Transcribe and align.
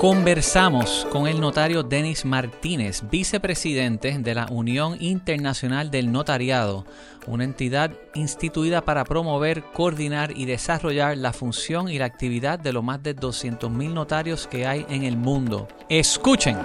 Conversamos 0.00 1.06
con 1.12 1.26
el 1.26 1.42
notario 1.42 1.82
Denis 1.82 2.24
Martínez, 2.24 3.02
vicepresidente 3.10 4.16
de 4.18 4.34
la 4.34 4.46
Unión 4.46 4.96
Internacional 4.98 5.90
del 5.90 6.10
Notariado, 6.10 6.86
una 7.26 7.44
entidad 7.44 7.90
instituida 8.14 8.80
para 8.80 9.04
promover, 9.04 9.62
coordinar 9.62 10.34
y 10.34 10.46
desarrollar 10.46 11.18
la 11.18 11.34
función 11.34 11.90
y 11.90 11.98
la 11.98 12.06
actividad 12.06 12.58
de 12.58 12.72
los 12.72 12.82
más 12.82 13.02
de 13.02 13.14
200.000 13.14 13.92
notarios 13.92 14.46
que 14.46 14.66
hay 14.66 14.86
en 14.88 15.04
el 15.04 15.18
mundo. 15.18 15.68
Escuchen. 15.90 16.56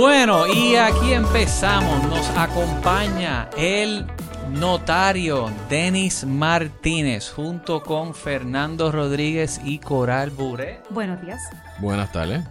Bueno, 0.00 0.46
y 0.46 0.76
aquí 0.76 1.12
empezamos. 1.12 2.02
Nos 2.04 2.26
acompaña 2.30 3.50
el 3.54 4.06
notario 4.48 5.50
Denis 5.68 6.24
Martínez 6.24 7.30
junto 7.30 7.82
con 7.82 8.14
Fernando 8.14 8.90
Rodríguez 8.90 9.60
y 9.62 9.78
Coral 9.78 10.30
Buré. 10.30 10.80
Buenos 10.88 11.20
días. 11.20 11.42
Buenas 11.80 12.10
tardes. 12.12 12.42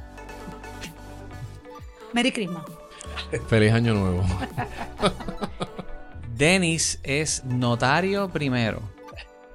Merry 2.13 2.31
Christmas. 2.31 2.66
Feliz 3.48 3.73
Año 3.73 3.95
Nuevo. 3.95 4.23
Denis 6.36 7.00
es 7.02 7.44
notario 7.45 8.30
primero, 8.30 8.84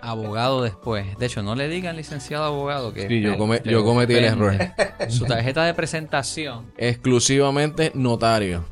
abogado 0.08 0.62
después. 0.62 1.16
De 1.18 1.26
hecho, 1.26 1.42
no 1.42 1.54
le 1.54 1.68
digan 1.68 1.96
licenciado 1.96 2.44
abogado 2.44 2.92
que 2.92 3.08
Sí, 3.08 3.20
yo, 3.20 3.36
come- 3.38 3.62
yo 3.64 3.84
cometí 3.84 4.14
el 4.14 4.24
error. 4.24 4.56
Su 5.08 5.24
tarjeta 5.27 5.64
de 5.64 5.74
presentación, 5.74 6.72
Exclusivamente 6.77 7.90
notario. 7.94 8.64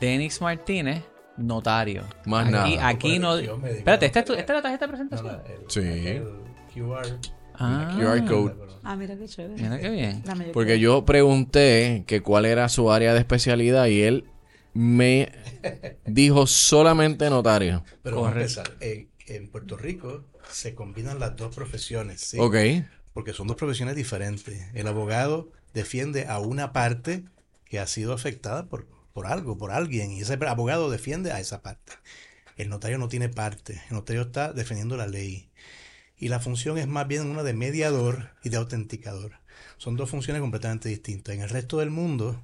Denis 0.00 0.40
Martínez, 0.40 1.02
notario. 1.36 2.04
Más 2.26 2.44
aquí, 2.46 2.52
nada. 2.76 2.88
Aquí 2.88 3.18
no. 3.18 3.36
Espérate, 3.36 4.06
¿esta 4.06 4.20
es, 4.20 4.24
tu- 4.24 4.32
esta 4.34 4.52
es 4.52 4.56
la 4.58 4.62
tarjeta 4.62 4.86
de 4.86 4.88
presentación? 4.90 5.38
Sí. 5.68 5.80
El 5.80 6.24
QR. 6.74 7.06
Ah, 7.54 7.96
QR 7.98 8.24
code. 8.26 8.54
Ah, 8.82 8.96
mira 8.96 9.16
qué 9.16 9.26
chévere. 9.28 9.62
Mira 9.62 9.78
qué 9.78 9.90
bien. 9.90 10.24
Porque 10.52 10.80
yo 10.80 11.04
pregunté 11.04 12.02
que 12.06 12.20
cuál 12.20 12.46
era 12.46 12.68
su 12.68 12.90
área 12.90 13.12
de 13.12 13.20
especialidad 13.20 13.86
y 13.86 14.02
él 14.02 14.24
me 14.74 15.30
dijo 16.06 16.46
solamente 16.48 17.30
notario. 17.30 17.84
Pero 18.02 18.16
vamos 18.22 18.30
a 18.30 18.32
Correcto. 18.32 18.60
empezar. 18.62 18.76
En, 18.80 19.08
en 19.36 19.48
Puerto 19.48 19.76
Rico 19.76 20.24
se 20.50 20.74
combinan 20.74 21.18
las 21.18 21.36
dos 21.36 21.54
profesiones, 21.54 22.20
¿sí? 22.20 22.38
Ok. 22.38 22.56
Porque 23.12 23.32
son 23.32 23.46
dos 23.46 23.56
profesiones 23.56 23.96
diferentes. 23.96 24.66
El 24.74 24.86
abogado 24.86 25.50
defiende 25.74 26.26
a 26.26 26.38
una 26.38 26.72
parte 26.72 27.24
que 27.64 27.78
ha 27.78 27.86
sido 27.86 28.12
afectada 28.12 28.66
por, 28.66 28.86
por 29.12 29.26
algo, 29.26 29.58
por 29.58 29.70
alguien, 29.70 30.12
y 30.12 30.20
ese 30.20 30.34
abogado 30.34 30.90
defiende 30.90 31.32
a 31.32 31.40
esa 31.40 31.62
parte. 31.62 31.92
El 32.56 32.68
notario 32.68 32.98
no 32.98 33.08
tiene 33.08 33.28
parte. 33.28 33.82
El 33.88 33.96
notario 33.96 34.22
está 34.22 34.52
defendiendo 34.52 34.96
la 34.96 35.06
ley. 35.06 35.50
Y 36.18 36.28
la 36.28 36.40
función 36.40 36.78
es 36.78 36.86
más 36.86 37.08
bien 37.08 37.26
una 37.26 37.42
de 37.42 37.54
mediador 37.54 38.30
y 38.42 38.50
de 38.50 38.56
autenticador. 38.56 39.32
Son 39.78 39.96
dos 39.96 40.10
funciones 40.10 40.40
completamente 40.40 40.88
distintas. 40.88 41.34
En 41.34 41.42
el 41.42 41.48
resto 41.48 41.78
del 41.78 41.90
mundo, 41.90 42.40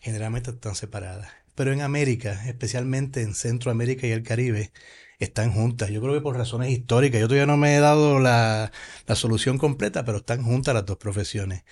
generalmente 0.00 0.50
están 0.50 0.74
separadas. 0.74 1.30
Pero 1.54 1.72
en 1.72 1.80
América, 1.80 2.46
especialmente 2.46 3.22
en 3.22 3.34
Centroamérica 3.34 4.06
y 4.06 4.12
el 4.12 4.22
Caribe, 4.22 4.72
están 5.24 5.52
juntas. 5.52 5.90
Yo 5.90 6.00
creo 6.00 6.14
que 6.14 6.20
por 6.20 6.36
razones 6.36 6.70
históricas. 6.70 7.20
Yo 7.20 7.28
todavía 7.28 7.46
no 7.46 7.56
me 7.56 7.76
he 7.76 7.80
dado 7.80 8.18
la, 8.20 8.72
la 9.06 9.14
solución 9.16 9.58
completa, 9.58 10.04
pero 10.04 10.18
están 10.18 10.42
juntas 10.42 10.74
las 10.74 10.86
dos 10.86 10.98
profesiones. 10.98 11.64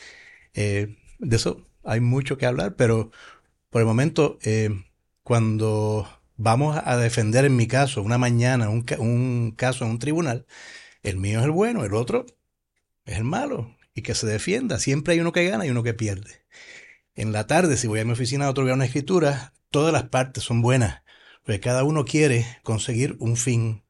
Eh, 0.55 0.97
de 1.19 1.37
eso 1.37 1.67
hay 1.84 2.01
mucho 2.01 2.39
que 2.39 2.47
hablar, 2.47 2.77
pero 2.77 3.11
por 3.71 3.81
el 3.81 3.87
momento, 3.87 4.39
eh, 4.43 4.71
cuando 5.23 6.09
vamos 6.37 6.81
a 6.84 6.97
defender, 6.97 7.45
en 7.45 7.56
mi 7.56 7.67
caso, 7.67 8.03
una 8.03 8.19
mañana, 8.19 8.69
un, 8.71 8.84
un 8.99 9.53
caso 9.56 9.84
en 9.84 9.93
un 9.93 9.99
tribunal, 9.99 10.47
el 11.03 11.16
mío 11.16 11.41
es 11.41 11.44
el 11.44 11.50
bueno, 11.53 11.84
el 11.84 11.94
otro 11.94 12.27
es 13.05 13.19
el 13.19 13.25
malo. 13.25 13.77
Y 13.94 14.03
que 14.03 14.15
se 14.15 14.27
defienda. 14.27 14.78
Siempre 14.78 15.15
hay 15.15 15.21
uno 15.21 15.33
que 15.33 15.49
gana 15.49 15.66
y 15.66 15.71
uno 15.71 15.83
que 15.83 15.94
pierde. 15.94 16.44
En 17.15 17.33
la 17.33 17.47
tarde, 17.47 17.77
si 17.77 17.89
voy 17.89 18.00
a 18.00 18.05
mi 18.05 18.12
oficina 18.12 18.47
a 18.47 18.50
otorgar 18.50 18.75
una 18.75 18.84
escritura, 18.84 19.53
todas 19.71 19.93
las 19.93 20.05
partes 20.05 20.44
son 20.44 20.62
buenas, 20.62 21.03
porque 21.45 21.61
cada 21.61 21.84
uno 21.84 22.05
quiere 22.05 22.47
conseguir 22.62 23.17
un 23.19 23.37
fin. 23.37 23.84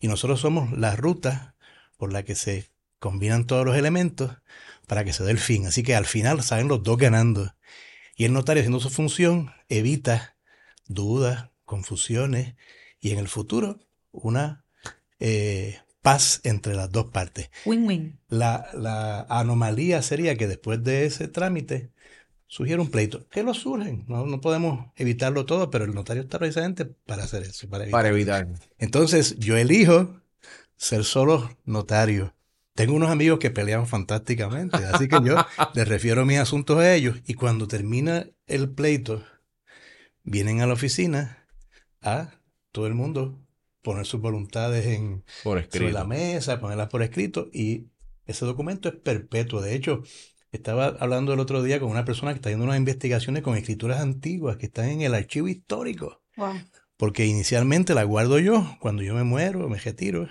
Y 0.00 0.08
nosotros 0.08 0.40
somos 0.40 0.76
la 0.76 0.96
ruta 0.96 1.54
por 1.96 2.12
la 2.12 2.24
que 2.24 2.34
se 2.34 2.70
combinan 2.98 3.46
todos 3.46 3.64
los 3.64 3.76
elementos 3.76 4.32
para 4.86 5.04
que 5.04 5.12
se 5.12 5.24
dé 5.24 5.30
el 5.30 5.38
fin. 5.38 5.66
Así 5.66 5.82
que 5.82 5.94
al 5.94 6.06
final 6.06 6.42
salen 6.42 6.68
los 6.68 6.82
dos 6.82 6.98
ganando. 6.98 7.54
Y 8.16 8.24
el 8.24 8.32
notario 8.32 8.60
haciendo 8.60 8.80
su 8.80 8.90
función 8.90 9.52
evita 9.68 10.36
dudas, 10.86 11.50
confusiones 11.64 12.54
y 13.00 13.10
en 13.10 13.18
el 13.18 13.28
futuro 13.28 13.80
una 14.10 14.64
eh, 15.18 15.78
paz 16.02 16.40
entre 16.44 16.74
las 16.74 16.90
dos 16.90 17.06
partes. 17.06 17.50
Win-win. 17.64 18.20
La, 18.28 18.68
la 18.74 19.22
anomalía 19.22 20.02
sería 20.02 20.36
que 20.36 20.48
después 20.48 20.82
de 20.82 21.06
ese 21.06 21.28
trámite 21.28 21.90
surgiera 22.52 22.82
un 22.82 22.90
pleito. 22.90 23.26
Que 23.30 23.42
lo 23.42 23.54
surgen, 23.54 24.04
no, 24.08 24.26
no 24.26 24.42
podemos 24.42 24.92
evitarlo 24.96 25.46
todo, 25.46 25.70
pero 25.70 25.86
el 25.86 25.94
notario 25.94 26.22
está 26.22 26.38
precisamente 26.38 26.84
para 26.84 27.24
hacer 27.24 27.44
eso, 27.44 27.66
para 27.66 27.84
evitar. 27.84 27.98
Para 27.98 28.08
evitar. 28.10 28.48
Entonces 28.76 29.38
yo 29.38 29.56
elijo 29.56 30.20
ser 30.76 31.04
solo 31.04 31.56
notario. 31.64 32.34
Tengo 32.74 32.92
unos 32.92 33.08
amigos 33.08 33.38
que 33.38 33.50
pelean 33.50 33.86
fantásticamente, 33.86 34.76
así 34.76 35.08
que 35.08 35.16
yo 35.24 35.36
les 35.74 35.88
refiero 35.88 36.26
mis 36.26 36.40
asuntos 36.40 36.76
a 36.78 36.94
ellos 36.94 37.16
y 37.26 37.34
cuando 37.34 37.66
termina 37.68 38.26
el 38.46 38.68
pleito, 38.68 39.24
vienen 40.22 40.60
a 40.60 40.66
la 40.66 40.74
oficina 40.74 41.46
a 42.02 42.34
todo 42.70 42.86
el 42.86 42.92
mundo 42.92 43.40
poner 43.80 44.04
sus 44.04 44.20
voluntades 44.20 44.84
en, 44.84 45.24
Por 45.42 45.64
sobre 45.70 45.90
la 45.90 46.04
mesa, 46.04 46.60
ponerlas 46.60 46.90
por 46.90 47.02
escrito 47.02 47.48
y 47.50 47.86
ese 48.26 48.44
documento 48.44 48.90
es 48.90 48.96
perpetuo. 48.96 49.62
De 49.62 49.74
hecho, 49.74 50.02
estaba 50.52 50.96
hablando 51.00 51.32
el 51.32 51.40
otro 51.40 51.62
día 51.62 51.80
con 51.80 51.90
una 51.90 52.04
persona 52.04 52.32
que 52.32 52.36
está 52.36 52.48
haciendo 52.50 52.66
unas 52.66 52.76
investigaciones 52.76 53.42
con 53.42 53.56
escrituras 53.56 54.00
antiguas 54.00 54.56
que 54.58 54.66
están 54.66 54.88
en 54.90 55.02
el 55.02 55.14
archivo 55.14 55.48
histórico. 55.48 56.22
Wow. 56.36 56.54
Porque 56.96 57.26
inicialmente 57.26 57.94
la 57.94 58.04
guardo 58.04 58.38
yo, 58.38 58.76
cuando 58.80 59.02
yo 59.02 59.14
me 59.14 59.24
muero, 59.24 59.68
me 59.68 59.78
retiro, 59.78 60.28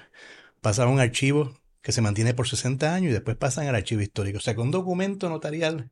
pasa 0.62 0.84
a 0.84 0.88
un 0.88 1.00
archivo 1.00 1.54
que 1.82 1.92
se 1.92 2.02
mantiene 2.02 2.34
por 2.34 2.48
60 2.48 2.94
años 2.94 3.10
y 3.10 3.14
después 3.14 3.36
pasan 3.36 3.68
al 3.68 3.76
archivo 3.76 4.02
histórico. 4.02 4.38
O 4.38 4.42
sea 4.42 4.54
un 4.58 4.72
documento 4.72 5.28
notarial 5.30 5.92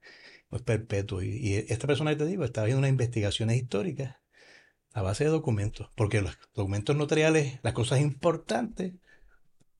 es 0.51 0.61
perpetuo. 0.61 1.21
Y, 1.21 1.29
y 1.29 1.55
esta 1.55 1.87
persona 1.87 2.11
que 2.11 2.17
te 2.17 2.25
digo 2.25 2.43
estaba 2.43 2.65
haciendo 2.65 2.79
unas 2.79 2.91
investigaciones 2.91 3.57
históricas 3.57 4.17
a 4.93 5.01
base 5.01 5.23
de 5.23 5.29
documentos, 5.29 5.89
porque 5.95 6.21
los 6.21 6.37
documentos 6.55 6.95
notariales, 6.95 7.59
las 7.61 7.73
cosas 7.73 8.01
importantes, 8.01 8.93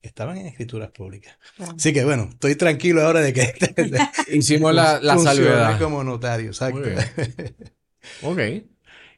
estaban 0.01 0.37
en 0.37 0.47
escrituras 0.47 0.91
públicas. 0.91 1.37
Así 1.75 1.93
que 1.93 2.05
bueno, 2.05 2.29
estoy 2.31 2.55
tranquilo 2.55 3.01
ahora 3.01 3.21
de 3.21 3.33
que 3.33 3.53
Hicimos 4.33 4.73
la, 4.73 4.99
la 5.01 5.17
salvedad. 5.17 5.79
como 5.79 6.03
notario, 6.03 6.47
exacto. 6.47 6.81
Ok. 8.23 8.39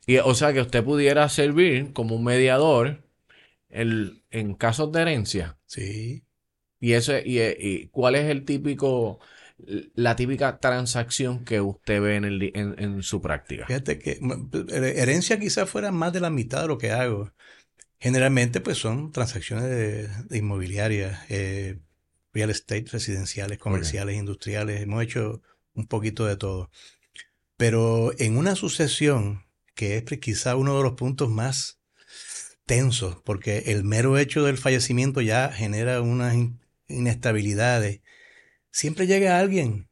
Y, 0.07 0.17
o 0.17 0.33
sea 0.33 0.53
que 0.53 0.61
usted 0.61 0.83
pudiera 0.83 1.29
servir 1.29 1.93
como 1.93 2.15
un 2.15 2.23
mediador 2.23 3.03
el- 3.69 4.23
en 4.31 4.55
casos 4.55 4.91
de 4.91 5.01
herencia. 5.01 5.57
Sí. 5.65 6.23
Y 6.79 6.93
eso, 6.93 7.13
y, 7.23 7.39
y 7.39 7.87
cuál 7.89 8.15
es 8.15 8.25
el 8.29 8.43
típico, 8.43 9.19
la 9.93 10.15
típica 10.15 10.59
transacción 10.59 11.45
que 11.45 11.61
usted 11.61 12.01
ve 12.01 12.15
en, 12.15 12.25
el, 12.25 12.51
en, 12.55 12.75
en 12.79 13.03
su 13.03 13.21
práctica. 13.21 13.67
Fíjate 13.67 13.99
que 13.99 14.17
mm, 14.19 14.49
herencia 14.73 15.39
quizás 15.39 15.69
fuera 15.69 15.91
más 15.91 16.11
de 16.11 16.21
la 16.21 16.31
mitad 16.31 16.63
de 16.63 16.67
lo 16.67 16.77
que 16.79 16.91
hago. 16.91 17.31
Generalmente, 18.01 18.61
pues 18.61 18.79
son 18.79 19.11
transacciones 19.11 19.65
de, 19.65 20.07
de 20.07 20.37
inmobiliarias, 20.37 21.19
eh, 21.29 21.77
real 22.33 22.49
estate, 22.49 22.85
residenciales, 22.91 23.59
comerciales, 23.59 24.17
industriales. 24.17 24.81
Hemos 24.81 25.03
hecho 25.03 25.43
un 25.75 25.85
poquito 25.85 26.25
de 26.25 26.35
todo. 26.35 26.71
Pero 27.57 28.11
en 28.17 28.37
una 28.37 28.55
sucesión, 28.55 29.45
que 29.75 29.97
es 29.97 30.03
quizá 30.19 30.55
uno 30.55 30.75
de 30.75 30.83
los 30.83 30.93
puntos 30.93 31.29
más 31.29 31.79
tensos, 32.65 33.17
porque 33.23 33.65
el 33.67 33.83
mero 33.83 34.17
hecho 34.17 34.43
del 34.43 34.57
fallecimiento 34.57 35.21
ya 35.21 35.51
genera 35.51 36.01
unas 36.01 36.33
in- 36.33 36.59
inestabilidades, 36.87 38.01
siempre 38.71 39.05
llega 39.05 39.37
alguien 39.37 39.89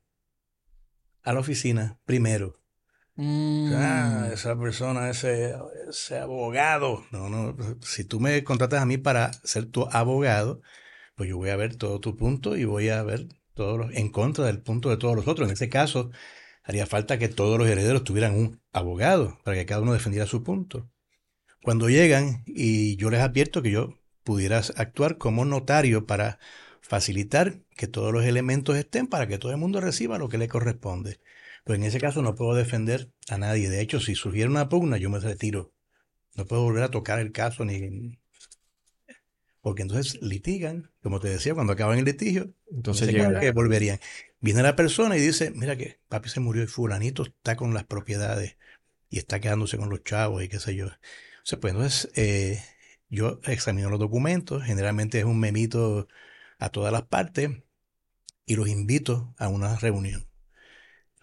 a 1.22 1.34
la 1.34 1.42
oficina 1.42 2.00
primero. 2.06 2.59
Mm. 3.22 3.74
Esa 4.32 4.58
persona, 4.58 5.10
ese, 5.10 5.54
ese 5.90 6.20
abogado. 6.20 7.04
No, 7.12 7.28
no, 7.28 7.54
si 7.82 8.06
tú 8.06 8.22
me 8.22 8.46
contratas 8.46 8.82
a 8.82 8.86
mí 8.86 8.98
para 8.98 9.34
ser 9.44 9.66
tu 9.66 9.90
abogado, 9.92 10.62
pues 11.16 11.28
yo 11.28 11.36
voy 11.36 11.50
a 11.50 11.58
ver 11.58 11.76
todo 11.76 12.00
tu 12.00 12.16
punto 12.16 12.56
y 12.56 12.64
voy 12.64 12.88
a 12.88 13.04
ver 13.04 13.28
todos 13.56 13.78
los, 13.78 13.94
en 13.94 14.10
contra 14.10 14.46
del 14.46 14.62
punto 14.62 14.90
de 14.90 14.96
todos 14.96 15.18
los 15.18 15.28
otros. 15.28 15.50
En 15.50 15.54
ese 15.54 15.68
caso, 15.68 16.12
haría 16.64 16.86
falta 16.86 17.20
que 17.20 17.28
todos 17.28 17.60
los 17.60 17.68
herederos 17.68 18.06
tuvieran 18.06 18.36
un 18.36 18.62
abogado 18.72 19.38
para 19.44 19.58
que 19.58 19.66
cada 19.66 19.82
uno 19.82 19.92
defendiera 19.92 20.26
su 20.26 20.42
punto. 20.42 20.90
Cuando 21.62 21.90
llegan 21.90 22.44
y 22.46 22.96
yo 22.96 23.10
les 23.10 23.20
advierto 23.20 23.62
que 23.62 23.72
yo 23.72 23.96
pudiera 24.24 24.62
actuar 24.78 25.18
como 25.18 25.44
notario 25.44 26.06
para 26.06 26.40
facilitar 26.80 27.60
que 27.76 27.88
todos 27.88 28.14
los 28.14 28.24
elementos 28.24 28.78
estén 28.78 29.08
para 29.08 29.28
que 29.28 29.38
todo 29.38 29.52
el 29.52 29.58
mundo 29.58 29.82
reciba 29.82 30.18
lo 30.18 30.30
que 30.30 30.38
le 30.38 30.48
corresponde. 30.48 31.20
Pues 31.64 31.78
en 31.80 31.86
ese 31.86 32.00
caso 32.00 32.22
no 32.22 32.36
puedo 32.36 32.56
defender 32.56 33.12
a 33.30 33.38
nadie. 33.38 33.70
De 33.70 33.82
hecho, 33.82 34.00
si 34.00 34.16
surgiera 34.16 34.50
una 34.50 34.70
pugna, 34.70 34.98
yo 34.98 35.10
me 35.10 35.20
retiro. 35.20 35.74
No 36.36 36.46
puedo 36.46 36.64
volver 36.64 36.84
a 36.84 36.92
tocar 36.92 37.20
el 37.20 37.32
caso 37.32 37.66
ni... 37.66 38.20
Porque 39.62 39.82
entonces 39.82 40.22
litigan, 40.22 40.90
como 41.04 41.20
te 41.20 41.28
decía, 41.28 41.54
cuando 41.54 41.74
acaban 41.74 42.00
el 42.00 42.06
litigio, 42.06 42.54
Entonces 42.72 43.10
llega. 43.10 43.40
que 43.40 43.52
volverían. 43.52 44.00
Viene 44.40 44.64
la 44.64 44.76
persona 44.76 45.18
y 45.18 45.20
dice, 45.20 45.52
mira 45.52 45.76
que 45.76 46.00
papi 46.08 46.30
se 46.30 46.40
murió 46.40 46.64
y 46.64 46.68
fulanito 46.68 47.24
está 47.24 47.58
con 47.58 47.74
las 47.74 47.84
propiedades 47.84 48.56
y 49.10 49.18
está 49.18 49.42
quedándose 49.42 49.78
con 49.78 49.90
los 49.90 50.04
chavos 50.04 50.44
y 50.44 50.48
qué 50.48 50.60
sé 50.60 50.76
yo. 50.76 50.88
O 50.88 50.92
sea, 51.44 51.60
pues 51.60 51.74
entonces 51.74 52.10
eh, 52.16 52.64
yo 53.10 53.42
examino 53.44 53.90
los 53.90 54.00
documentos, 54.00 54.64
generalmente 54.64 55.20
es 55.20 55.26
un 55.26 55.40
memito 55.40 56.08
a 56.58 56.70
todas 56.70 56.94
las 56.94 57.04
partes 57.04 57.50
y 58.46 58.56
los 58.56 58.70
invito 58.70 59.36
a 59.38 59.50
una 59.50 59.76
reunión. 59.78 60.29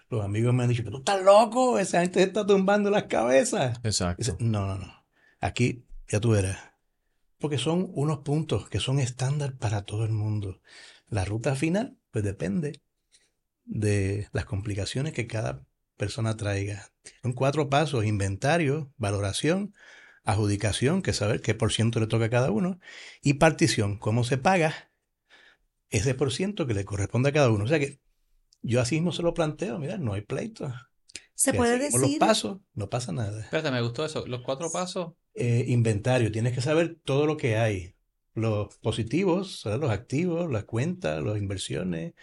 Los 0.09 0.25
amigos 0.25 0.55
me 0.55 0.63
han 0.63 0.69
dicho, 0.69 0.83
pero 0.85 0.97
tú 0.97 0.99
estás 0.99 1.23
loco, 1.23 1.79
esa 1.79 2.01
gente 2.01 2.21
se 2.21 2.27
está 2.27 2.47
tumbando 2.47 2.91
las 2.91 3.05
cabezas. 3.05 3.81
Exacto. 3.83 4.17
Dice, 4.19 4.37
no, 4.39 4.67
no, 4.67 4.79
no. 4.79 5.05
Aquí 5.41 5.85
ya 6.09 6.21
tú 6.21 6.31
verás. 6.31 6.59
Porque 7.39 7.59
son 7.59 7.91
unos 7.93 8.19
puntos 8.21 8.69
que 8.69 8.81
son 8.81 8.99
estándar 8.99 9.57
para 9.57 9.83
todo 9.83 10.05
el 10.05 10.13
mundo. 10.13 10.61
La 11.09 11.25
ruta 11.25 11.55
final, 11.55 11.99
pues 12.11 12.25
depende 12.25 12.81
de 13.65 14.29
las 14.33 14.45
complicaciones 14.45 15.13
que 15.13 15.27
cada 15.27 15.67
persona 15.97 16.37
traiga. 16.37 16.91
Son 17.23 17.33
cuatro 17.33 17.69
pasos, 17.69 18.05
inventario, 18.05 18.93
valoración, 18.97 19.75
adjudicación, 20.25 21.03
que 21.03 21.11
es 21.11 21.17
saber 21.17 21.41
qué 21.41 21.55
por 21.55 21.73
ciento 21.73 22.01
le 22.01 22.07
toca 22.07 22.27
a 22.27 22.31
cada 22.31 22.51
uno, 22.51 22.79
y 23.23 23.35
partición, 23.35 23.99
cómo 23.99 24.25
se 24.25 24.39
paga 24.39 24.91
ese 25.91 26.15
por 26.15 26.33
ciento 26.33 26.67
que 26.67 26.75
le 26.75 26.85
corresponde 26.85 27.31
a 27.31 27.33
cada 27.33 27.51
uno. 27.51 27.65
O 27.65 27.69
sea 27.69 27.79
que 27.79 28.01
yo 28.67 28.81
así 28.81 28.97
mismo 28.97 29.13
se 29.13 29.23
lo 29.23 29.35
planteo, 29.35 29.79
mira, 29.79 29.97
no 29.99 30.13
hay 30.13 30.23
pleito. 30.23 30.73
Se 31.35 31.53
Si 31.53 31.57
puede 31.57 31.79
decir, 31.79 32.01
los 32.01 32.15
pasos, 32.17 32.59
no 32.75 32.89
pasa 32.89 33.13
nada. 33.13 33.41
Espérate, 33.41 33.71
me 33.71 33.83
gustó 33.83 34.05
eso. 34.05 34.27
Los 34.27 34.41
cuatro 34.43 34.71
pasos. 34.73 35.13
Eh, 35.35 35.67
inventario, 35.69 36.33
tienes 36.33 36.55
que 36.55 36.63
saber 36.63 36.99
todo 37.05 37.27
lo 37.27 37.37
que 37.37 37.57
hay. 37.57 37.95
Los 38.35 38.77
positivos, 38.79 39.61
¿sabes? 39.61 39.79
los 39.79 39.91
activos, 39.91 40.51
las 40.51 40.65
cuentas, 40.65 41.23
las 41.23 41.39
inversiones, 41.39 42.15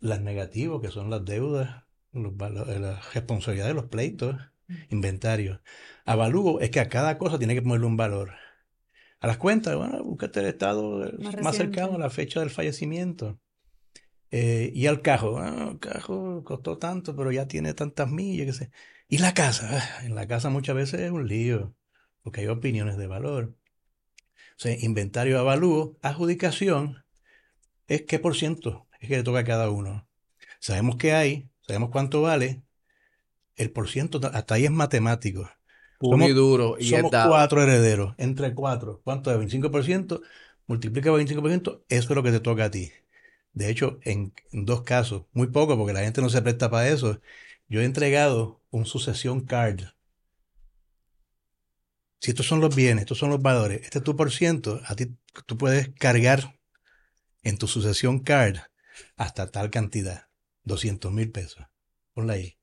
las 0.00 0.20
negativos, 0.20 0.80
que 0.80 0.90
son 0.90 1.10
las 1.10 1.24
deudas, 1.24 1.84
los 2.12 2.32
eh, 2.32 2.78
las 2.78 3.14
responsabilidades, 3.14 3.74
los 3.74 3.86
pleitos, 3.86 4.36
inventario. 4.90 5.60
Avalúo 6.04 6.60
es 6.60 6.70
que 6.70 6.80
a 6.80 6.88
cada 6.88 7.18
cosa 7.18 7.38
tiene 7.38 7.54
que 7.54 7.62
ponerle 7.62 7.86
un 7.86 7.96
valor. 7.96 8.32
A 9.20 9.26
las 9.26 9.38
cuentas, 9.38 9.74
bueno, 9.76 10.02
búscate 10.04 10.40
el 10.40 10.46
estado 10.46 11.06
eh, 11.06 11.14
Más 11.18 11.40
más, 11.40 11.56
cercano 11.56 11.94
a 11.94 11.98
la 11.98 12.10
fecha 12.10 12.40
del 12.40 12.50
fallecimiento. 12.50 13.40
Eh, 14.30 14.72
y 14.74 14.86
al 14.86 15.00
cajo, 15.02 15.38
ah, 15.38 15.68
el 15.72 15.78
cajo 15.78 16.42
costó 16.44 16.78
tanto, 16.78 17.14
pero 17.14 17.30
ya 17.32 17.46
tiene 17.46 17.72
tantas 17.74 18.10
millas, 18.10 18.46
qué 18.46 18.52
sé. 18.52 18.70
Y 19.08 19.18
la 19.18 19.32
casa, 19.34 19.68
ah, 19.72 20.04
en 20.04 20.14
la 20.14 20.26
casa 20.26 20.50
muchas 20.50 20.74
veces 20.76 21.00
es 21.00 21.10
un 21.10 21.28
lío, 21.28 21.74
porque 22.22 22.40
hay 22.40 22.48
opiniones 22.48 22.96
de 22.96 23.06
valor. 23.06 23.54
O 24.56 24.56
sea, 24.56 24.76
inventario, 24.80 25.38
avalúo, 25.38 25.96
adjudicación, 26.02 27.04
es 27.86 28.02
qué 28.02 28.18
por 28.18 28.34
ciento 28.34 28.86
es 29.00 29.08
que 29.08 29.16
le 29.16 29.22
toca 29.22 29.40
a 29.40 29.44
cada 29.44 29.70
uno. 29.70 30.08
Sabemos 30.60 30.96
qué 30.96 31.12
hay, 31.12 31.50
sabemos 31.60 31.90
cuánto 31.90 32.22
vale, 32.22 32.62
el 33.56 33.70
por 33.70 33.88
ciento, 33.88 34.20
hasta 34.32 34.54
ahí 34.54 34.64
es 34.64 34.70
matemático. 34.70 35.48
Puro 35.98 36.16
y 36.16 36.20
Somos- 36.28 36.34
duro. 36.34 36.76
Y 36.78 36.84
Somos 36.88 37.10
cuatro 37.10 37.62
herederos, 37.62 38.14
entre 38.18 38.54
cuatro. 38.54 39.00
¿Cuánto 39.04 39.30
es? 39.30 39.38
25%, 39.38 40.22
multiplica 40.66 41.10
25%, 41.10 41.84
eso 41.88 42.08
es 42.08 42.16
lo 42.16 42.22
que 42.22 42.32
te 42.32 42.40
toca 42.40 42.64
a 42.64 42.70
ti. 42.70 42.90
De 43.54 43.70
hecho, 43.70 43.98
en 44.02 44.32
dos 44.52 44.82
casos, 44.82 45.24
muy 45.32 45.46
poco 45.46 45.76
porque 45.76 45.92
la 45.92 46.00
gente 46.00 46.20
no 46.20 46.28
se 46.28 46.42
presta 46.42 46.70
para 46.70 46.88
eso, 46.88 47.20
yo 47.68 47.80
he 47.80 47.84
entregado 47.84 48.62
un 48.70 48.84
sucesión 48.86 49.40
card. 49.42 49.80
Si 52.20 52.30
estos 52.30 52.46
son 52.46 52.60
los 52.60 52.74
bienes, 52.74 53.02
estos 53.02 53.18
son 53.18 53.30
los 53.30 53.42
valores, 53.42 53.82
este 53.82 53.98
es 53.98 54.04
tu 54.04 54.16
por 54.16 54.32
ciento, 54.32 54.80
a 54.86 54.96
ti 54.96 55.16
tú 55.46 55.56
puedes 55.56 55.90
cargar 55.98 56.58
en 57.42 57.58
tu 57.58 57.68
sucesión 57.68 58.20
card 58.20 58.58
hasta 59.16 59.50
tal 59.50 59.70
cantidad, 59.70 60.28
200 60.64 61.12
mil 61.12 61.30
pesos. 61.30 61.64
Ponla 62.12 62.34
ahí. 62.34 62.58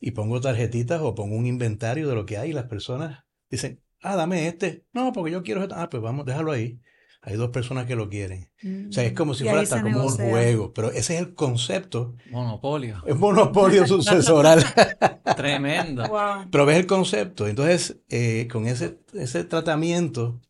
Y 0.00 0.12
pongo 0.12 0.40
tarjetitas 0.40 1.00
o 1.00 1.14
pongo 1.14 1.36
un 1.36 1.46
inventario 1.46 2.08
de 2.08 2.14
lo 2.14 2.26
que 2.26 2.38
hay 2.38 2.50
y 2.50 2.54
las 2.54 2.66
personas 2.66 3.24
dicen, 3.50 3.82
ah, 4.02 4.16
dame 4.16 4.48
este. 4.48 4.86
No, 4.92 5.12
porque 5.12 5.32
yo 5.32 5.42
quiero 5.42 5.62
este. 5.62 5.74
Ah, 5.76 5.88
pues 5.90 6.02
vamos, 6.02 6.26
déjalo 6.26 6.52
ahí. 6.52 6.80
Hay 7.24 7.36
dos 7.36 7.50
personas 7.50 7.86
que 7.86 7.94
lo 7.94 8.08
quieren. 8.08 8.50
O 8.88 8.92
sea, 8.92 9.04
es 9.04 9.12
como 9.12 9.32
si 9.34 9.44
Y 9.44 9.46
fuera 9.46 9.62
hasta 9.62 9.80
como 9.80 10.02
un 10.02 10.08
juego, 10.08 10.74
pero 10.74 10.90
ese 10.90 11.14
es 11.14 11.20
el 11.20 11.34
concepto. 11.34 12.16
Monopolio. 12.32 13.00
Es 13.06 13.16
monopolio 13.16 13.86
sucesoral. 13.86 14.64
Tremendo. 15.36 16.08
Wow. 16.08 16.48
Pero 16.50 16.66
ves 16.66 16.78
el 16.78 16.86
concepto. 16.88 17.46
Entonces, 17.46 18.00
eh, 18.08 18.48
con 18.50 18.66
ese, 18.66 18.98
ese 19.14 19.44
tratamiento, 19.44 20.40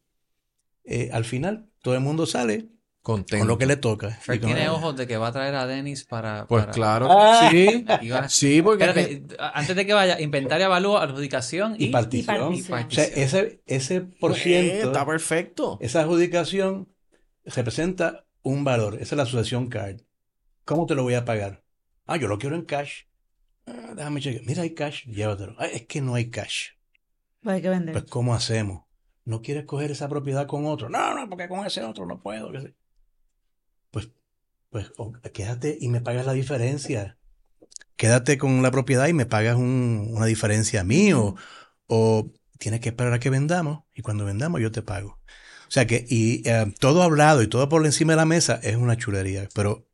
eh, 0.84 1.10
al 1.12 1.26
final 1.26 1.68
todo 1.82 1.94
el 1.94 2.00
mundo 2.00 2.24
sale 2.24 2.70
Contento. 3.02 3.40
con 3.40 3.48
lo 3.48 3.58
que 3.58 3.66
le 3.66 3.76
toca. 3.76 4.20
Y 4.32 4.38
tiene 4.38 4.68
ojos 4.68 4.96
de 4.96 5.08
que 5.08 5.16
va 5.16 5.26
a 5.28 5.32
traer 5.32 5.56
a 5.56 5.66
Dennis 5.66 6.04
para. 6.04 6.46
Pues 6.46 6.62
para- 6.62 6.72
claro. 6.72 7.08
Ah. 7.10 7.48
Sí. 7.50 7.84
Y 8.00 8.10
va- 8.10 8.28
Sí, 8.28 8.62
porque 8.62 8.92
que- 8.94 9.26
antes 9.38 9.74
de 9.74 9.84
que 9.86 9.92
vaya, 9.92 10.20
inventario, 10.20 10.66
avalúo, 10.66 10.98
adjudicación 10.98 11.74
y, 11.78 11.86
Y 11.86 11.88
partición. 11.88 12.54
Y 12.54 12.62
partición. 12.62 12.78
O 12.86 12.90
sea, 12.90 13.04
ese, 13.24 13.60
ese 13.66 14.00
por 14.02 14.30
Eh, 14.32 14.34
ciento, 14.36 14.86
está 14.92 15.04
perfecto. 15.04 15.78
esa 15.80 16.00
adjudicación 16.02 16.88
representa 17.44 18.24
un 18.42 18.64
valor. 18.64 18.94
Esa 18.94 19.02
es 19.02 19.16
la 19.16 19.22
asociación 19.24 19.68
card. 19.68 20.00
¿Cómo 20.64 20.86
te 20.86 20.94
lo 20.94 21.02
voy 21.02 21.14
a 21.14 21.24
pagar? 21.24 21.62
Ah, 22.06 22.16
yo 22.16 22.28
lo 22.28 22.38
quiero 22.38 22.54
en 22.56 22.62
cash. 22.62 23.02
Ah, 23.66 23.94
déjame 23.96 24.20
chequear. 24.20 24.44
Mira, 24.46 24.62
hay 24.62 24.74
cash, 24.74 25.04
llévatelo. 25.06 25.54
Ah, 25.58 25.66
es 25.66 25.86
que 25.86 26.00
no 26.00 26.14
hay 26.14 26.30
cash. 26.30 26.70
Pues 27.42 27.56
hay 27.56 27.62
que 27.62 27.68
vender. 27.68 27.92
Pues, 27.92 28.04
¿cómo 28.04 28.34
hacemos? 28.34 28.84
¿No 29.24 29.40
quieres 29.42 29.64
coger 29.64 29.90
esa 29.90 30.08
propiedad 30.08 30.46
con 30.46 30.66
otro? 30.66 30.88
No, 30.88 31.14
no, 31.14 31.28
porque 31.28 31.48
con 31.48 31.64
ese 31.66 31.82
otro 31.82 32.06
no 32.06 32.20
puedo. 32.20 32.50
qué 32.52 32.60
sé. 32.60 32.74
Pues, 33.92 34.10
pues 34.70 34.92
o- 34.96 35.12
quédate 35.32 35.78
y 35.80 35.88
me 35.88 36.00
pagas 36.00 36.26
la 36.26 36.32
diferencia. 36.32 37.16
Quédate 37.96 38.38
con 38.38 38.62
la 38.62 38.70
propiedad 38.72 39.06
y 39.06 39.12
me 39.12 39.26
pagas 39.26 39.56
un- 39.56 40.08
una 40.16 40.26
diferencia 40.26 40.80
a 40.80 40.84
mí 40.84 41.12
o, 41.12 41.36
o 41.86 42.32
tienes 42.58 42.80
que 42.80 42.88
esperar 42.88 43.12
a 43.12 43.20
que 43.20 43.30
vendamos 43.30 43.84
y 43.94 44.02
cuando 44.02 44.24
vendamos 44.24 44.60
yo 44.60 44.72
te 44.72 44.82
pago. 44.82 45.18
O 45.68 45.70
sea 45.70 45.86
que, 45.86 46.04
y 46.08 46.42
eh, 46.48 46.72
todo 46.80 47.02
hablado 47.02 47.42
y 47.42 47.46
todo 47.48 47.68
por 47.68 47.84
encima 47.86 48.14
de 48.14 48.16
la 48.18 48.24
mesa 48.26 48.58
es 48.62 48.76
una 48.76 48.96
chulería, 48.96 49.48
pero 49.54 49.86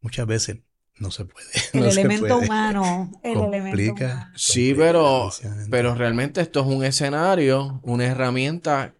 muchas 0.00 0.26
veces 0.26 0.58
no 0.98 1.10
se 1.10 1.24
puede. 1.26 1.46
el 1.74 1.80
no 1.84 1.90
elemento 1.90 2.26
puede. 2.26 2.46
humano. 2.46 3.10
El 3.22 3.38
elemento 3.40 3.70
Complica. 3.70 4.04
humano. 4.06 4.32
Sí, 4.36 4.74
pero, 4.76 5.30
pero 5.70 5.94
realmente 5.94 6.40
esto 6.40 6.60
es 6.60 6.66
un 6.66 6.84
escenario, 6.84 7.80
una 7.82 8.06
herramienta 8.06 8.94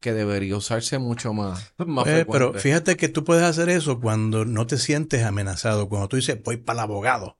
que 0.00 0.12
debería 0.12 0.56
usarse 0.56 0.98
mucho 0.98 1.32
más, 1.32 1.74
más 1.86 2.06
Eh, 2.06 2.26
pero 2.30 2.54
fíjate 2.54 2.96
que 2.96 3.08
tú 3.08 3.22
puedes 3.24 3.44
hacer 3.44 3.68
eso 3.68 4.00
cuando 4.00 4.44
no 4.44 4.66
te 4.66 4.78
sientes 4.78 5.24
amenazado, 5.24 5.88
cuando 5.88 6.08
tú 6.08 6.16
dices, 6.16 6.42
voy 6.42 6.56
para 6.56 6.80
el 6.80 6.84
abogado. 6.84 7.38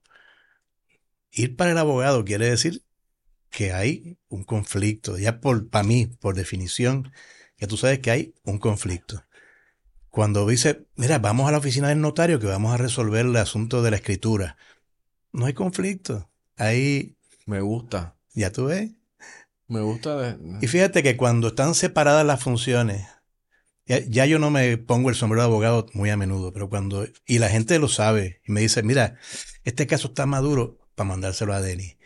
Ir 1.33 1.57
para 1.57 1.73
el 1.73 1.79
abogado 1.79 2.25
quiere 2.25 2.51
decir 2.51 2.85
que 3.51 3.73
hay 3.73 4.19
un 4.29 4.45
conflicto. 4.45 5.19
Ya 5.19 5.41
por, 5.41 5.69
para 5.69 5.85
mí, 5.85 6.07
por 6.07 6.35
definición, 6.35 7.13
ya 7.59 7.67
tú 7.67 7.77
sabes 7.77 8.01
que 8.01 8.11
hay 8.11 8.35
un 8.45 8.59
conflicto. 8.59 9.25
Cuando 10.09 10.47
dice, 10.47 10.87
mira, 10.97 11.19
vamos 11.19 11.49
a 11.49 11.53
la 11.53 11.59
oficina 11.59 11.89
del 11.89 12.01
notario 12.01 12.41
que 12.41 12.47
vamos 12.47 12.75
a 12.75 12.77
resolver 12.77 13.27
el 13.27 13.37
asunto 13.37 13.83
de 13.83 13.91
la 13.93 13.97
escritura. 13.97 14.57
No 15.33 15.47
hay 15.47 15.55
conflicto. 15.55 16.29
Ahí, 16.57 17.17
Me 17.47 17.61
gusta. 17.61 18.17
ya 18.35 18.51
tú 18.51 18.67
ves. 18.67 18.91
Me 19.71 19.81
gusta. 19.81 20.17
de- 20.17 20.59
Y 20.61 20.67
fíjate 20.67 21.03
que 21.03 21.17
cuando 21.17 21.49
están 21.49 21.75
separadas 21.75 22.27
las 22.27 22.43
funciones, 22.43 23.07
ya, 23.87 24.27
yo 24.27 24.39
no 24.39 24.51
me 24.51 24.77
pongo 24.79 25.09
el 25.09 25.15
sombrero 25.17 25.43
de 25.43 25.47
abogado 25.49 25.87
muy 25.95 26.11
a 26.11 26.17
menudo, 26.17 26.53
pero 26.53 26.69
cuando, 26.69 27.07
y 27.27 27.39
la 27.39 27.49
gente 27.49 27.79
lo 27.79 27.89
sabe, 27.89 28.41
y 28.47 28.53
me 28.53 28.61
dice, 28.61 28.83
mira, 28.83 29.17
este 29.65 29.87
caso 29.87 30.09
está 30.09 30.27
maduro 30.27 30.79
para 30.95 31.09
mandárselo 31.09 31.55
a 31.55 31.61
Denis. 31.61 31.97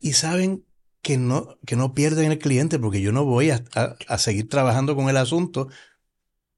Y 0.00 0.14
saben 0.14 0.64
que 1.02 1.16
no, 1.16 1.58
que 1.64 1.76
no 1.76 1.94
pierden 1.94 2.30
el 2.32 2.38
cliente 2.38 2.78
porque 2.78 3.00
yo 3.00 3.12
no 3.12 3.24
voy 3.24 3.50
a, 3.50 3.64
a- 3.74 3.96
a 4.08 4.18
seguir 4.18 4.48
trabajando 4.48 4.96
con 4.96 5.08
el 5.08 5.16
asunto 5.16 5.68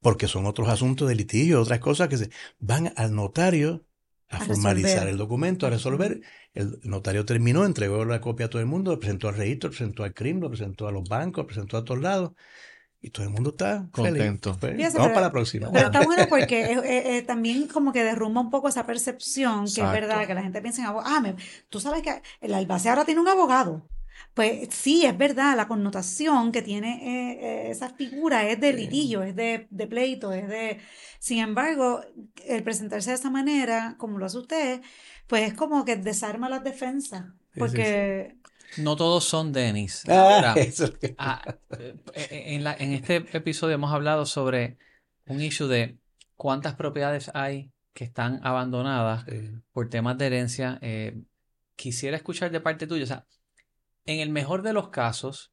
porque 0.00 0.26
son 0.26 0.46
otros 0.46 0.68
asuntos 0.68 1.08
de 1.08 1.14
litigio, 1.14 1.60
otras 1.60 1.78
cosas 1.78 2.08
que 2.08 2.18
se 2.18 2.30
van 2.58 2.92
al 2.96 3.14
notario 3.14 3.84
a, 4.32 4.38
A 4.38 4.40
formalizar 4.40 4.90
resolver. 4.90 5.08
el 5.08 5.16
documento, 5.18 5.66
a 5.66 5.70
resolver. 5.70 6.20
El 6.54 6.80
notario 6.84 7.24
terminó, 7.24 7.64
entregó 7.64 8.04
la 8.04 8.20
copia 8.20 8.46
a 8.46 8.50
todo 8.50 8.60
el 8.60 8.66
mundo, 8.66 8.90
lo 8.92 8.98
presentó 8.98 9.28
al 9.28 9.36
registro, 9.36 9.68
lo 9.68 9.76
presentó 9.76 10.04
al 10.04 10.14
crimen, 10.14 10.42
lo 10.42 10.48
presentó 10.48 10.88
a 10.88 10.92
los 10.92 11.08
bancos, 11.08 11.42
lo 11.42 11.46
presentó 11.46 11.76
a 11.76 11.84
todos 11.84 12.00
lados. 12.00 12.32
Y 13.04 13.10
todo 13.10 13.24
el 13.26 13.30
mundo 13.32 13.50
está 13.50 13.88
feliz. 13.92 14.10
Contento. 14.12 14.54
Fíjese, 14.54 14.76
vamos 14.76 14.94
pero- 14.94 15.14
para 15.14 15.26
la 15.26 15.32
próxima. 15.32 15.70
Pero 15.72 15.86
está 15.86 16.02
bueno 16.04 16.24
porque 16.28 16.60
eh, 16.66 16.72
eh, 16.84 17.16
eh, 17.18 17.22
también 17.22 17.66
como 17.66 17.92
que 17.92 18.04
derrumba 18.04 18.40
un 18.40 18.50
poco 18.50 18.68
esa 18.68 18.86
percepción 18.86 19.64
que 19.64 19.70
Exacto. 19.70 19.94
es 19.94 20.00
verdad, 20.00 20.26
que 20.26 20.34
la 20.34 20.42
gente 20.42 20.62
piensa 20.62 20.82
en 20.82 20.86
abogado. 20.88 21.14
Ah, 21.16 21.20
me- 21.20 21.34
tú 21.68 21.80
sabes 21.80 22.02
que 22.02 22.22
el 22.40 22.54
albacea 22.54 22.92
ahora 22.92 23.04
tiene 23.04 23.20
un 23.20 23.28
abogado. 23.28 23.88
Pues 24.34 24.68
sí, 24.70 25.04
es 25.04 25.16
verdad, 25.18 25.56
la 25.56 25.68
connotación 25.68 26.52
que 26.52 26.62
tiene 26.62 26.90
eh, 27.02 27.38
eh, 27.66 27.70
esa 27.70 27.90
figura 27.90 28.48
es 28.48 28.58
de 28.60 28.72
litigio, 28.72 29.22
es 29.22 29.36
de, 29.36 29.66
de 29.70 29.86
pleito, 29.86 30.32
es 30.32 30.48
de... 30.48 30.80
Sin 31.18 31.38
embargo, 31.38 32.00
el 32.46 32.62
presentarse 32.62 33.10
de 33.10 33.16
esa 33.16 33.30
manera, 33.30 33.96
como 33.98 34.18
lo 34.18 34.24
hace 34.26 34.38
usted, 34.38 34.80
pues 35.26 35.42
es 35.48 35.54
como 35.54 35.84
que 35.84 35.96
desarma 35.96 36.48
las 36.48 36.64
defensas, 36.64 37.24
Sí, 37.24 37.34
sí, 37.54 37.58
porque 37.58 38.36
No 38.78 38.96
todos 38.96 39.24
son 39.24 39.52
Denis. 39.52 40.02
Ah, 40.08 40.54
que- 40.54 41.14
ah, 41.18 41.42
eh, 41.78 41.94
eh, 42.14 42.42
en 42.54 42.64
la- 42.64 42.74
en 42.78 42.92
este 42.92 43.16
episodio 43.36 43.74
hemos 43.74 43.92
hablado 43.92 44.24
sobre 44.24 44.78
un 45.26 45.42
issue 45.42 45.68
de 45.68 45.98
cuántas 46.36 46.74
propiedades 46.74 47.30
hay 47.34 47.70
que 47.92 48.04
están 48.04 48.40
abandonadas 48.44 49.26
Sí. 49.28 49.50
por 49.72 49.90
temas 49.90 50.16
de 50.16 50.26
herencia. 50.26 50.78
Eh, 50.80 51.20
quisiera 51.76 52.16
escuchar 52.16 52.50
de 52.50 52.60
parte 52.60 52.86
tuya, 52.86 53.04
o 53.04 53.06
sea, 53.06 53.26
en 54.06 54.20
el 54.20 54.30
mejor 54.30 54.62
de 54.62 54.72
los 54.72 54.88
casos, 54.88 55.52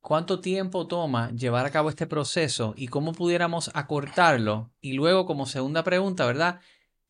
¿cuánto 0.00 0.40
tiempo 0.40 0.86
toma 0.86 1.30
llevar 1.32 1.66
a 1.66 1.70
cabo 1.70 1.88
este 1.90 2.06
proceso 2.06 2.74
y 2.76 2.88
cómo 2.88 3.12
pudiéramos 3.12 3.70
acortarlo? 3.74 4.72
Y 4.80 4.92
luego, 4.94 5.26
como 5.26 5.46
segunda 5.46 5.84
pregunta, 5.84 6.26
¿verdad? 6.26 6.60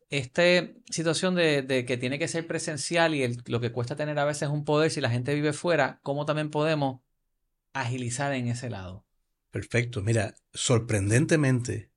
Esta 0.09 0.43
situación 0.89 1.33
de, 1.35 1.61
de 1.63 1.85
que 1.85 1.97
tiene 1.97 2.19
que 2.19 2.27
ser 2.27 2.45
presencial 2.47 3.15
y 3.15 3.23
el- 3.23 3.41
lo 3.47 3.59
que 3.59 3.71
cuesta 3.71 3.95
tener 3.95 4.19
a 4.19 4.25
veces 4.25 4.49
un 4.49 4.63
poder 4.65 4.91
si 4.91 5.01
la 5.01 5.09
gente 5.09 5.33
vive 5.33 5.53
fuera, 5.53 5.99
¿cómo 6.03 6.25
también 6.25 6.51
podemos 6.51 7.01
agilizar 7.73 8.33
en 8.33 8.47
ese 8.47 8.69
lado? 8.69 9.05
Perfecto. 9.49 10.01
Mira, 10.01 10.35
sorprendentemente, 10.53 11.89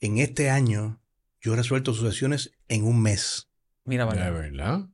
en 0.00 0.18
este 0.18 0.50
año 0.50 1.00
yo 1.40 1.52
he 1.52 1.56
resuelto 1.56 1.94
sucesiones 1.94 2.52
en 2.68 2.84
un 2.84 3.00
mes. 3.02 3.48
Mira, 3.84 4.04
¿De 4.06 4.16
vale. 4.18 4.30
verdad? 4.30 4.88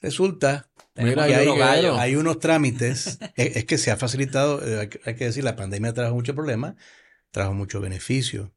Resulta 0.00 0.70
Mira, 0.94 1.24
hay, 1.24 2.16
unos 2.16 2.38
trámites, 2.38 3.18
es, 3.36 3.56
es 3.56 3.64
que 3.64 3.78
se 3.78 3.90
ha 3.90 3.96
facilitado, 3.96 4.62
eh, 4.66 4.80
hay 4.80 4.88
que- 4.88 5.00
hay 5.04 5.14
que 5.14 5.24
decir, 5.24 5.42
la 5.44 5.56
pandemia 5.56 5.92
trajo 5.94 6.14
muchos 6.14 6.34
problemas, 6.34 6.74
trajo 7.30 7.54
muchos 7.54 7.80
beneficios. 7.80 8.50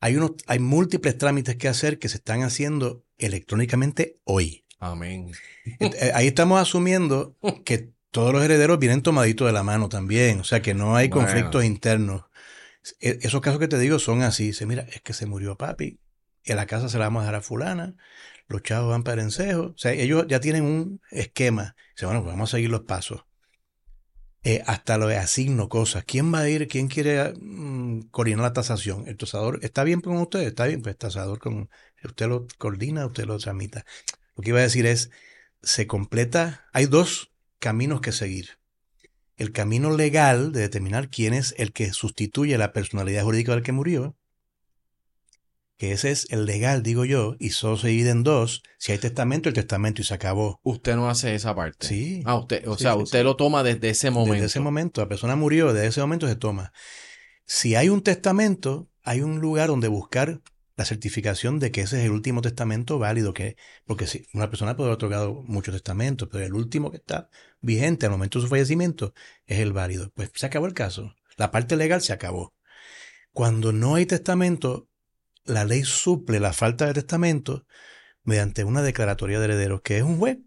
Hay, 0.00 0.16
unos, 0.16 0.32
hay 0.46 0.58
múltiples 0.58 1.16
trámites 1.18 1.56
que 1.56 1.68
hacer 1.68 1.98
que 1.98 2.08
se 2.08 2.18
están 2.18 2.42
haciendo 2.42 3.04
electrónicamente 3.18 4.20
hoy. 4.24 4.64
Amén. 4.78 5.32
Eh, 5.80 6.12
Ahí 6.14 6.26
estamos 6.28 6.60
asumiendo 6.60 7.36
que 7.64 7.90
todos 8.10 8.32
los 8.32 8.44
herederos 8.44 8.78
vienen 8.78 9.02
tomaditos 9.02 9.46
de 9.46 9.52
la 9.52 9.62
mano 9.62 9.88
también, 9.88 10.40
o 10.40 10.44
sea 10.44 10.62
que 10.62 10.74
no 10.74 10.96
hay 10.96 11.08
Bueno. 11.08 11.22
conflictos 11.26 11.64
internos. 11.64 12.24
E- 13.00 13.18
Esos 13.22 13.40
casos 13.40 13.58
que 13.58 13.68
te 13.68 13.78
digo 13.78 13.98
son 13.98 14.22
así, 14.22 14.46
dice, 14.48 14.66
mira, 14.66 14.82
es 14.92 15.00
que 15.02 15.12
se 15.12 15.26
murió 15.26 15.56
papi, 15.56 15.98
y 16.46 16.54
la 16.54 16.66
casa 16.66 16.88
se 16.88 16.98
la 16.98 17.06
vamos 17.06 17.20
a 17.20 17.24
dejar 17.24 17.34
a 17.36 17.42
fulana, 17.42 17.96
los 18.48 18.62
chavos 18.62 18.90
van 18.90 19.02
para 19.02 19.22
Encejo, 19.22 19.72
o 19.74 19.78
sea, 19.78 19.92
ellos 19.92 20.26
ya 20.28 20.40
tienen 20.40 20.62
un 20.64 21.00
esquema, 21.10 21.74
dice, 21.94 22.06
bueno, 22.06 22.22
pues 22.22 22.32
vamos 22.32 22.50
a 22.50 22.56
seguir 22.56 22.70
los 22.70 22.82
pasos. 22.82 23.24
Eh, 24.44 24.62
hasta 24.64 24.96
lo 24.96 25.08
de 25.08 25.16
asigno 25.16 25.68
cosas. 25.68 26.04
¿Quién 26.04 26.32
va 26.32 26.38
a 26.38 26.48
ir? 26.48 26.68
¿Quién 26.68 26.86
quiere 26.86 27.34
mm, 27.36 28.02
coordinar 28.12 28.42
la 28.42 28.52
tasación? 28.52 29.08
¿El 29.08 29.16
tasador 29.16 29.58
está 29.62 29.82
bien 29.82 30.00
con 30.00 30.18
usted? 30.18 30.38
Está 30.42 30.66
bien, 30.66 30.82
pues 30.82 30.92
el 30.92 30.98
tasador 30.98 31.40
con 31.40 31.68
usted 32.04 32.28
lo 32.28 32.46
coordina, 32.56 33.06
usted 33.06 33.24
lo 33.24 33.38
tramita. 33.38 33.84
Lo 34.36 34.44
que 34.44 34.50
iba 34.50 34.60
a 34.60 34.62
decir 34.62 34.86
es, 34.86 35.10
se 35.62 35.88
completa, 35.88 36.68
hay 36.72 36.86
dos 36.86 37.32
caminos 37.58 38.00
que 38.00 38.12
seguir. 38.12 38.60
El 39.36 39.50
camino 39.50 39.90
legal 39.90 40.52
de 40.52 40.60
determinar 40.60 41.10
quién 41.10 41.34
es 41.34 41.52
el 41.58 41.72
que 41.72 41.92
sustituye 41.92 42.56
la 42.56 42.72
personalidad 42.72 43.24
jurídica 43.24 43.52
del 43.52 43.64
que 43.64 43.72
murió, 43.72 44.16
que 45.76 45.92
ese 45.92 46.10
es 46.10 46.26
el 46.30 46.46
legal, 46.46 46.82
digo 46.82 47.04
yo, 47.04 47.36
y 47.38 47.50
solo 47.50 47.76
se 47.76 47.88
divide 47.88 48.10
en 48.10 48.22
dos. 48.22 48.62
Si 48.78 48.92
hay 48.92 48.98
testamento, 48.98 49.48
el 49.48 49.54
testamento 49.54 50.00
y 50.00 50.04
se 50.04 50.14
acabó. 50.14 50.60
Usted 50.62 50.96
no 50.96 51.10
hace 51.10 51.34
esa 51.34 51.54
parte. 51.54 51.86
Sí. 51.86 52.22
Ah, 52.24 52.36
usted, 52.36 52.66
o 52.66 52.76
Sí, 52.76 52.84
sea, 52.84 52.94
sí, 52.94 52.98
usted 53.02 53.18
sí. 53.18 53.24
lo 53.24 53.36
toma 53.36 53.62
desde 53.62 53.90
ese 53.90 54.10
momento. 54.10 54.34
Desde 54.34 54.46
ese 54.46 54.60
momento, 54.60 55.00
la 55.00 55.08
persona 55.08 55.36
murió, 55.36 55.72
desde 55.72 55.88
ese 55.88 56.00
momento 56.00 56.26
se 56.26 56.36
toma. 56.36 56.72
Si 57.44 57.74
hay 57.74 57.88
un 57.90 58.02
testamento, 58.02 58.88
hay 59.02 59.20
un 59.20 59.40
lugar 59.40 59.68
donde 59.68 59.88
buscar 59.88 60.40
la 60.76 60.84
certificación 60.84 61.58
de 61.58 61.70
que 61.70 61.82
ese 61.82 61.98
es 62.00 62.04
el 62.04 62.10
último 62.10 62.42
testamento 62.42 62.98
válido, 62.98 63.32
que, 63.32 63.56
porque 63.86 64.06
si 64.06 64.26
una 64.34 64.50
persona 64.50 64.76
puede 64.76 64.88
haber 64.88 64.96
otorgado 64.96 65.42
muchos 65.46 65.74
testamentos, 65.74 66.28
pero 66.30 66.44
el 66.44 66.52
último 66.54 66.90
que 66.90 66.98
está 66.98 67.30
vigente 67.60 68.04
al 68.06 68.12
momento 68.12 68.38
de 68.38 68.44
su 68.44 68.48
fallecimiento 68.48 69.14
es 69.46 69.60
el 69.60 69.72
válido. 69.72 70.10
Pues 70.14 70.30
se 70.34 70.46
acabó 70.46 70.66
el 70.66 70.74
caso. 70.74 71.14
La 71.36 71.50
parte 71.50 71.76
legal 71.76 72.02
se 72.02 72.12
acabó. 72.12 72.54
Cuando 73.32 73.72
no 73.72 73.94
hay 73.94 74.06
testamento, 74.06 74.88
la 75.46 75.64
ley 75.64 75.84
suple 75.84 76.40
la 76.40 76.52
falta 76.52 76.86
de 76.86 76.94
testamento 76.94 77.66
mediante 78.24 78.64
una 78.64 78.82
declaratoria 78.82 79.38
de 79.38 79.46
herederos, 79.46 79.82
que 79.82 79.98
es 79.98 80.02
un 80.04 80.18
juez 80.18 80.38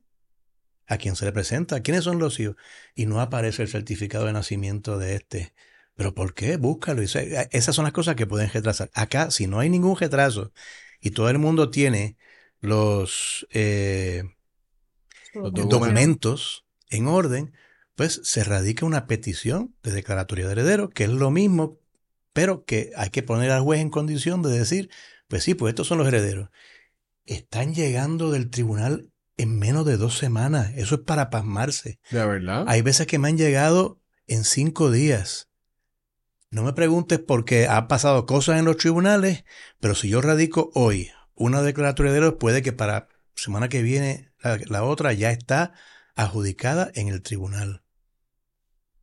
a 0.87 0.97
quien 0.97 1.15
se 1.15 1.25
le 1.25 1.31
presenta, 1.31 1.81
quiénes 1.81 2.03
son 2.03 2.19
los 2.19 2.39
hijos, 2.39 2.55
y 2.95 3.05
no 3.05 3.21
aparece 3.21 3.61
el 3.63 3.69
certificado 3.69 4.25
de 4.25 4.33
nacimiento 4.33 4.97
de 4.97 5.15
este. 5.15 5.53
¿Pero 5.95 6.15
por 6.15 6.33
qué? 6.33 6.57
Búscalo. 6.57 7.05
Se- 7.07 7.47
Esas 7.51 7.75
son 7.75 7.83
las 7.85 7.93
cosas 7.93 8.15
que 8.15 8.27
pueden 8.27 8.49
retrasar. 8.51 8.89
Acá, 8.93 9.31
si 9.31 9.47
no 9.47 9.59
hay 9.59 9.69
ningún 9.69 9.97
retraso 9.97 10.51
y 10.99 11.11
todo 11.11 11.29
el 11.29 11.37
mundo 11.39 11.69
tiene 11.69 12.17
los 12.61 13.47
eh, 13.51 14.23
Los 15.33 15.53
documentos 15.53 16.65
en 16.89 17.07
orden, 17.07 17.53
pues 17.95 18.21
se 18.23 18.43
radica 18.43 18.85
una 18.85 19.07
petición 19.07 19.75
de 19.83 19.91
declaratoria 19.91 20.45
de 20.47 20.53
heredero, 20.53 20.89
que 20.89 21.03
es 21.05 21.09
lo 21.09 21.29
mismo, 21.31 21.78
pero 22.33 22.63
que 22.65 22.91
hay 22.95 23.09
que 23.09 23.23
poner 23.23 23.51
al 23.51 23.61
juez 23.61 23.81
en 23.81 23.89
condición 23.89 24.41
de 24.41 24.51
decir, 24.51 24.89
pues 25.27 25.43
sí, 25.43 25.55
pues 25.55 25.71
estos 25.71 25.87
son 25.87 25.97
los 25.97 26.07
herederos. 26.07 26.49
Están 27.25 27.73
llegando 27.73 28.31
del 28.31 28.49
tribunal 28.49 29.09
en 29.37 29.57
menos 29.57 29.85
de 29.85 29.97
dos 29.97 30.17
semanas. 30.17 30.71
Eso 30.75 30.95
es 30.95 31.01
para 31.01 31.29
pasmarse. 31.29 31.99
¿De 32.09 32.25
verdad? 32.25 32.65
Hay 32.67 32.81
veces 32.81 33.07
que 33.07 33.19
me 33.19 33.29
han 33.29 33.37
llegado 33.37 34.01
en 34.27 34.43
cinco 34.43 34.91
días. 34.91 35.49
No 36.51 36.63
me 36.63 36.73
preguntes 36.73 37.19
por 37.19 37.45
qué 37.45 37.67
ha 37.67 37.87
pasado 37.87 38.25
cosas 38.25 38.57
en 38.57 38.65
los 38.65 38.77
tribunales, 38.77 39.45
pero 39.79 39.93
si 39.93 40.09
yo 40.09 40.21
radico 40.21 40.71
hoy 40.73 41.11
una 41.35 41.61
declaratoria 41.61 42.11
de 42.11 42.17
herederos, 42.17 42.39
puede 42.39 42.61
que 42.61 42.73
para 42.73 43.07
semana 43.35 43.69
que 43.69 43.83
viene 43.83 44.31
la, 44.41 44.59
la 44.65 44.83
otra 44.83 45.13
ya 45.13 45.31
está 45.31 45.73
adjudicada 46.15 46.91
en 46.95 47.07
el 47.07 47.21
tribunal. 47.21 47.83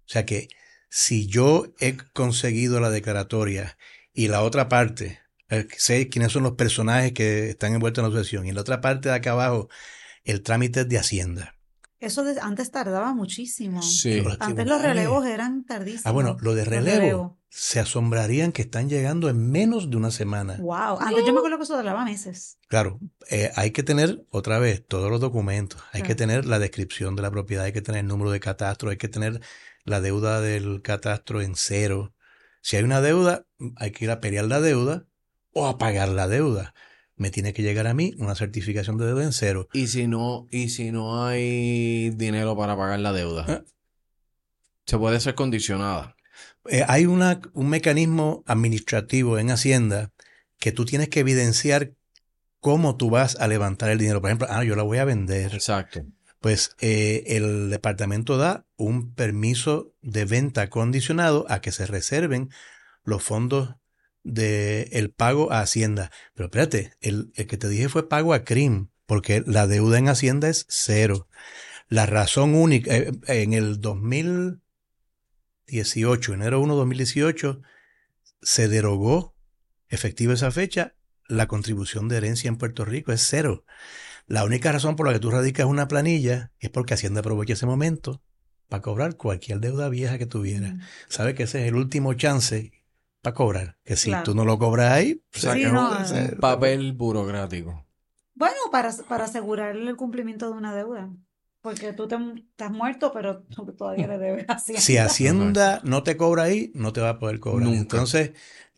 O 0.07 0.09
sea 0.09 0.27
que 0.27 0.49
si 0.89 1.27
yo 1.27 1.67
he 1.81 1.97
conseguido 2.13 2.81
la 2.81 2.91
declaratoria 2.91 3.77
y 4.13 4.29
la 4.29 4.43
otra 4.43 4.69
parte, 4.69 5.21
eh, 5.51 5.67
sé 5.77 6.09
quiénes 6.09 6.33
son 6.33 6.43
los 6.43 6.53
personajes 6.53 7.13
que 7.13 7.51
están 7.51 7.75
envueltos 7.75 8.03
en 8.05 8.11
la 8.11 8.17
sucesión, 8.17 8.47
y 8.47 8.51
en 8.51 8.55
la 8.55 8.61
otra 8.63 8.81
parte 8.81 9.09
de 9.11 9.15
acá 9.15 9.33
abajo, 9.33 9.69
el 10.25 10.43
trámite 10.43 10.81
es 10.81 10.89
de 10.89 10.99
Hacienda. 10.99 11.55
Eso 11.99 12.25
de- 12.25 12.39
antes 12.41 12.71
tardaba 12.71 13.15
muchísimo. 13.15 13.81
Sí. 13.83 14.23
Antes 14.39 14.67
los 14.67 14.83
relevos 14.83 15.25
eran 15.27 15.65
tardísimos. 15.65 16.05
Ah, 16.07 16.11
bueno, 16.13 16.37
lo 16.41 16.55
de 16.55 16.63
Los 16.63 16.69
relevo, 16.69 16.97
relevos. 16.99 17.33
se 17.49 17.81
asombrarían 17.81 18.53
que 18.53 18.63
están 18.63 18.91
llegando 18.91 19.31
en 19.31 19.51
menos 19.51 19.91
de 19.91 19.97
una 19.97 20.11
semana. 20.11 20.57
Wow. 20.61 20.99
Antes 21.01 21.25
yo 21.27 21.33
me 21.33 21.39
acuerdo 21.39 21.57
que 21.57 21.65
eso 21.65 21.75
tardaba 21.75 22.05
meses. 22.05 22.59
Claro, 22.69 23.01
eh, 23.31 23.51
hay 23.57 23.71
que 23.71 23.83
tener 23.83 24.27
otra 24.31 24.59
vez 24.59 24.85
todos 24.87 25.11
los 25.11 25.21
documentos, 25.21 25.83
hay 25.93 26.03
que 26.03 26.15
tener 26.15 26.45
la 26.45 26.59
descripción 26.59 27.17
de 27.17 27.23
la 27.23 27.31
propiedad, 27.31 27.65
hay 27.65 27.73
que 27.73 27.83
tener 27.83 28.01
el 28.03 28.07
número 28.09 28.31
de 28.31 28.41
catastro, 28.41 28.91
hay 28.91 28.99
que 28.99 29.09
tener 29.09 29.41
la 29.87 30.01
deuda 30.01 30.41
del 30.41 30.83
catastro 30.83 31.41
en 31.41 31.55
cero. 31.57 32.13
Si 32.61 32.77
hay 32.77 32.83
una 32.85 33.01
deuda, 33.01 33.47
hay 33.77 33.93
que 33.93 34.05
ir 34.05 34.11
a 34.11 34.21
pelear 34.21 34.45
la 34.45 34.61
deuda 34.61 35.07
o 35.53 35.67
a 35.67 35.79
pagar 35.79 36.09
la 36.09 36.29
deuda. 36.29 36.75
Me 37.15 37.31
tiene 37.31 37.55
que 37.55 37.63
llegar 37.63 37.87
a 37.87 37.95
mí 37.95 38.13
una 38.19 38.35
certificación 38.35 38.99
de 38.99 39.07
deuda 39.07 39.25
en 39.25 39.33
cero. 39.33 39.69
Y 39.73 39.87
si 39.87 40.07
no, 40.07 40.47
y 40.51 40.69
si 40.69 40.91
no 40.93 41.25
hay 41.25 42.11
dinero 42.11 42.57
para 42.57 42.77
pagar 42.77 42.99
la 42.99 43.13
deuda, 43.13 43.47
Ah. 43.49 43.63
se 44.85 44.99
puede 44.99 45.21
ser 45.21 45.35
condicionada. 45.35 46.17
Eh, 46.69 46.85
hay 46.87 47.07
una, 47.07 47.41
un 47.55 47.69
mecanismo 47.69 48.43
administrativo 48.47 49.39
en 49.39 49.51
Hacienda 49.51 50.13
que 50.59 50.73
tú 50.73 50.85
tienes 50.85 51.09
que 51.09 51.21
evidenciar 51.21 51.93
cómo 52.61 52.97
tú 52.97 53.09
vas 53.11 53.37
a 53.37 53.47
levantar 53.49 53.91
el 53.91 53.99
dinero. 53.99 54.21
Por 54.21 54.31
ejemplo, 54.31 54.49
ah, 54.51 54.65
yo 54.65 54.75
la 54.75 54.83
voy 54.83 54.99
a 54.99 55.05
vender. 55.05 55.55
Exacto. 55.55 56.05
Pues 56.47 56.77
eh, 56.79 57.25
el 57.27 57.71
departamento 57.71 58.37
da 58.37 58.69
un 58.77 59.17
permiso 59.17 59.97
de 60.01 60.25
venta 60.25 60.71
condicionado 60.71 61.45
a 61.49 61.61
que 61.61 61.73
se 61.73 61.87
reserven 61.87 62.51
los 63.03 63.25
fondos 63.25 63.75
del 64.23 64.89
el 64.93 65.11
pago 65.11 65.51
a 65.51 65.59
Hacienda. 65.59 66.13
Pero 66.35 66.47
espérate, 66.47 66.93
el, 67.01 67.33
el 67.35 67.49
que 67.49 67.57
te 67.57 67.69
dije 67.69 67.89
fue 67.89 68.09
pago 68.09 68.33
a 68.33 68.45
CRIM, 68.45 68.91
porque 69.07 69.43
la 69.45 69.67
deuda 69.67 69.99
en 69.99 70.09
Hacienda 70.09 70.49
es 70.49 70.67
cero. 70.69 71.29
La 71.89 72.07
razón 72.07 72.55
única, 72.55 72.95
eh, 72.95 73.11
en 73.27 73.53
el 73.53 73.81
2018, 73.81 76.33
enero 76.33 76.61
1 76.61 76.77
2018, 76.77 77.61
se 78.41 78.69
derogó, 78.69 79.35
efectiva 79.89 80.35
esa 80.35 80.53
fecha, 80.53 80.95
la 81.27 81.49
contribución 81.49 82.07
de 82.07 82.19
herencia 82.19 82.47
en 82.47 82.57
Puerto 82.57 82.85
Rico 82.85 83.11
es 83.11 83.27
cero. 83.27 83.65
La 84.27 84.45
única 84.45 84.73
razón 84.73 84.97
por 84.97 85.07
la 85.07 85.13
que 85.13 85.21
tú 85.21 85.31
radicas 85.31 85.67
una 85.67 85.89
planilla 85.89 86.53
es 86.59 86.71
porque 86.71 86.95
Hacienda 86.95 87.21
aprovecha 87.21 87.53
ese 87.53 87.67
momento 87.67 88.23
para 88.69 88.83
cobrar 88.83 89.17
cualquier 89.17 89.61
deuda 89.61 89.89
vieja 89.89 90.19
que 90.19 90.27
tuviera. 90.27 90.75
Mm. 90.75 90.81
Sabe 91.09 91.35
que 91.35 91.45
ese 91.45 91.63
es 91.63 91.69
el 91.69 91.77
último 91.77 92.15
chance 92.15 92.73
para 93.23 93.35
cobrar. 93.35 93.79
Que 93.85 93.97
si 93.97 94.09
Claro. 94.11 94.25
tú 94.25 94.35
no 94.35 94.45
lo 94.45 94.59
cobras 94.59 94.93
ahí, 94.93 95.23
sea, 95.31 95.55
Sí, 95.55 95.65
no, 95.65 95.91
papel 96.41 96.93
burocrático. 96.93 97.85
Bueno, 98.35 98.57
para, 98.73 98.93
para 99.09 99.25
asegurar 99.25 99.77
el 99.77 99.97
cumplimiento 99.97 100.51
de 100.51 100.57
una 100.59 100.75
deuda. 100.75 101.11
porque 101.63 101.93
tú 101.93 102.07
te, 102.07 102.17
estás 102.37 102.71
muerto, 102.71 103.11
pero 103.13 103.43
tú 103.45 103.65
todavía 103.73 104.07
le 104.07 104.19
debes 104.19 104.49
a 104.49 104.53
Hacienda. 104.55 104.81
Si 104.83 104.99
Hacienda 104.99 105.81
no 105.85 106.03
te 106.05 106.17
cobra 106.17 106.45
ahí, 106.45 106.71
no 106.75 106.93
te 106.93 107.01
va 107.01 107.11
a 107.11 107.19
poder 107.19 107.41
cobrar. 107.41 107.67
Nunca. 107.67 107.81
Entonces, 107.81 108.33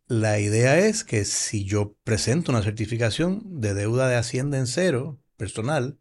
la 0.07 0.39
idea 0.41 0.79
es 0.79 1.05
que 1.05 1.25
si 1.27 1.65
yo 1.65 1.97
presento 2.05 2.51
una 2.53 2.63
certificación 2.63 3.61
de 3.61 3.75
deuda 3.75 4.09
de 4.09 4.17
Hacienda 4.17 4.57
en 4.59 4.67
cero, 4.67 5.19
personal, 5.39 5.99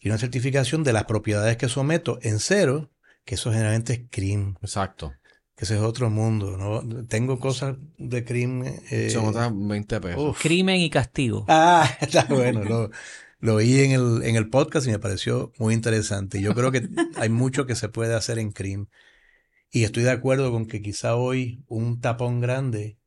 y 0.00 0.08
una 0.08 0.18
certificación 0.18 0.84
de 0.84 0.92
las 0.92 1.04
propiedades 1.06 1.56
que 1.56 1.68
someto 1.68 2.20
en 2.22 2.38
cero, 2.38 2.92
que 3.24 3.34
eso 3.34 3.50
generalmente 3.50 3.92
es 3.94 4.00
crimen, 4.10 4.56
Exacto. 4.62 5.12
que 5.56 5.64
ese 5.64 5.74
es 5.74 5.80
otro 5.80 6.10
mundo, 6.10 6.56
¿no? 6.56 7.04
Tengo 7.08 7.40
cosas 7.40 7.76
de 7.98 8.24
crimen. 8.24 8.80
eh, 8.90 9.10
Son 9.10 9.24
otras 9.26 9.50
20 9.52 10.00
pesos. 10.00 10.22
uf. 10.30 10.40
Crimen 10.42 10.76
y 10.80 10.90
castigo. 10.90 11.44
Ah, 11.48 11.90
está 12.00 12.24
bueno. 12.24 12.62
Lo, 12.62 12.90
lo 13.40 13.54
oí 13.56 13.80
en 13.80 13.90
el, 13.92 14.22
en 14.22 14.36
el 14.36 14.48
podcast 14.48 14.86
y 14.86 14.90
me 14.90 14.98
pareció 15.00 15.52
muy 15.58 15.74
interesante. 15.74 16.40
Yo 16.40 16.54
creo 16.54 16.70
que 16.70 16.88
hay 17.16 17.28
mucho 17.30 17.66
que 17.66 17.74
se 17.74 17.88
puede 17.88 18.14
hacer 18.14 18.38
en 18.38 18.52
CRIM. 18.52 18.86
Y 19.70 19.82
estoy 19.84 20.04
de 20.04 20.10
acuerdo 20.12 20.52
con 20.52 20.66
que 20.66 20.80
quizá 20.80 21.16
hoy 21.16 21.64
un 21.66 22.00
tapón 22.00 22.40
grande 22.40 22.98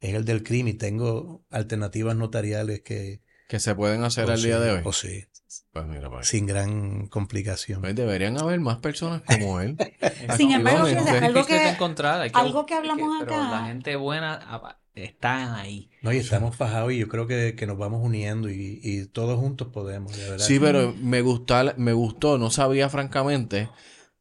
es 0.00 0.14
el 0.14 0.24
del 0.24 0.42
CRIM 0.44 0.68
y 0.68 0.74
tengo 0.74 1.42
alternativas 1.50 2.14
notariales 2.16 2.82
que... 2.82 3.23
Que 3.48 3.60
se 3.60 3.74
pueden 3.74 4.02
hacer 4.04 4.30
al 4.30 4.42
día 4.42 4.56
sí, 4.58 4.64
de 4.64 4.70
hoy. 4.72 4.80
o 4.84 4.92
sí, 4.92 5.24
Pues 5.72 5.86
mira, 5.86 6.10
pues. 6.10 6.26
sin 6.28 6.46
gran 6.46 7.06
complicación. 7.08 7.80
Pues 7.82 7.94
deberían 7.94 8.40
haber 8.40 8.58
más 8.60 8.78
personas 8.78 9.22
como 9.22 9.60
él. 9.60 9.76
Sin 10.36 10.50
embargo, 10.52 10.86
fíjate, 10.86 11.18
algo 11.26 11.44
que- 11.44 11.68
encontrar, 11.68 12.20
hay 12.22 12.30
algo 12.32 12.64
que 12.66 12.74
hablamos 12.74 13.08
pero 13.20 13.34
acá- 13.34 13.50
la 13.50 13.66
gente 13.66 13.96
buena 13.96 14.40
ah, 14.42 14.78
está 14.94 15.56
ahí. 15.56 15.90
No, 16.02 16.12
y 16.12 16.16
estamos 16.18 16.56
fajados 16.56 16.92
y 16.92 16.98
yo 16.98 17.08
creo 17.08 17.26
que, 17.26 17.54
que 17.54 17.66
nos 17.66 17.76
vamos 17.76 18.00
uniendo 18.02 18.48
y, 18.50 18.80
y 18.82 19.06
todos 19.06 19.38
juntos 19.38 19.68
podemos, 19.72 20.16
de 20.16 20.30
verdad. 20.30 20.44
Sí, 20.46 20.58
pero 20.58 20.94
me 21.00 21.20
gustó, 21.20 21.54
me 21.76 21.92
gustó, 21.92 22.38
no 22.38 22.50
sabía 22.50 22.88
francamente 22.88 23.68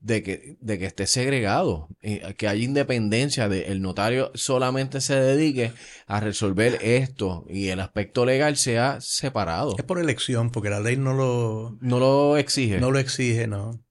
de 0.03 0.21
que, 0.21 0.57
de 0.59 0.77
que 0.77 0.85
esté 0.85 1.07
segregado, 1.07 1.87
eh, 2.01 2.35
que 2.37 2.49
haya 2.49 2.63
independencia, 2.63 3.47
de 3.47 3.71
el 3.71 3.81
notario 3.81 4.31
solamente 4.35 4.99
se 4.99 5.15
dedique 5.15 5.71
a 6.07 6.19
resolver 6.19 6.77
esto 6.81 7.45
y 7.49 7.69
el 7.69 7.79
aspecto 7.79 8.25
legal 8.25 8.57
sea 8.57 8.99
separado. 8.99 9.75
Es 9.77 9.85
por 9.85 9.99
elección, 9.99 10.51
porque 10.51 10.69
la 10.69 10.81
ley 10.81 10.97
no 10.97 11.13
lo, 11.13 11.77
No 11.79 11.99
lo 11.99 12.37
exige. 12.37 12.79
No 12.79 12.91
lo 12.91 12.99
exige, 12.99 13.47
no. 13.47 13.81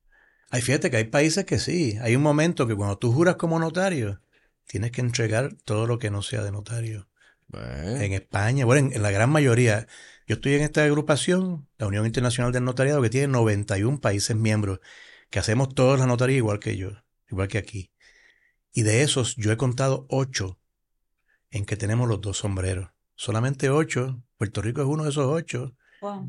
Hay 0.51 0.61
fíjate 0.61 0.91
que 0.91 0.99
hay 0.99 1.05
países 1.05 1.47
que 1.47 1.59
sí. 1.59 1.97
Hay 2.03 2.15
un 2.15 2.23
momento 2.23 2.67
que 2.67 2.77
cuando 2.77 2.99
tú 2.99 3.11
juras 3.11 3.37
como 3.37 3.59
notario, 3.59 4.21
tienes 4.67 4.91
que 4.91 5.01
entregar 5.01 5.55
todo 5.65 5.87
lo 5.87 5.99
que 5.99 6.11
no 6.11 6.21
sea 6.21 6.43
de 6.43 6.53
notario. 6.53 7.09
En 7.55 8.13
España, 8.13 8.67
bueno, 8.67 8.89
en, 8.89 8.97
en 8.97 9.03
la 9.03 9.11
gran 9.11 9.31
mayoría. 9.31 9.87
Yo 10.27 10.35
estoy 10.35 10.55
en 10.55 10.63
esta 10.63 10.85
agrupación, 10.85 11.69
la 11.79 11.87
Unión 11.87 12.05
Internacional 12.05 12.53
del 12.53 12.65
Notariado, 12.65 13.01
que 13.01 13.11
tiene 13.11 13.29
91 13.29 14.01
países 14.01 14.37
miembros, 14.37 14.81
que 15.33 15.41
hacemos 15.41 15.75
todos 15.75 15.99
la 15.99 16.07
notaría 16.07 16.37
igual 16.37 16.61
que 16.61 16.77
yo, 16.77 16.91
igual 17.31 17.49
que 17.49 17.59
aquí. 17.59 17.91
Y 18.73 18.83
de 18.83 19.03
esos, 19.03 19.35
yo 19.37 19.51
he 19.51 19.57
contado 19.57 20.07
ocho 20.09 20.61
en 21.51 21.65
que 21.65 21.77
tenemos 21.77 22.09
los 22.09 22.21
dos 22.21 22.39
sombreros. 22.39 22.91
Solamente 23.17 23.69
ocho. 23.71 24.23
Puerto 24.37 24.63
Rico 24.63 24.81
es 24.83 24.87
uno 24.87 25.05
de 25.05 25.11
esos 25.11 25.27
ocho. 25.27 25.75
Wow. 26.01 26.29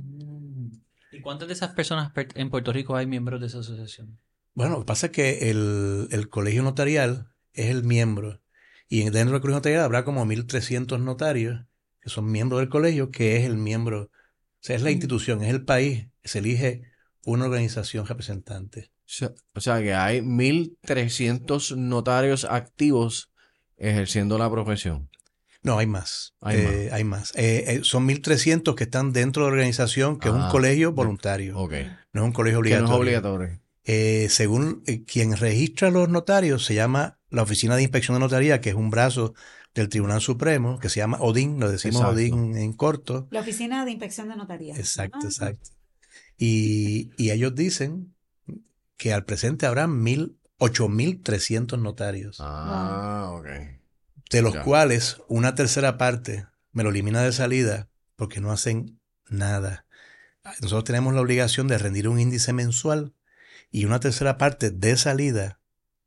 ¿Y 1.11 1.21
cuántas 1.21 1.47
de 1.47 1.53
esas 1.53 1.73
personas 1.73 2.11
per- 2.11 2.29
en 2.35 2.49
Puerto 2.49 2.73
Rico 2.73 2.95
hay 2.95 3.05
miembros 3.05 3.39
de 3.39 3.47
esa 3.47 3.59
asociación? 3.59 4.19
Bueno, 4.55 4.73
lo 4.75 4.79
que 4.81 4.85
pasa 4.85 5.07
es 5.07 5.11
que 5.11 5.49
el, 5.51 6.07
el 6.11 6.29
colegio 6.29 6.63
notarial 6.63 7.33
es 7.53 7.69
el 7.69 7.83
miembro. 7.83 8.41
Y 8.87 9.03
dentro 9.09 9.33
del 9.33 9.41
colegio 9.41 9.57
notarial 9.57 9.81
habrá 9.83 10.03
como 10.05 10.25
1.300 10.25 10.99
notarios 11.01 11.65
que 12.01 12.09
son 12.09 12.31
miembros 12.31 12.59
del 12.59 12.69
colegio, 12.69 13.11
que 13.11 13.37
es 13.37 13.45
el 13.45 13.57
miembro. 13.57 14.03
O 14.03 14.09
sea, 14.59 14.75
es 14.75 14.81
la 14.81 14.89
Mm. 14.89 14.93
institución, 14.93 15.43
es 15.43 15.49
el 15.49 15.63
país. 15.65 16.07
Se 16.23 16.39
elige 16.39 16.83
una 17.25 17.45
organización 17.45 18.05
representante. 18.05 18.91
O 19.53 19.59
sea- 19.61 19.81
que 19.81 19.93
hay 19.93 20.21
1.300 20.21 21.75
notarios 21.77 22.45
activos 22.45 23.31
ejerciendo 23.77 24.37
la 24.37 24.49
profesión. 24.49 25.09
No, 25.61 25.77
hay 25.77 25.87
más. 25.87 26.33
Hay 26.41 26.57
Eh, 26.57 26.89
hay 26.91 27.03
más. 27.05 27.31
Eh, 27.35 27.63
eh, 27.67 27.79
son 27.83 28.05
1.300 28.05 28.75
que 28.75 28.83
están 28.83 29.13
dentro 29.13 29.43
de 29.43 29.49
la 29.49 29.53
organización, 29.53 30.19
que 30.19 30.27
es 30.27 30.33
Ah, 30.33 30.45
un 30.45 30.51
colegio 30.51 30.91
voluntario. 30.91 31.57
Ok. 31.57 31.73
No 32.11 32.21
es 32.21 32.25
un 32.25 32.33
colegio 32.33 32.61
Que 32.61 32.69
no 32.71 32.95
obligatorio. 32.95 32.95
es 32.95 32.99
obligatorio. 33.23 33.59
Eh, 33.85 34.27
según 34.29 34.83
eh, 34.87 35.03
quien 35.03 35.35
registra 35.37 35.89
los 35.89 36.09
notarios, 36.09 36.65
se 36.65 36.73
llama 36.75 37.19
la 37.29 37.43
Oficina 37.43 37.75
de 37.75 37.83
Inspección 37.83 38.15
de 38.15 38.19
Notaría, 38.19 38.61
que 38.61 38.69
es 38.69 38.75
un 38.75 38.89
brazo 38.89 39.33
del 39.73 39.89
Tribunal 39.89 40.21
Supremo, 40.21 40.79
que 40.79 40.89
se 40.89 40.99
llama 40.99 41.17
ODIN, 41.19 41.59
lo 41.59 41.71
decimos 41.71 42.01
Exacto. 42.01 42.15
ODIN 42.15 42.57
en 42.57 42.73
corto. 42.73 43.27
La 43.31 43.39
Oficina 43.39 43.85
de 43.85 43.91
Inspección 43.91 44.29
de 44.29 44.35
Notaría. 44.35 44.75
Exacto, 44.75 45.19
Ah, 45.21 45.25
exacto. 45.25 45.69
Y, 46.37 47.11
y 47.17 47.31
ellos 47.31 47.55
dicen 47.55 48.13
que 49.03 49.11
al 49.11 49.25
presente 49.25 49.65
habrá 49.65 49.85
mil, 49.85 50.37
8.300 50.59 51.77
notarios, 51.77 52.37
Ah, 52.39 53.31
ok. 53.33 53.47
de 54.31 54.41
los 54.41 54.53
ya. 54.53 54.63
cuales 54.63 55.17
una 55.27 55.55
tercera 55.55 55.97
parte 55.97 56.47
me 56.71 56.83
lo 56.83 56.89
elimina 56.91 57.21
de 57.21 57.33
salida 57.33 57.89
porque 58.15 58.39
no 58.39 58.49
hacen 58.53 59.01
nada. 59.29 59.85
Nosotros 60.61 60.85
tenemos 60.85 61.13
la 61.13 61.19
obligación 61.19 61.67
de 61.67 61.77
rendir 61.77 62.07
un 62.07 62.17
índice 62.17 62.53
mensual 62.53 63.13
y 63.71 63.83
una 63.83 63.99
tercera 63.99 64.37
parte 64.37 64.71
de 64.71 64.95
salida, 64.95 65.59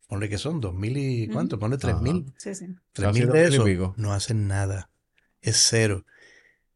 ponle 0.08 0.30
que 0.30 0.38
son 0.38 0.62
dos 0.62 0.72
mil 0.74 0.96
y 0.96 1.28
cuánto, 1.28 1.58
ponle 1.58 1.76
tres 1.76 1.96
Ajá. 1.96 2.02
mil, 2.02 2.32
Sí, 2.38 2.54
sí. 2.54 2.64
tres 2.94 3.08
Casi 3.08 3.18
mil 3.20 3.28
dos 3.28 3.36
de 3.36 3.42
mil 3.50 3.68
y 3.68 3.72
eso 3.74 3.94
no 3.98 4.14
hacen 4.14 4.48
nada, 4.48 4.88
es 5.42 5.58
cero. 5.68 6.06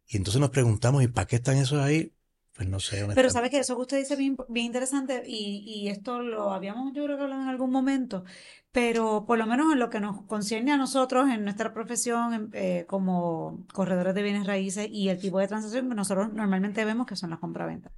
Y 0.07 0.19
entonces 0.19 0.39
nos 0.39 0.51
preguntamos, 0.51 1.03
¿y 1.03 1.09
para 1.09 1.27
qué 1.27 1.37
están 1.37 1.57
esos 1.57 1.81
ahí? 1.81 2.13
Pues 2.61 2.69
no 2.69 2.79
sé, 2.79 3.07
Pero 3.15 3.31
sabes 3.31 3.51
que 3.51 3.59
eso 3.59 3.75
que 3.77 3.81
usted 3.83 3.97
dice 3.99 4.13
es 4.13 4.19
bien, 4.19 4.37
bien 4.49 4.67
interesante 4.67 5.23
y, 5.27 5.65
y 5.67 5.89
esto 5.89 6.21
lo 6.21 6.53
habíamos 6.53 6.93
yo 6.93 7.05
creo 7.05 7.17
que 7.17 7.23
hablado 7.23 7.41
en 7.43 7.49
algún 7.49 7.71
momento, 7.71 8.25
pero 8.71 9.25
por 9.27 9.39
lo 9.39 9.47
menos 9.47 9.73
en 9.73 9.79
lo 9.79 9.89
que 9.89 9.99
nos 9.99 10.23
concierne 10.27 10.73
a 10.73 10.77
nosotros 10.77 11.31
en 11.31 11.43
nuestra 11.45 11.73
profesión 11.73 12.35
en- 12.35 12.51
eh, 12.53 12.85
como 12.87 13.65
corredores 13.73 14.15
de 14.15 14.23
bienes 14.23 14.47
raíces 14.47 14.89
y 14.91 15.09
el 15.09 15.19
tipo 15.19 15.39
de 15.39 15.49
transacción 15.49 15.89
que 15.89 15.95
nosotros 15.95 16.35
normalmente 16.35 16.85
vemos 16.85 17.07
que 17.07 17.17
son 17.17 17.31
las 17.31 17.39
compraventas, 17.39 17.93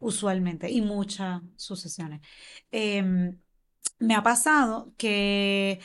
usualmente, 0.00 0.70
y 0.70 0.82
muchas 0.82 1.42
sucesiones. 1.56 2.20
Em, 2.70 3.38
me 4.00 4.14
ha 4.14 4.22
pasado 4.22 4.92
que, 4.96 5.80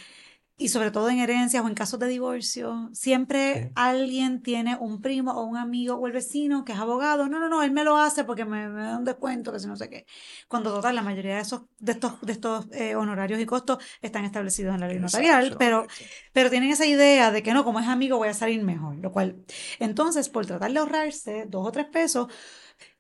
y 0.64 0.70
sobre 0.70 0.92
todo 0.92 1.10
en 1.10 1.20
herencias 1.20 1.64
o 1.64 1.68
en 1.68 1.76
casos 1.76 2.00
de 2.00 2.08
divorcio, 2.08 2.90
siempre 2.94 3.54
Sí. 3.54 3.72
alguien 3.76 4.42
tiene 4.42 4.76
un 4.80 5.02
primo 5.02 5.32
o 5.34 5.44
un 5.44 5.58
amigo 5.58 5.96
o 5.96 6.08
el 6.08 6.14
vecino 6.14 6.64
que 6.66 6.72
es 6.74 6.80
abogado. 6.80 7.28
No, 7.28 7.40
no, 7.40 7.50
no, 7.50 7.62
él 7.64 7.72
me 7.72 7.84
lo 7.84 7.98
hace 7.98 8.24
porque 8.24 8.46
me, 8.46 8.70
me 8.70 8.84
da 8.84 8.98
un 8.98 9.04
descuento, 9.06 9.52
que 9.52 9.60
si 9.60 9.68
no 9.68 9.76
sé 9.76 9.90
qué. 9.90 10.06
Cuando 10.48 10.74
total, 10.74 10.96
la 10.96 11.02
mayoría 11.02 11.36
de 11.36 11.42
esos, 11.42 11.64
de 11.80 11.92
estos, 11.94 12.20
de 12.22 12.32
estos 12.32 12.68
eh, 12.72 12.96
honorarios 12.96 13.40
y 13.40 13.46
costos 13.46 13.78
están 14.02 14.26
establecidos 14.26 14.74
en 14.74 14.82
la 14.82 14.88
ley 14.88 15.00
notarial, 15.00 15.56
pero, 15.60 15.86
pero 16.32 16.50
tienen 16.50 16.70
esa 16.72 16.86
idea 16.86 17.32
de 17.32 17.44
que 17.44 17.54
no, 17.54 17.64
como 17.64 17.80
es 17.80 17.88
amigo 17.88 18.18
voy 18.18 18.30
a 18.30 18.34
salir 18.34 18.64
mejor, 18.64 18.96
lo 18.98 19.12
cual, 19.12 19.44
entonces, 19.80 20.30
por 20.30 20.46
tratar 20.46 20.72
de 20.72 20.80
ahorrarse 20.80 21.46
dos 21.48 21.68
o 21.68 21.72
tres 21.72 21.88
pesos, 21.88 22.28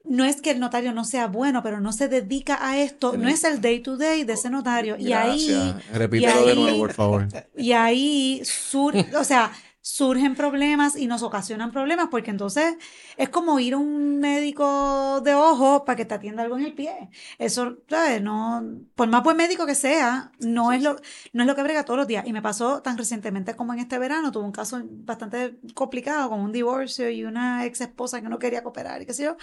no 0.05 0.25
es 0.25 0.41
que 0.41 0.51
el 0.51 0.59
notario 0.59 0.91
no 0.93 1.05
sea 1.05 1.27
bueno, 1.27 1.63
pero 1.63 1.79
no 1.79 1.93
se 1.93 2.07
dedica 2.09 2.57
a 2.67 2.77
esto, 2.77 3.15
no 3.17 3.29
es 3.29 3.43
el 3.45 3.61
day 3.61 3.79
to 3.79 3.95
day 3.97 4.23
de 4.25 4.33
ese 4.33 4.49
notario. 4.49 4.97
Y 4.97 5.13
ahí. 5.13 5.73
Repítelo 5.93 6.45
de 6.45 6.51
ahí- 6.51 6.59
nuevo, 6.59 6.77
por 6.79 6.93
favor. 6.93 7.27
y 7.57 7.71
ahí 7.71 8.41
sur, 8.43 8.93
o 9.17 9.23
sea, 9.23 9.51
surgen 9.83 10.33
problemas 10.35 10.95
y 10.95 11.07
nos 11.07 11.23
ocasionan 11.23 11.71
problemas 11.71 12.07
porque 12.09 12.31
entonces 12.31 12.75
es 13.17 13.27
como 13.27 13.59
ir 13.59 13.73
a 13.73 13.77
un 13.77 14.17
médico 14.17 15.19
de 15.21 15.35
ojos 15.35 15.81
para 15.85 15.97
que 15.97 16.05
te 16.05 16.13
atienda 16.13 16.41
algo 16.41 16.57
en 16.57 16.63
el 16.63 16.73
pie. 16.73 17.09
Eso, 17.37 17.79
¿sabes? 17.89 18.21
No, 18.21 18.63
por 18.95 19.09
más 19.09 19.23
buen 19.23 19.35
médico 19.35 19.65
que 19.65 19.75
sea, 19.75 20.31
no 20.39 20.71
es 20.71 20.81
lo, 20.81 20.95
no 21.33 21.43
es 21.43 21.47
lo 21.47 21.55
que 21.55 21.63
brega 21.63 21.83
todos 21.83 21.97
los 21.97 22.07
días. 22.07 22.25
Y 22.25 22.31
me 22.31 22.41
pasó 22.41 22.81
tan 22.81 22.97
recientemente 22.97 23.55
como 23.57 23.73
en 23.73 23.79
este 23.79 23.99
verano, 23.99 24.31
tuve 24.31 24.45
un 24.45 24.53
caso 24.53 24.81
bastante 24.85 25.59
complicado 25.73 26.29
con 26.29 26.39
un 26.39 26.53
divorcio 26.53 27.09
y 27.09 27.25
una 27.25 27.65
ex 27.65 27.81
esposa 27.81 28.21
que 28.21 28.29
no 28.29 28.39
quería 28.39 28.63
cooperar 28.63 29.01
y 29.01 29.05
qué 29.05 29.13
sé 29.13 29.23
yo. 29.23 29.35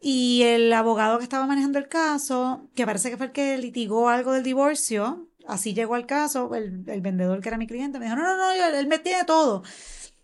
Y 0.00 0.42
el 0.44 0.72
abogado 0.72 1.18
que 1.18 1.24
estaba 1.24 1.46
manejando 1.46 1.78
el 1.78 1.88
caso, 1.88 2.70
que 2.74 2.86
parece 2.86 3.10
que 3.10 3.18
fue 3.18 3.26
el 3.26 3.32
que 3.32 3.58
litigó 3.58 4.08
algo 4.08 4.32
del 4.32 4.44
divorcio, 4.44 5.27
así 5.48 5.74
llegó 5.74 5.94
al 5.94 6.06
caso, 6.06 6.54
el, 6.54 6.84
el 6.86 7.00
vendedor 7.00 7.40
que 7.40 7.48
era 7.48 7.58
mi 7.58 7.66
cliente 7.66 7.98
me 7.98 8.04
dijo, 8.04 8.16
no, 8.16 8.22
no, 8.22 8.36
no, 8.36 8.52
él 8.52 8.86
me 8.86 8.98
tiene 8.98 9.24
todo. 9.24 9.62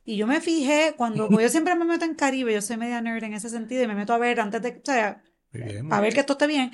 Y 0.05 0.17
yo 0.17 0.27
me 0.27 0.41
fijé, 0.41 0.95
cuando 0.97 1.29
pues 1.29 1.45
yo 1.45 1.49
siempre 1.49 1.75
me 1.75 1.87
meto 1.87 2.05
en 2.05 2.15
Caribe, 2.15 2.53
yo 2.53 2.61
soy 2.61 2.77
media 2.77 3.01
nerd 3.01 3.25
en 3.25 3.33
ese 3.33 3.49
sentido 3.49 3.83
y 3.83 3.87
me 3.87 3.95
meto 3.95 4.13
a 4.13 4.19
ver 4.19 4.39
antes 4.39 4.61
de, 4.61 4.69
o 4.71 4.85
sea, 4.85 5.23
bien. 5.51 5.91
a 5.91 6.01
ver 6.01 6.13
que 6.13 6.21
esto 6.21 6.35
esté 6.35 6.47
bien. 6.47 6.71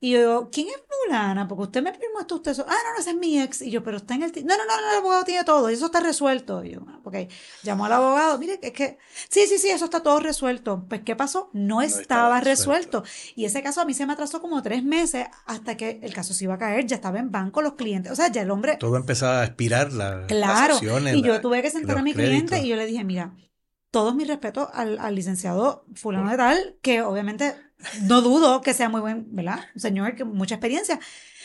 Y 0.00 0.12
yo 0.12 0.48
¿quién 0.52 0.68
es 0.68 0.76
fulana? 1.04 1.48
Porque 1.48 1.64
usted 1.64 1.82
me 1.82 1.92
firmó 1.92 2.20
esto, 2.20 2.36
usted 2.36 2.52
eso. 2.52 2.64
Ah, 2.68 2.76
no, 2.84 2.92
no, 2.94 3.00
ese 3.00 3.10
es 3.10 3.16
mi 3.16 3.40
ex. 3.40 3.62
Y 3.62 3.70
yo, 3.72 3.82
pero 3.82 3.96
está 3.96 4.14
en 4.14 4.22
el... 4.22 4.32
No, 4.44 4.56
no, 4.56 4.64
no, 4.64 4.80
no, 4.80 4.90
el 4.92 4.96
abogado 4.98 5.24
tiene 5.24 5.42
todo. 5.42 5.68
Y 5.70 5.74
eso 5.74 5.86
está 5.86 5.98
resuelto. 5.98 6.62
Y 6.64 6.70
yo, 6.70 6.80
ah, 6.86 7.00
ok. 7.02 7.16
Llamó 7.64 7.86
al 7.86 7.92
abogado. 7.94 8.38
Mire, 8.38 8.60
es 8.62 8.72
que... 8.72 8.98
Sí, 9.28 9.46
sí, 9.48 9.58
sí, 9.58 9.70
eso 9.70 9.86
está 9.86 10.00
todo 10.00 10.20
resuelto. 10.20 10.86
Pues, 10.88 11.00
¿qué 11.02 11.16
pasó? 11.16 11.50
No, 11.52 11.82
estaba, 11.82 12.02
estaba 12.02 12.40
resuelto. 12.40 13.00
resuelto. 13.02 13.34
Y 13.34 13.44
ese 13.44 13.60
caso 13.62 13.80
a 13.80 13.84
mí 13.84 13.92
se 13.92 14.06
me 14.06 14.12
atrasó 14.12 14.40
como 14.40 14.62
tres 14.62 14.84
meses 14.84 15.26
hasta 15.46 15.76
que 15.76 15.98
el 16.02 16.14
caso 16.14 16.32
se 16.32 16.44
iba 16.44 16.54
a 16.54 16.58
caer. 16.58 16.86
Ya 16.86 16.94
estaba 16.96 17.18
en 17.18 17.32
banco 17.32 17.60
los 17.60 17.74
clientes. 17.74 18.12
O 18.12 18.14
sea, 18.14 18.28
ya 18.30 18.42
el 18.42 18.50
hombre... 18.52 18.76
Todo 18.76 18.96
empezaba 18.96 19.40
a 19.40 19.44
expirar 19.46 19.92
la, 19.92 20.26
Claro, 20.28 20.52
las 20.54 20.72
acciones, 20.74 21.16
y 21.16 21.22
yo 21.22 21.32
la- 21.34 21.40
tuve 21.40 21.60
que 21.60 21.70
sentar 21.70 21.98
a 21.98 22.02
mi 22.02 22.14
cliente 22.14 22.60
y 22.60 22.68
yo 22.68 22.76
le 22.76 22.86
dije, 22.86 23.02
mira, 23.02 23.34
todos 23.90 24.14
mis 24.14 24.28
respetos 24.28 24.68
al, 24.74 24.98
al 25.00 25.14
licenciado 25.14 25.84
fulano 25.94 26.30
de 26.30 26.36
tal, 26.36 26.76
que 26.82 27.02
obviamente 27.02 27.56
no 28.02 28.22
dudo 28.22 28.60
que 28.60 28.74
sea 28.74 28.88
muy 28.88 29.00
buen, 29.00 29.34
¿verdad? 29.34 29.60
Un 29.74 29.80
señor 29.80 30.14
que 30.14 30.24
mucha 30.24 30.56
experiencia, 30.56 30.98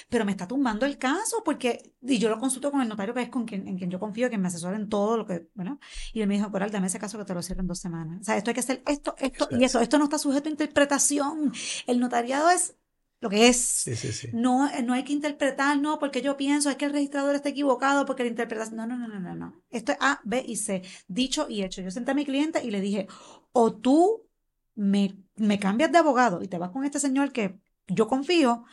pero 0.10 0.26
me 0.26 0.32
está 0.32 0.48
tumbando 0.48 0.86
el 0.86 0.98
caso 0.98 1.44
porque, 1.44 1.94
y 2.02 2.18
yo 2.18 2.30
lo 2.30 2.40
consulto 2.40 2.72
con 2.72 2.82
el 2.82 2.90
notario 2.90 3.14
que 3.14 3.22
es 3.22 3.30
con 3.30 3.46
quien, 3.46 3.68
en 3.68 3.78
quien 3.78 3.90
yo 3.90 4.00
confío, 4.00 4.30
que 4.30 4.38
me 4.38 4.48
asesora 4.48 4.76
en 4.76 4.90
todo 4.90 5.18
lo 5.18 5.26
que, 5.26 5.48
bueno, 5.54 5.80
y 6.12 6.22
él 6.22 6.28
me 6.28 6.36
dijo, 6.36 6.52
Coral, 6.52 6.72
dame 6.72 6.88
ese 6.88 7.00
caso 7.00 7.18
que 7.18 7.26
te 7.26 7.34
lo 7.34 7.42
cierro 7.42 7.62
en 7.62 7.68
dos 7.68 7.80
semanas. 7.80 8.22
O 8.22 8.24
sea, 8.24 8.38
esto 8.38 8.50
hay 8.50 8.54
que 8.54 8.60
hacer 8.60 8.84
esto, 8.88 9.16
esto 9.20 9.48
y 9.52 9.64
eso, 9.64 9.80
esto 9.80 9.98
no 9.98 10.06
está 10.06 10.18
sujeto 10.18 10.50
a 10.50 10.52
interpretación. 10.52 11.54
El 11.88 12.00
notariado 12.00 12.50
es 12.50 12.76
lo 13.24 13.30
que 13.30 13.48
es. 13.48 13.58
Sí, 13.58 13.96
sí, 13.96 14.12
sí. 14.12 14.30
No, 14.34 14.70
no 14.82 14.94
hay 14.94 15.04
que 15.04 15.14
interpretar, 15.14 15.80
no, 15.80 15.98
porque 15.98 16.22
yo 16.22 16.36
pienso, 16.36 16.70
es 16.70 16.76
que 16.76 16.86
el 16.86 16.92
registrador 16.92 17.36
está 17.36 17.50
equivocado, 17.50 18.06
porque 18.06 18.24
la 18.24 18.30
interpretación. 18.30 18.76
No, 18.76 18.86
no, 18.86 18.98
no, 18.98 19.08
no, 19.08 19.20
no, 19.20 19.34
no. 19.34 19.64
Esto 19.70 19.94
es 19.94 19.98
A, 20.02 20.20
B 20.26 20.44
y 20.46 20.58
C. 20.58 20.82
Dicho 21.08 21.48
y 21.50 21.64
hecho. 21.64 21.82
Yo 21.82 21.90
senté 21.90 22.12
a 22.12 22.16
mi 22.16 22.26
cliente 22.26 22.62
y 22.64 22.70
le 22.70 22.82
dije, 22.82 23.08
o 23.54 23.74
tú 23.74 24.28
me, 24.76 25.16
me 25.36 25.60
cambias 25.60 25.92
de 25.92 25.98
abogado 25.98 26.42
y 26.42 26.48
te 26.48 26.58
vas 26.58 26.72
con 26.72 26.86
este 26.86 27.00
señor 27.00 27.32
que 27.32 27.60
yo 27.88 28.08
confío, 28.08 28.66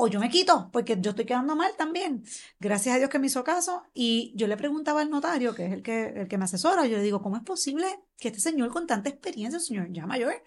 o 0.00 0.06
yo 0.06 0.20
me 0.20 0.30
quito, 0.30 0.70
porque 0.72 0.96
yo 1.00 1.10
estoy 1.10 1.24
quedando 1.24 1.56
mal 1.56 1.72
también. 1.76 2.22
Gracias 2.60 2.94
a 2.94 2.98
Dios 2.98 3.10
que 3.10 3.18
me 3.18 3.26
hizo 3.26 3.42
caso. 3.42 3.82
Y 3.94 4.32
yo 4.36 4.46
le 4.46 4.56
preguntaba 4.56 5.00
al 5.00 5.10
notario, 5.10 5.56
que 5.56 5.66
es 5.66 5.72
el 5.72 5.82
que, 5.82 6.06
el 6.06 6.28
que 6.28 6.38
me 6.38 6.44
asesora, 6.44 6.86
yo 6.86 6.98
le 6.98 7.02
digo, 7.02 7.20
¿cómo 7.20 7.36
es 7.36 7.42
posible 7.42 7.86
que 8.16 8.28
este 8.28 8.40
señor 8.40 8.70
con 8.70 8.86
tanta 8.86 9.08
experiencia, 9.08 9.58
señor 9.58 9.88
ya 9.90 10.06
mayor, 10.06 10.40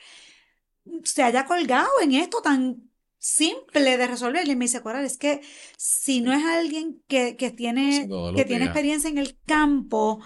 se 1.04 1.24
haya 1.24 1.46
colgado 1.46 1.90
en 2.02 2.14
esto 2.14 2.42
tan 2.42 2.92
simple 3.18 3.98
de 3.98 4.08
resolver. 4.08 4.48
Y 4.48 4.56
me 4.56 4.66
dice, 4.66 4.82
Coral, 4.82 5.06
es 5.06 5.18
que 5.18 5.42
si 5.78 6.22
no 6.22 6.34
es 6.34 6.44
alguien 6.44 7.02
que, 7.08 7.36
que 7.36 7.52
tiene, 7.52 8.10
que 8.36 8.46
tiene 8.46 8.66
experiencia 8.66 9.10
en 9.10 9.18
el 9.18 9.38
campo, 9.46 10.22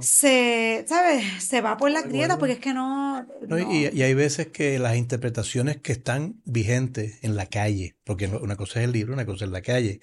se, 0.00 0.84
¿sabes? 0.88 1.42
Se 1.42 1.60
va 1.60 1.76
por 1.76 1.90
la 1.90 2.02
grieta 2.02 2.38
porque 2.38 2.54
es 2.54 2.60
que 2.60 2.74
no... 2.74 3.26
no. 3.46 3.58
Y, 3.58 3.88
y, 3.92 4.02
hay 4.02 4.14
veces 4.14 4.48
que 4.48 4.78
las 4.78 4.96
interpretaciones 4.96 5.78
que 5.78 5.92
están 5.92 6.40
vigentes 6.44 7.22
en 7.22 7.36
la 7.36 7.46
calle, 7.46 7.96
porque 8.04 8.26
una 8.26 8.56
cosa 8.56 8.80
es 8.80 8.86
el 8.86 8.92
libro, 8.92 9.14
una 9.14 9.26
cosa 9.26 9.44
es 9.44 9.50
la 9.50 9.62
calle. 9.62 10.00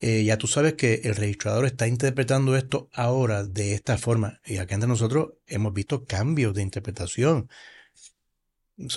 Eh, 0.00 0.22
ya 0.24 0.38
tú 0.38 0.46
sabes 0.46 0.74
que 0.74 1.00
el 1.04 1.16
registrador 1.16 1.66
está 1.66 1.88
interpretando 1.88 2.56
esto 2.56 2.88
ahora 2.92 3.44
de 3.44 3.74
esta 3.74 3.98
forma. 3.98 4.40
Y 4.46 4.58
acá 4.58 4.74
entre 4.74 4.88
nosotros 4.88 5.32
hemos 5.46 5.74
visto 5.74 6.04
cambios 6.04 6.54
de 6.54 6.62
interpretación. 6.62 7.48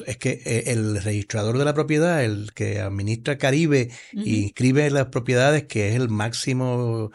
Es 0.06 0.18
que 0.18 0.42
eh, 0.46 0.64
el 0.68 1.02
registrador 1.02 1.58
de 1.58 1.66
la 1.66 1.74
propiedad, 1.74 2.24
el 2.24 2.54
que 2.54 2.80
administra 2.82 3.40
Caribe 3.40 3.90
y 4.12 4.44
inscribe 4.44 4.92
las 4.92 5.08
propiedades, 5.08 5.64
que 5.64 5.90
es 5.90 5.96
el 5.96 6.08
máximo 6.10 7.12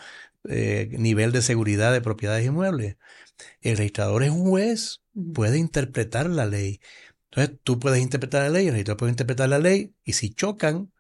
eh, 0.49 0.89
nivel 0.93 1.33
de 1.33 1.43
seguridad 1.43 1.93
de 1.93 2.01
propiedades 2.01 2.47
inmuebles. 2.47 2.97
El 3.61 3.77
registrador 3.77 4.23
es 4.23 4.31
un 4.31 4.49
juez, 4.49 5.03
puede 5.35 5.59
interpretar 5.59 6.29
la 6.29 6.47
ley. 6.47 6.81
Entonces 7.31 7.59
tú 7.63 7.79
puedes 7.79 8.01
interpretar 8.01 8.43
la 8.43 8.51
ley, 8.51 8.67
el 8.67 8.73
registrador 8.73 8.99
puede 8.99 9.13
interpretar 9.13 9.49
la 9.49 9.59
ley 9.59 9.95
y 10.05 10.15
si 10.15 10.31
chocan, 10.31 10.93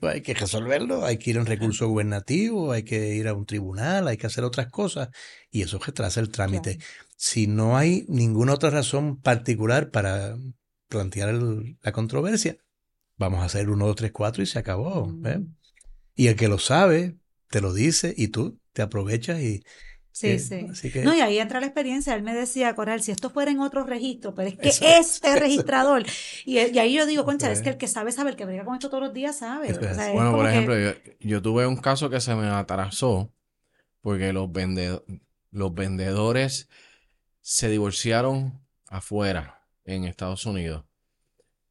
pues 0.00 0.14
hay 0.14 0.22
que 0.22 0.34
resolverlo, 0.34 1.04
hay 1.04 1.18
que 1.18 1.30
ir 1.30 1.38
a 1.38 1.40
un 1.40 1.46
recurso 1.46 1.88
gubernativo, 1.88 2.72
hay 2.72 2.82
que 2.82 3.14
ir 3.14 3.28
a 3.28 3.34
un 3.34 3.46
tribunal, 3.46 4.08
hay 4.08 4.16
que 4.16 4.26
hacer 4.26 4.44
otras 4.44 4.68
cosas 4.68 5.10
y 5.50 5.62
eso 5.62 5.78
retrasa 5.78 6.20
el 6.20 6.30
trámite. 6.30 6.78
Si 7.16 7.46
no 7.46 7.76
hay 7.76 8.04
ninguna 8.08 8.54
otra 8.54 8.70
razón 8.70 9.20
particular 9.20 9.90
para 9.90 10.36
plantear 10.88 11.34
la 11.34 11.92
controversia, 11.92 12.56
vamos 13.16 13.40
a 13.40 13.44
hacer 13.44 13.70
uno, 13.70 13.86
dos, 13.86 13.96
tres, 13.96 14.12
cuatro 14.12 14.42
y 14.42 14.46
se 14.46 14.58
acabó. 14.58 15.06
Mm. 15.06 15.54
Y 16.14 16.26
el 16.26 16.36
que 16.36 16.48
lo 16.48 16.58
sabe, 16.58 17.16
te 17.48 17.60
lo 17.60 17.72
dice 17.72 18.12
y 18.16 18.28
tú 18.28 18.60
te 18.72 18.82
aprovechas 18.82 19.40
y... 19.40 19.62
Sí, 20.14 20.26
eh, 20.28 20.38
sí. 20.38 20.66
No, 21.02 21.16
y 21.16 21.22
ahí 21.22 21.38
entra 21.38 21.58
la 21.58 21.66
experiencia. 21.66 22.14
Él 22.14 22.22
me 22.22 22.34
decía, 22.34 22.74
Coral, 22.74 23.02
si 23.02 23.12
esto 23.12 23.30
fuera 23.30 23.50
en 23.50 23.60
otro 23.60 23.84
registro, 23.84 24.34
pero 24.34 24.50
es 24.50 24.58
que 24.58 24.68
este 24.98 25.36
registrador. 25.40 26.04
Y, 26.44 26.58
ahí 26.58 26.92
yo 26.94 27.06
digo, 27.06 27.24
concha, 27.24 27.50
es 27.50 27.62
que 27.62 27.70
el 27.70 27.78
que 27.78 27.88
sabe, 27.88 28.12
sabe, 28.12 28.30
el 28.30 28.36
que 28.36 28.44
brega 28.44 28.66
con 28.66 28.74
esto 28.74 28.90
todos 28.90 29.04
los 29.04 29.14
días 29.14 29.38
sabe. 29.38 29.72
bueno, 30.12 30.32
por 30.32 30.46
ejemplo, 30.46 30.74
yo, 31.18 31.40
tuve 31.40 31.66
un 31.66 31.76
caso 31.76 32.10
que 32.10 32.20
se 32.20 32.34
me 32.34 32.46
atrasó 32.46 33.32
porque 34.02 34.34
los, 34.34 34.50
los 35.50 35.74
vendedores 35.74 36.68
se 37.40 37.70
divorciaron 37.70 38.60
afuera, 38.88 39.62
en 39.84 40.04
Estados 40.04 40.46
Unidos. 40.46 40.84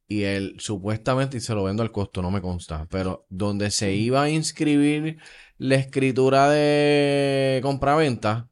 Y 0.08 0.24
él 0.24 0.56
supuestamente, 0.58 1.38
y 1.38 1.40
se 1.40 1.54
lo 1.54 1.64
vendo 1.64 1.82
al 1.82 1.92
costo, 1.92 2.20
no 2.20 2.30
me 2.30 2.42
consta, 2.42 2.86
pero 2.90 3.26
donde 3.30 3.70
se 3.70 3.94
iba 3.94 4.22
a 4.22 4.28
inscribir 4.28 5.18
la 5.62 5.76
escritura 5.76 6.50
de 6.50 7.60
compraventa, 7.62 8.48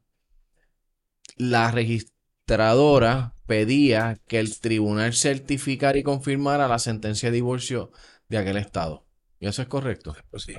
la 1.35 1.69
registradora 1.69 3.35
pedía 3.45 4.17
que 4.27 4.39
el 4.39 4.57
tribunal 4.57 5.13
certificara 5.13 5.97
y 5.97 6.03
confirmara 6.03 6.69
la 6.69 6.79
sentencia 6.79 7.29
de 7.29 7.35
divorcio 7.35 7.91
de 8.29 8.37
aquel 8.37 8.55
estado. 8.55 9.05
¿Y 9.41 9.47
eso 9.47 9.61
es 9.61 9.67
correcto? 9.67 10.15
Pues 10.29 10.43
sí. 10.43 10.55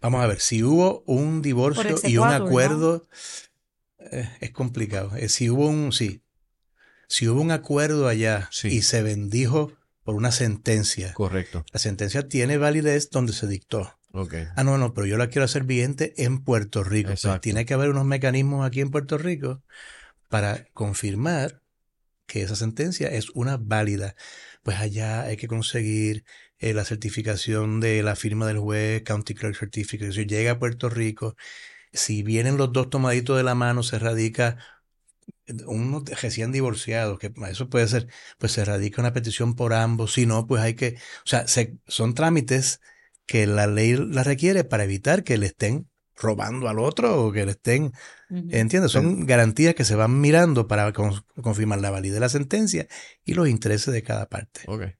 Vamos 0.00 0.22
a 0.22 0.28
ver, 0.28 0.38
si 0.38 0.62
hubo 0.62 1.02
un 1.06 1.42
divorcio 1.42 1.96
y 2.04 2.18
un 2.18 2.28
acuerdo, 2.28 3.08
eh, 3.98 4.28
es 4.40 4.52
complicado. 4.52 5.16
Eh, 5.16 5.28
si 5.28 5.50
hubo 5.50 5.66
un, 5.66 5.92
sí, 5.92 6.22
si 7.08 7.26
hubo 7.26 7.40
un 7.40 7.50
acuerdo 7.50 8.06
allá 8.06 8.48
y 8.62 8.82
se 8.82 9.02
bendijo 9.02 9.72
por 10.04 10.14
una 10.14 10.30
sentencia. 10.30 11.12
Correcto. 11.14 11.64
La 11.72 11.80
sentencia 11.80 12.28
tiene 12.28 12.58
validez 12.58 13.10
donde 13.10 13.32
se 13.32 13.48
dictó. 13.48 13.97
Ah, 14.56 14.64
no, 14.64 14.78
no, 14.78 14.94
pero 14.94 15.06
yo 15.06 15.16
la 15.16 15.28
quiero 15.28 15.44
hacer 15.44 15.64
vigente 15.64 16.14
en 16.16 16.42
Puerto 16.42 16.82
Rico. 16.82 17.10
Pues 17.10 17.40
tiene 17.40 17.64
que 17.66 17.74
haber 17.74 17.90
unos 17.90 18.04
mecanismos 18.04 18.66
aquí 18.66 18.80
en 18.80 18.90
Puerto 18.90 19.18
Rico 19.18 19.62
para 20.28 20.66
confirmar 20.72 21.62
que 22.26 22.42
esa 22.42 22.56
sentencia 22.56 23.08
es 23.08 23.30
una 23.30 23.56
válida. 23.56 24.14
Pues 24.62 24.78
allá 24.78 25.22
hay 25.22 25.36
que 25.36 25.48
conseguir 25.48 26.24
eh, 26.58 26.74
la 26.74 26.84
certificación 26.84 27.80
de 27.80 28.02
la 28.02 28.16
firma 28.16 28.46
del 28.46 28.58
juez, 28.58 29.02
County 29.02 29.34
Clerk 29.34 29.56
Certificate. 29.56 30.12
Si 30.12 30.26
llega 30.26 30.52
a 30.52 30.58
Puerto 30.58 30.88
Rico, 30.88 31.36
si 31.92 32.22
vienen 32.22 32.56
los 32.56 32.72
dos 32.72 32.90
tomaditos 32.90 33.36
de 33.36 33.44
la 33.44 33.54
mano, 33.54 33.82
se 33.82 33.98
radica 33.98 34.58
unos 35.66 36.04
recién 36.20 36.52
divorciados, 36.52 37.18
que 37.18 37.32
eso 37.48 37.68
puede 37.68 37.88
ser, 37.88 38.08
pues 38.38 38.52
se 38.52 38.64
radica 38.64 39.00
una 39.00 39.12
petición 39.12 39.54
por 39.54 39.72
ambos, 39.72 40.12
si 40.12 40.26
no, 40.26 40.46
pues 40.46 40.62
hay 40.62 40.74
que, 40.74 40.96
o 40.96 41.26
sea, 41.26 41.46
son 41.86 42.14
trámites 42.14 42.80
que 43.28 43.46
la 43.46 43.66
ley 43.66 43.94
la 43.94 44.24
requiere 44.24 44.64
para 44.64 44.84
evitar 44.84 45.22
que 45.22 45.36
le 45.36 45.46
estén 45.46 45.86
robando 46.16 46.68
al 46.68 46.80
otro 46.80 47.26
o 47.26 47.30
que 47.30 47.44
le 47.44 47.52
estén, 47.52 47.92
¿entiendes? 48.28 48.90
Son 48.90 49.26
garantías 49.26 49.74
que 49.74 49.84
se 49.84 49.94
van 49.94 50.20
mirando 50.20 50.66
para 50.66 50.92
confirmar 50.92 51.80
la 51.80 51.90
validez 51.90 52.14
de 52.14 52.20
la 52.20 52.28
sentencia 52.30 52.88
y 53.24 53.34
los 53.34 53.48
intereses 53.48 53.92
de 53.94 54.02
cada 54.02 54.28
parte. 54.28 54.62
Okay. 54.66 54.94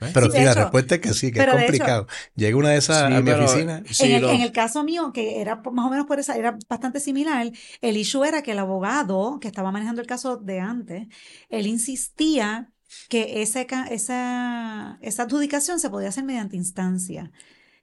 ¿Eh? 0.00 0.10
Pero 0.14 0.30
sí, 0.30 0.40
la 0.44 0.54
respuesta 0.54 0.96
es 0.96 1.00
que 1.00 1.14
sí, 1.14 1.32
que 1.32 1.40
es 1.40 1.46
complicado. 1.46 2.06
Llega 2.36 2.56
una 2.56 2.68
de 2.68 2.76
esas 2.76 3.02
a 3.02 3.20
mi 3.20 3.30
oficina. 3.30 3.82
en, 4.00 4.40
el, 4.42 4.52
caso 4.52 4.84
mío, 4.84 5.10
que 5.12 5.40
era 5.40 5.56
más 5.56 5.86
o 5.86 5.90
menos 5.90 6.06
por 6.06 6.20
esa, 6.20 6.36
era 6.36 6.56
bastante 6.68 7.00
similar, 7.00 7.50
el 7.80 7.96
issue 7.96 8.22
era 8.24 8.42
que 8.42 8.52
el 8.52 8.60
abogado 8.60 9.38
que 9.40 9.48
estaba 9.48 9.72
manejando 9.72 10.00
el 10.00 10.06
caso 10.06 10.36
de 10.36 10.60
antes, 10.60 11.08
él 11.48 11.66
insistía 11.66 12.70
que 13.08 13.42
esa, 13.42 13.62
esa, 13.90 14.98
esa 15.00 15.22
adjudicación 15.22 15.80
se 15.80 15.90
podía 15.90 16.08
hacer 16.08 16.24
mediante 16.24 16.56
instancia. 16.56 17.30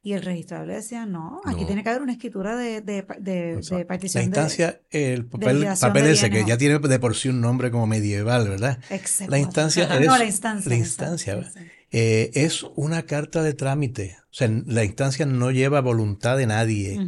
Y 0.06 0.13
el 0.13 0.22
registrador 0.22 0.68
le 0.68 0.76
decía, 0.76 1.08
no, 1.08 1.41
aquí 1.46 1.65
tiene 1.65 1.82
que 1.82 1.89
haber 1.89 2.04
una 2.04 2.12
escritura 2.12 2.56
de, 2.56 2.82
de, 2.82 3.08
de, 3.20 3.86
partición. 3.86 4.22
La 4.22 4.26
instancia, 4.26 4.82
el 4.91 5.26
papel, 5.26 5.68
papel 5.82 6.06
ese, 6.06 6.30
que 6.30 6.46
ya 6.46 6.60
tiene 6.60 6.78
de 6.78 7.00
por 7.00 7.15
sí 7.15 7.30
un 7.30 7.41
nombre 7.41 7.72
como 7.72 7.88
medieval, 7.88 8.48
¿verdad? 8.48 8.78
Exacto. 8.91 9.32
La 9.32 9.39
instancia. 9.39 9.88
no, 10.00 10.15
la 10.15 10.26
instancia. 10.26 10.70
La 10.70 10.76
instancia. 10.76 11.52
Eh, 11.89 12.30
es 12.36 12.63
una 12.76 13.08
carta 13.08 13.41
de 13.41 13.56
trámite. 13.56 14.18
O 14.26 14.34
sea, 14.34 14.48
la 14.68 14.84
instancia 14.84 15.26
no 15.26 15.50
lleva 15.50 15.82
voluntad 15.82 16.38
de 16.38 16.46
nadie. 16.46 17.00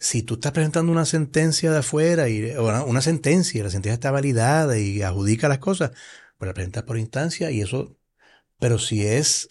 Si 0.00 0.24
tú 0.24 0.34
estás 0.34 0.50
presentando 0.50 0.90
una 0.90 1.04
sentencia 1.04 1.70
de 1.70 1.78
afuera, 1.78 2.28
y, 2.28 2.50
o 2.50 2.84
una, 2.84 3.00
sentencia, 3.00 3.62
la 3.62 3.70
sentencia 3.70 3.94
está 3.94 4.10
validada 4.10 4.76
y 4.76 5.02
adjudica 5.02 5.48
las 5.48 5.58
cosas, 5.58 5.92
pues 6.38 6.46
la 6.46 6.54
presentas 6.54 6.84
por 6.84 6.98
instancia 6.98 7.50
y 7.50 7.60
eso. 7.60 7.96
Pero 8.58 8.78
si 8.78 9.04
es 9.04 9.48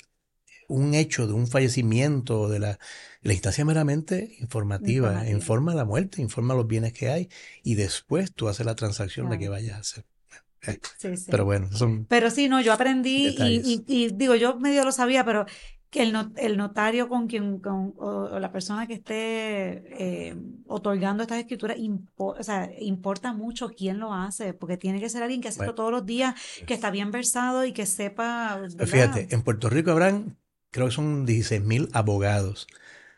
un 0.67 0.93
hecho 0.95 1.27
de 1.27 1.33
un 1.33 1.47
fallecimiento, 1.47 2.49
de 2.49 2.59
la, 2.59 2.79
la 3.21 3.33
instancia 3.33 3.63
meramente 3.63 4.35
informativa, 4.39 5.27
informa 5.29 5.75
la 5.75 5.85
muerte, 5.85 6.21
informa 6.21 6.55
los 6.55 6.67
bienes 6.67 6.93
que 6.93 7.09
hay 7.09 7.29
y 7.63 7.75
después 7.75 8.33
tú 8.33 8.47
haces 8.49 8.65
la 8.65 8.75
transacción 8.75 9.29
de 9.29 9.37
que 9.37 9.49
vayas 9.49 9.75
a 9.75 9.79
hacer. 9.79 10.05
Sí, 10.97 11.15
sí. 11.15 11.25
Pero 11.29 11.45
bueno, 11.45 11.71
son. 11.71 12.05
Pero 12.05 12.29
sí, 12.29 12.49
no, 12.49 12.61
yo 12.61 12.73
aprendí 12.73 13.35
y, 13.87 14.09
digo, 14.13 14.35
yo 14.35 14.59
medio 14.59 14.83
lo 14.83 14.91
sabía, 14.91 15.23
pero 15.23 15.45
que 15.89 16.03
el, 16.03 16.13
el 16.35 16.57
notario 16.57 17.07
con 17.07 17.27
quien, 17.27 17.59
con, 17.59 17.93
o, 17.97 18.39
la 18.39 18.51
persona 18.51 18.87
que 18.87 18.95
esté 18.95 20.27
eh, 20.29 20.35
otorgando 20.67 21.23
estas 21.23 21.39
escrituras, 21.39 21.77
o 22.15 22.43
sea, 22.43 22.69
importa 22.79 23.33
mucho 23.33 23.69
quién 23.69 23.99
lo 23.99 24.13
hace, 24.13 24.53
porque 24.53 24.77
tiene 24.77 24.99
que 24.99 25.09
ser 25.09 25.23
alguien 25.23 25.41
que 25.41 25.47
hace 25.47 25.61
esto 25.61 25.75
todos 25.75 25.91
los 25.91 26.05
días, 26.05 26.35
que 26.65 26.73
está 26.73 26.91
bien 26.91 27.11
versado 27.11 27.65
y 27.65 27.71
que 27.71 27.85
sepa. 27.85 28.61
Fíjate, 28.85 29.27
en 29.31 29.41
Puerto 29.43 29.69
Rico 29.69 29.91
habrán, 29.91 30.37
creo 30.71 30.87
que 30.87 30.93
son 30.93 31.25
16 31.25 31.63
mil 31.63 31.89
abogados. 31.93 32.67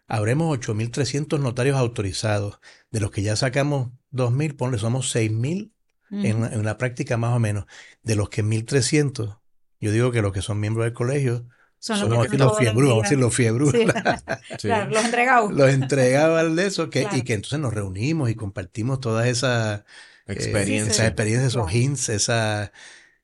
Habremos 0.07 0.57
8.300 0.57 1.39
notarios 1.39 1.77
autorizados. 1.77 2.59
De 2.89 2.99
los 2.99 3.11
que 3.11 3.21
ya 3.21 3.35
sacamos 3.35 3.89
2.000, 4.11 4.55
ponle, 4.57 4.79
somos 4.79 5.15
6.000 5.15 5.71
en, 6.11 6.43
en, 6.43 6.65
la 6.65 6.79
práctica 6.79 7.17
más 7.17 7.35
o 7.35 7.39
menos. 7.39 7.65
De 8.01 8.15
los 8.15 8.29
que 8.29 8.43
1.300 8.43 9.39
Yo 9.79 9.91
digo 9.91 10.11
que 10.11 10.23
los 10.23 10.33
que 10.33 10.41
son 10.41 10.59
miembros 10.59 10.85
del 10.85 10.93
colegio 10.93 11.47
Son 11.79 11.97
son 11.97 12.09
los 12.09 12.27
que 12.27 12.37
los 12.37 12.57
fiebrús, 12.57 12.89
vamos 12.89 13.03
a 13.03 13.07
decir 13.07 13.19
los 13.19 13.33
fiebrús. 13.35 13.71
Sí. 13.71 13.85
Sí. 14.59 14.67
Claro, 14.67 14.91
los 14.91 15.03
entregados. 15.05 15.53
Los 15.53 16.55
de 16.55 16.67
eso 16.67 16.89
que, 16.89 17.01
Claro. 17.01 17.17
y 17.17 17.21
que 17.23 17.33
entonces 17.33 17.59
nos 17.59 17.73
reunimos 17.73 18.29
y 18.29 18.35
compartimos 18.35 18.99
todas 18.99 19.27
esas 19.27 19.79
eh, 19.79 20.33
Experiencia. 20.33 20.91
esas 20.91 21.07
experiencias, 21.07 21.47
esos 21.53 21.63
Claro. 21.65 21.77
hints, 21.77 22.09
esas... 22.09 22.71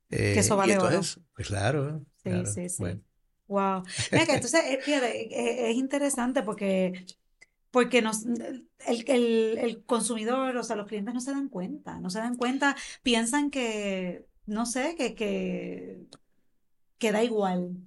eh, 0.09 0.33
Que 0.33 0.39
eso 0.39 0.55
vale 0.55 0.71
y 0.71 0.75
entonces, 0.75 1.19
pues 1.35 1.47
claro, 1.47 1.99
Sí, 2.23 2.29
claro, 2.29 2.45
sí, 2.45 2.69
sí. 2.69 2.75
bueno. 2.79 3.01
Wow. 3.47 3.83
Mira 4.11 4.25
que 4.25 4.33
entonces, 4.33 4.61
eh, 4.65 4.79
fíjate, 4.81 5.21
eh, 5.39 5.69
es 5.71 5.75
interesante 5.77 6.41
porque, 6.41 7.05
porque 7.71 8.01
nos, 8.01 8.25
el, 8.25 8.69
el, 8.87 9.57
el 9.59 9.83
consumidor, 9.85 10.55
o 10.57 10.63
sea, 10.63 10.75
los 10.77 10.87
clientes 10.87 11.13
no 11.13 11.19
se 11.21 11.31
dan 11.31 11.49
cuenta, 11.49 11.99
no 11.99 12.09
se 12.09 12.19
dan 12.19 12.37
cuenta, 12.37 12.75
piensan 13.03 13.51
que, 13.51 14.25
no 14.45 14.65
sé, 14.65 14.95
que, 14.97 15.13
que, 15.13 15.99
que 16.97 17.11
da 17.11 17.23
igual. 17.23 17.77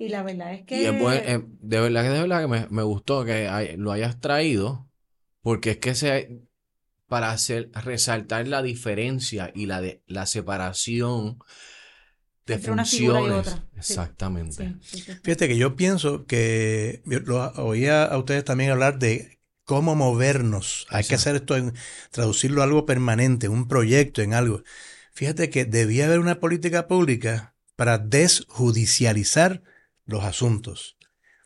Y 0.00 0.08
la 0.08 0.22
verdad 0.22 0.54
es 0.54 0.60
Y 0.62 0.84
es 0.86 0.92
que 0.92 0.92
buen- 0.92 1.18
eh, 1.28 1.44
de 1.60 1.80
verdad 1.80 2.02
que 2.02 2.08
de 2.08 2.20
verdad 2.22 2.40
que 2.40 2.48
me, 2.48 2.66
me 2.70 2.82
gustó 2.82 3.24
que 3.24 3.48
hay- 3.48 3.76
lo 3.76 3.92
hayas 3.92 4.18
traído, 4.18 4.88
porque 5.42 5.72
es 5.72 5.76
que 5.78 5.94
se 5.94 6.40
para 7.08 7.32
hacer 7.32 7.70
resaltar 7.84 8.48
la 8.48 8.62
diferencia 8.62 9.52
y 9.54 9.66
la 9.66 9.80
de 9.80 10.02
la 10.06 10.26
separación 10.26 11.38
de 12.46 12.54
Entre 12.54 12.70
una 12.72 12.84
figura 12.84 13.20
y 13.20 13.22
funciones. 13.22 13.48
otra. 13.48 13.64
Exactamente. 13.76 14.64
sí, 14.64 14.74
sí, 14.82 15.00
sí, 15.00 15.14
sí. 15.14 15.20
Fíjate 15.22 15.48
que 15.48 15.56
yo 15.56 15.76
pienso 15.76 16.26
que 16.26 17.02
yo 17.06 17.20
lo 17.20 17.44
oía 17.64 18.04
a 18.04 18.18
ustedes 18.18 18.44
también 18.44 18.70
hablar 18.70 18.98
de 18.98 19.38
cómo 19.64 19.94
movernos. 19.94 20.86
Hay 20.90 21.04
que 21.04 21.14
hacer 21.14 21.36
esto 21.36 21.56
en 21.56 21.74
traducirlo 22.10 22.60
a 22.62 22.64
algo 22.64 22.86
permanente, 22.86 23.48
un 23.48 23.68
proyecto 23.68 24.22
en 24.22 24.34
algo. 24.34 24.62
Fíjate 25.12 25.50
que 25.50 25.64
debía 25.64 26.06
haber 26.06 26.18
una 26.18 26.40
política 26.40 26.88
pública 26.88 27.54
para 27.76 27.98
desjudicializar 27.98 29.62
los 30.10 30.24
asuntos, 30.24 30.96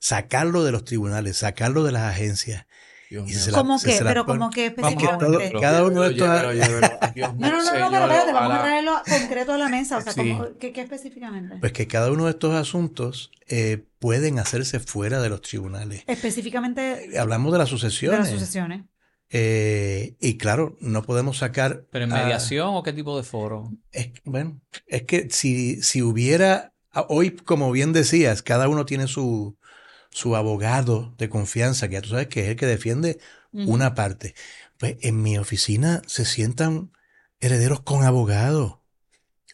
sacarlo 0.00 0.64
de 0.64 0.72
los 0.72 0.85
tribunales, 0.85 1.37
sacarlo 1.37 1.85
de 1.85 1.92
las 1.92 2.03
agencias. 2.11 2.66
Dios 3.11 3.29
Y 3.29 3.33
mío. 3.33 3.38
se 3.38 3.53
la- 3.53 3.59
¿Cómo 3.59 3.79
que? 3.81 3.98
Pero 4.03 4.24
como 4.27 4.50
que 4.50 4.66
específicamente. 4.66 5.53
cada 5.61 5.85
uno 5.85 6.00
de 6.03 6.11
estos- 6.12 6.27
No, 6.27 7.50
no, 7.50 7.62
no, 7.62 7.62
no, 7.62 7.90
pero 7.90 8.05
espérate, 8.07 8.33
vamos 8.33 8.59
a 8.59 8.62
traerlo 8.62 8.92
concreto 9.09 9.53
a 9.53 9.59
la 9.59 9.68
mesa. 9.68 9.98
O 9.98 10.00
sea, 10.00 10.12
Sí. 10.12 10.20
¿cómo- 10.33 10.48
qué, 10.59 10.72
específicamente? 10.74 11.57
Pues 11.61 11.72
que 11.72 11.87
cada 11.87 12.11
uno 12.11 12.24
de 12.24 12.31
estos 12.31 12.55
asuntos 12.55 13.31
eh, 13.46 13.85
pueden 13.98 14.38
hacerse 14.38 14.81
fuera 14.81 15.20
de 15.20 15.29
los 15.29 15.42
tribunales. 15.42 16.03
Específicamente 16.07 17.16
Hablamos 17.18 17.53
de 17.53 17.59
las 17.59 17.68
de 17.68 17.70
sucesiones. 17.77 18.20
las 18.20 18.31
sucesiones. 18.31 18.85
Eh, 19.31 20.16
y 20.20 20.37
claro, 20.38 20.77
no 20.81 21.03
podemos 21.03 21.38
sacar. 21.38 21.87
¿Pero 21.90 22.05
en 22.05 22.12
a- 22.12 22.22
mediación 22.24 22.68
o 22.74 22.83
qué 22.83 22.92
tipo 22.92 23.16
de 23.16 23.22
foro? 23.24 23.70
es, 23.92 24.12
bueno, 24.24 24.61
es 24.87 25.03
que 25.03 25.29
si, 25.31 25.83
si 25.83 26.03
hubiera. 26.03 26.72
A- 26.94 27.07
Hoy, 27.09 27.33
como 27.37 27.70
bien 27.72 27.92
decías, 27.92 28.42
cada 28.42 28.68
uno 28.68 28.87
tiene 28.87 29.07
su, 29.09 29.59
su 30.11 30.37
abogado 30.37 31.14
de 31.18 31.28
confianza, 31.28 31.88
que 31.88 31.94
ya 31.94 32.02
tú 32.02 32.11
sabes 32.11 32.28
que 32.28 32.42
es 32.44 32.48
el 32.50 32.57
que 32.57 32.66
defiende 32.66 33.20
una 33.52 33.94
parte. 33.94 34.35
Pues 34.78 34.96
en 35.02 35.22
mi 35.22 35.38
oficina 35.38 36.02
se 36.07 36.24
sientan 36.24 36.92
herederos 37.40 37.80
con 37.83 38.04
abogado. 38.04 38.83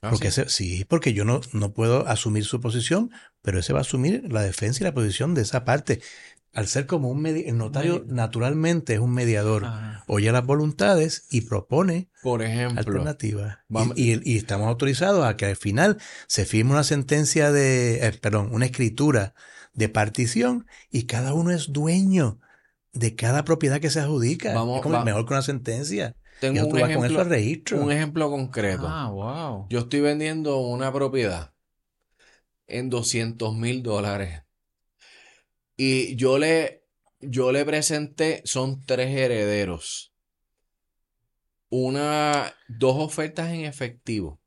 Ah, 0.03 0.11
Porque 0.11 0.31
sí. 0.31 0.43
ese- 0.43 0.49
sí, 0.49 0.85
porque 0.87 1.13
yo 1.13 1.25
no, 1.25 1.41
no 1.53 1.73
puedo 1.75 2.07
asumir 2.09 2.45
su 2.45 2.61
posición, 2.61 3.11
pero 3.43 3.59
ese 3.59 3.73
va 3.73 3.81
a 3.81 3.83
asumir 3.83 4.33
la 4.33 4.43
defensa 4.43 4.83
y 4.83 4.85
la 4.85 4.95
posición 4.95 5.35
de 5.35 5.43
esa 5.43 5.65
parte. 5.65 6.01
Al 6.53 6.67
ser 6.67 6.87
como 6.87 7.09
un 7.11 7.23
medi- 7.23 7.45
el 7.47 7.57
notario 7.57 8.05
Medi- 8.05 8.13
naturalmente 8.13 8.95
es 8.95 9.01
un 9.01 9.13
mediador. 9.13 9.65
Ajá. 9.67 10.05
Oye 10.09 10.33
las 10.33 10.45
voluntades 10.45 11.27
y 11.31 11.43
propone 11.43 12.11
Por 12.23 12.43
ejemplo, 12.43 12.79
alternativas. 12.81 13.59
Y- 13.69 13.73
vamos- 13.75 13.97
Y, 13.99 14.33
y 14.33 14.37
estamos 14.37 14.67
autorizados 14.67 15.25
a 15.25 15.37
que 15.37 15.47
al 15.47 15.57
final 15.57 15.99
se 16.27 16.45
firme 16.45 16.73
una 16.73 16.83
sentencia 16.83 17.53
de, 17.53 18.05
eh, 18.07 18.13
perdón, 18.21 18.49
una 18.53 18.67
escritura 18.67 19.35
de 19.75 19.89
partición 19.89 20.67
y 20.91 21.05
cada 21.05 21.35
uno 21.35 21.53
es 21.53 21.73
dueño 21.73 22.41
de 22.93 23.15
cada 23.15 23.45
propiedad 23.45 23.81
que 23.81 23.91
se 23.91 24.01
adjudica. 24.01 24.53
Vamos- 24.53 24.79
es 24.79 24.83
como 24.83 24.97
va- 24.97 25.05
mejor 25.05 25.25
que 25.27 25.35
una 25.35 25.43
sentencia. 25.43 26.17
Y 26.39 26.41
tengo 26.41 26.63
tú 26.63 26.67
un 26.69 26.73
vas 26.73 26.83
con 26.83 26.91
eso 26.91 26.99
ejemplo, 27.05 27.21
al 27.21 27.29
registro. 27.29 27.81
un 27.83 27.93
ejemplo 27.93 28.29
concreto. 28.31 28.87
Ah, 28.89 29.09
wow. 29.11 29.67
Yo 29.71 29.79
estoy 29.81 30.01
vendiendo 30.01 30.59
una 30.59 30.93
propiedad 30.93 31.53
en 32.67 32.91
200 32.91 33.55
mil 33.57 33.83
dólares. 33.85 34.43
Y 35.83 36.15
yo 36.17 36.37
le, 36.37 36.85
yo 37.21 37.53
le 37.53 37.65
presenté, 37.65 38.43
son 38.45 38.85
tres 38.85 39.17
herederos. 39.17 40.13
Una, 41.71 42.55
dos 42.69 42.97
ofertas 42.99 43.49
en 43.49 43.65
efectivo 43.65 44.43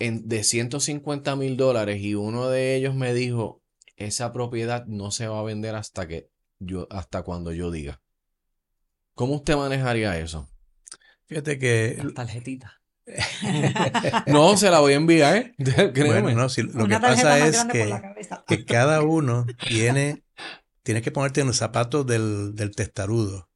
en, 0.00 0.26
de 0.26 0.42
150 0.42 1.36
mil 1.36 1.56
dólares 1.56 2.00
y 2.02 2.16
uno 2.16 2.48
de 2.48 2.74
ellos 2.74 2.96
me 2.96 3.14
dijo, 3.14 3.62
esa 3.94 4.32
propiedad 4.32 4.84
no 4.86 5.12
se 5.12 5.28
va 5.28 5.38
a 5.38 5.44
vender 5.44 5.76
hasta 5.76 6.08
que 6.08 6.28
yo, 6.58 6.88
hasta 6.90 7.22
cuando 7.22 7.52
yo 7.52 7.70
diga. 7.70 8.02
¿Cómo 9.14 9.36
usted 9.36 9.54
manejaría 9.54 10.18
eso? 10.18 10.50
Fíjate 11.26 11.56
que 11.60 12.00
Las 12.02 12.14
tarjetitas. 12.14 12.72
No, 14.26 14.56
se 14.56 14.70
la 14.70 14.80
voy 14.80 14.92
a 14.92 14.96
enviar, 14.96 15.36
¿eh? 15.36 15.54
créeme. 15.94 16.20
Bueno, 16.22 16.42
no, 16.42 16.48
si- 16.48 16.62
lo 16.62 16.84
Una 16.84 17.00
que 17.00 17.06
pasa 17.06 17.46
es 17.46 17.64
que, 18.46 18.64
cada 18.66 19.02
uno 19.02 19.46
tiene, 19.66 20.22
tienes 20.82 21.02
que 21.02 21.10
ponerte 21.10 21.40
en 21.40 21.48
los 21.48 21.56
zapatos 21.56 22.06
del, 22.06 22.54
del 22.54 22.74
testarudo. 22.74 23.48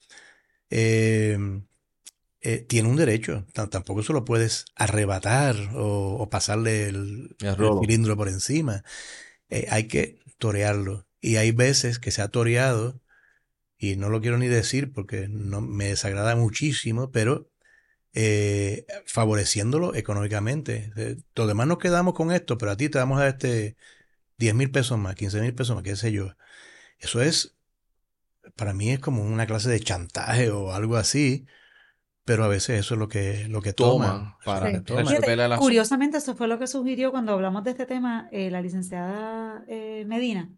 Eh, 0.70 1.38
eh, 2.40 2.58
tiene 2.58 2.88
un 2.88 2.96
derecho, 2.96 3.46
T- 3.54 3.66
tampoco 3.68 4.02
se 4.02 4.12
lo 4.12 4.24
puedes 4.24 4.66
arrebatar 4.76 5.56
o, 5.74 6.16
o 6.18 6.28
pasarle 6.30 6.88
el, 6.88 7.36
El 7.40 7.48
el 7.48 7.56
robo. 7.56 7.80
cilindro 7.80 8.16
por 8.16 8.28
encima. 8.28 8.82
Eh, 9.50 9.66
hay 9.70 9.88
que 9.88 10.18
torearlo. 10.38 11.06
Y 11.20 11.36
hay 11.36 11.52
veces 11.52 11.98
que 11.98 12.10
se 12.10 12.20
ha 12.22 12.28
toreado, 12.28 13.00
y 13.78 13.96
no 13.96 14.08
lo 14.10 14.20
quiero 14.20 14.38
ni 14.38 14.48
decir 14.48 14.92
porque 14.92 15.28
no, 15.28 15.60
me 15.60 15.86
desagrada 15.88 16.36
muchísimo, 16.36 17.10
pero 17.12 17.50
eh, 18.14 18.86
favoreciéndolo 19.06 19.94
económicamente. 19.94 20.92
Eh, 20.96 21.16
los 21.34 21.46
demás 21.48 21.66
nos 21.66 21.78
quedamos 21.78 22.14
con 22.14 22.32
esto, 22.32 22.56
pero 22.58 22.72
a 22.72 22.76
ti 22.76 22.88
te 22.88 22.98
vamos 22.98 23.18
a 23.18 23.24
dar 23.24 23.28
este 23.30 23.76
10 24.38 24.54
mil 24.54 24.70
pesos 24.70 24.98
más, 24.98 25.14
15 25.14 25.40
mil 25.40 25.54
pesos 25.54 25.74
más, 25.76 25.84
qué 25.84 25.96
sé 25.96 26.12
yo. 26.12 26.30
Eso 26.98 27.20
es, 27.22 27.56
para 28.56 28.72
mí 28.74 28.90
es 28.90 28.98
como 29.00 29.22
una 29.22 29.46
clase 29.46 29.68
de 29.70 29.80
chantaje 29.80 30.50
o 30.50 30.72
algo 30.72 30.96
así, 30.96 31.46
pero 32.24 32.44
a 32.44 32.48
veces 32.48 32.80
eso 32.80 32.94
es 32.94 32.98
lo 33.00 33.08
que, 33.08 33.48
lo 33.48 33.60
que 33.62 33.72
toman. 33.72 34.10
Toman 34.10 34.34
para 34.44 34.70
Sí. 34.78 34.80
toman. 34.84 35.06
resolver 35.06 35.30
el 35.32 35.40
asunto. 35.40 35.60
Curiosamente, 35.62 36.18
eso 36.18 36.34
fue 36.36 36.48
lo 36.48 36.58
que 36.58 36.66
sugirió 36.66 37.10
cuando 37.10 37.32
hablamos 37.32 37.64
de 37.64 37.70
este 37.72 37.86
tema 37.86 38.28
eh, 38.32 38.50
la 38.50 38.62
licenciada 38.62 39.64
eh, 39.68 40.04
Medina, 40.06 40.50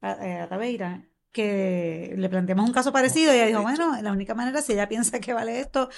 a- 0.00 0.26
eh, 0.26 0.40
Ataveira, 0.40 1.06
que 1.34 2.14
le 2.16 2.28
planteamos 2.30 2.64
un 2.66 2.72
caso 2.72 2.92
parecido 2.92 3.32
y 3.34 3.36
ella 3.36 3.46
dijo, 3.46 3.60
bueno, 3.60 4.00
la 4.00 4.12
única 4.12 4.34
manera, 4.34 4.62
si 4.62 4.72
ella 4.72 4.88
piensa 4.88 5.18
que 5.20 5.34
vale 5.34 5.60
esto, 5.60 5.90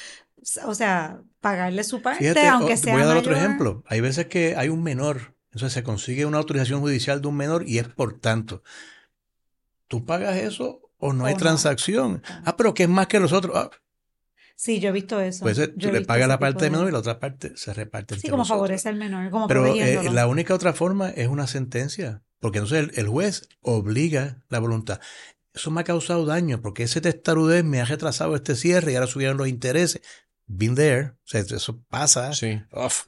o 0.65 0.75
sea, 0.75 1.21
pagarle 1.41 1.85
su 1.85 2.01
parte, 2.03 2.21
Fíjate, 2.21 2.49
aunque 2.49 2.73
o- 2.73 2.77
sea 2.77 2.95
voy 2.95 3.03
a 3.03 3.07
dar 3.07 3.17
otro 3.19 3.33
mayor. 3.33 3.45
ejemplo. 3.47 3.85
Hay 3.87 4.01
veces 4.01 4.27
que 4.27 4.57
hay 4.57 4.71
un 4.71 4.83
menor, 4.83 5.37
entonces 5.53 5.75
se 5.75 5.83
consigue 5.83 6.25
una 6.27 6.39
autorización 6.39 6.81
judicial 6.81 7.21
de 7.21 7.29
un 7.29 7.37
menor 7.37 7.69
y 7.69 7.79
es 7.79 7.87
por 7.89 8.19
tanto. 8.19 8.63
¿Tú 9.89 10.05
pagas 10.05 10.37
eso 10.37 10.81
o 10.99 11.13
no 11.13 11.25
O 11.25 11.27
hay 11.27 11.35
no. 11.35 11.39
transacción? 11.39 12.23
Ah, 12.45 12.57
pero 12.57 12.75
que 12.75 12.85
es 12.85 12.89
más 12.89 13.07
que 13.07 13.21
los 13.21 13.33
otros. 13.33 13.55
Ah, 13.57 13.71
Sí, 14.59 14.81
yo 14.81 14.89
he 14.89 14.93
visto 14.93 15.21
eso. 15.21 15.45
pues 15.45 15.59
eh, 15.59 15.69
tú 15.69 15.89
he 15.89 15.93
le 15.93 16.01
pagas 16.01 16.29
la 16.29 16.39
parte 16.39 16.65
del 16.65 16.73
de- 16.73 16.77
menor 16.79 16.89
y 16.89 16.93
la 16.93 17.01
otra 17.01 17.19
parte 17.19 17.55
se 17.59 17.75
reparte 17.75 18.15
Sí, 18.15 18.21
entre 18.21 18.31
como 18.31 18.41
nosotros. 18.41 18.57
favorece 18.59 18.89
al 18.89 18.97
menor, 18.97 19.31
como 19.31 19.49
Pero 19.49 19.67
eh, 19.67 20.11
la 20.11 20.27
única 20.27 20.55
otra 20.55 20.73
forma 20.73 21.11
es 21.11 21.29
una 21.29 21.47
sentencia, 21.47 22.23
porque 22.41 22.59
entonces 22.59 22.91
el, 22.91 22.99
el 22.99 23.09
juez 23.09 23.49
obliga 23.61 24.43
la 24.49 24.59
voluntad. 24.59 25.01
Eso 25.55 25.71
me 25.71 25.81
ha 25.81 25.85
causado 25.85 26.27
daño, 26.27 26.61
porque 26.61 26.83
ese 26.83 27.01
testarudez 27.01 27.65
me 27.65 27.81
ha 27.81 27.85
retrasado 27.87 28.35
este 28.37 28.55
cierre 28.57 28.93
y 28.93 28.95
ahora 28.97 29.07
subieron 29.07 29.37
los 29.39 29.49
intereses. 29.49 30.03
Been 30.47 30.75
there, 30.75 31.05
o 31.09 31.17
sea, 31.25 31.41
eso 31.41 31.83
pasa. 31.89 32.33
Sí. 32.35 32.61
Uf. 32.73 33.07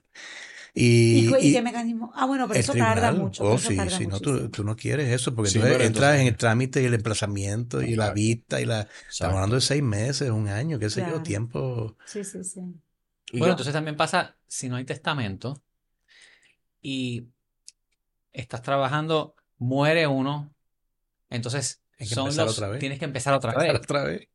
¿Y, 0.74 1.26
Y, 1.26 1.28
cu- 1.30 1.36
y 1.40 1.48
y 1.48 1.52
qué 1.52 1.62
mecanismo? 1.62 2.12
Ah, 2.14 2.26
bueno, 2.26 2.46
pero 2.46 2.58
eso 2.60 2.72
tarda 2.72 3.08
tribunal, 3.08 3.18
mucho. 3.24 3.42
oh 3.44 3.56
eso 3.56 3.68
sí, 3.70 3.76
tarda 3.76 3.96
sí, 3.98 4.06
no, 4.06 4.20
tú, 4.20 4.48
tú 4.48 4.64
no 4.64 4.76
quieres 4.76 5.08
eso, 5.12 5.34
porque 5.34 5.50
Sí, 5.50 5.58
entonces 5.58 5.80
entras 5.86 5.86
entonces- 6.04 6.20
en 6.20 6.26
el 6.28 6.36
trámite 6.36 6.82
y 6.82 6.84
el 6.86 6.94
emplazamiento 6.94 7.82
y 7.82 7.96
la 7.96 8.12
vista 8.12 8.60
y 8.60 8.64
la... 8.64 8.80
Estamos 8.82 9.04
Exacto. 9.08 9.34
hablando 9.34 9.54
de 9.56 9.60
seis 9.62 9.82
meses, 9.82 10.30
un 10.30 10.48
año, 10.48 10.78
qué 10.78 10.88
sé 10.90 11.00
yo, 11.00 11.06
Claro. 11.06 11.22
tiempo... 11.22 11.96
Sí, 12.06 12.22
sí, 12.24 12.44
sí. 12.44 12.60
Y 12.60 13.38
Bueno, 13.38 13.46
yo- 13.46 13.50
entonces 13.52 13.72
también 13.74 13.96
pasa 13.96 14.36
si 14.46 14.68
no 14.68 14.76
hay 14.76 14.84
testamento 14.84 15.62
y 16.80 17.26
estás 18.32 18.62
trabajando, 18.62 19.34
muere 19.58 20.06
uno, 20.06 20.54
entonces 21.30 21.80
Hay 21.98 22.08
que 22.08 22.14
son 22.14 22.26
empezar 22.26 22.46
los- 22.46 22.56
otra 22.58 22.68
vez. 22.68 22.80
tienes 22.80 22.98
que 22.98 23.04
empezar 23.04 23.34
otra 23.34 23.54
vez. 23.54 23.74
otra 23.74 24.04
vez. 24.04 24.28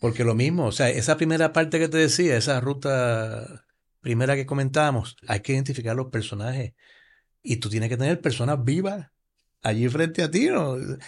Porque 0.00 0.24
lo 0.24 0.34
mismo, 0.34 0.66
o 0.66 0.72
sea, 0.72 0.90
esa 0.90 1.16
primera 1.16 1.52
parte 1.52 1.78
que 1.78 1.88
te 1.88 1.96
decía, 1.96 2.36
esa 2.36 2.60
ruta 2.60 3.64
primera 4.00 4.36
que 4.36 4.46
comentábamos, 4.46 5.16
hay 5.26 5.40
que 5.40 5.52
identificar 5.52 5.96
los 5.96 6.10
personajes. 6.10 6.74
Y 7.42 7.56
tú 7.56 7.68
tienes 7.70 7.88
que 7.88 7.96
tener 7.96 8.20
personas 8.20 8.62
vivas 8.64 9.08
allí 9.62 9.88
frente 9.88 10.22
a 10.22 10.30
ti, 10.30 10.46
¿no? 10.48 10.76
Eh, 10.78 10.98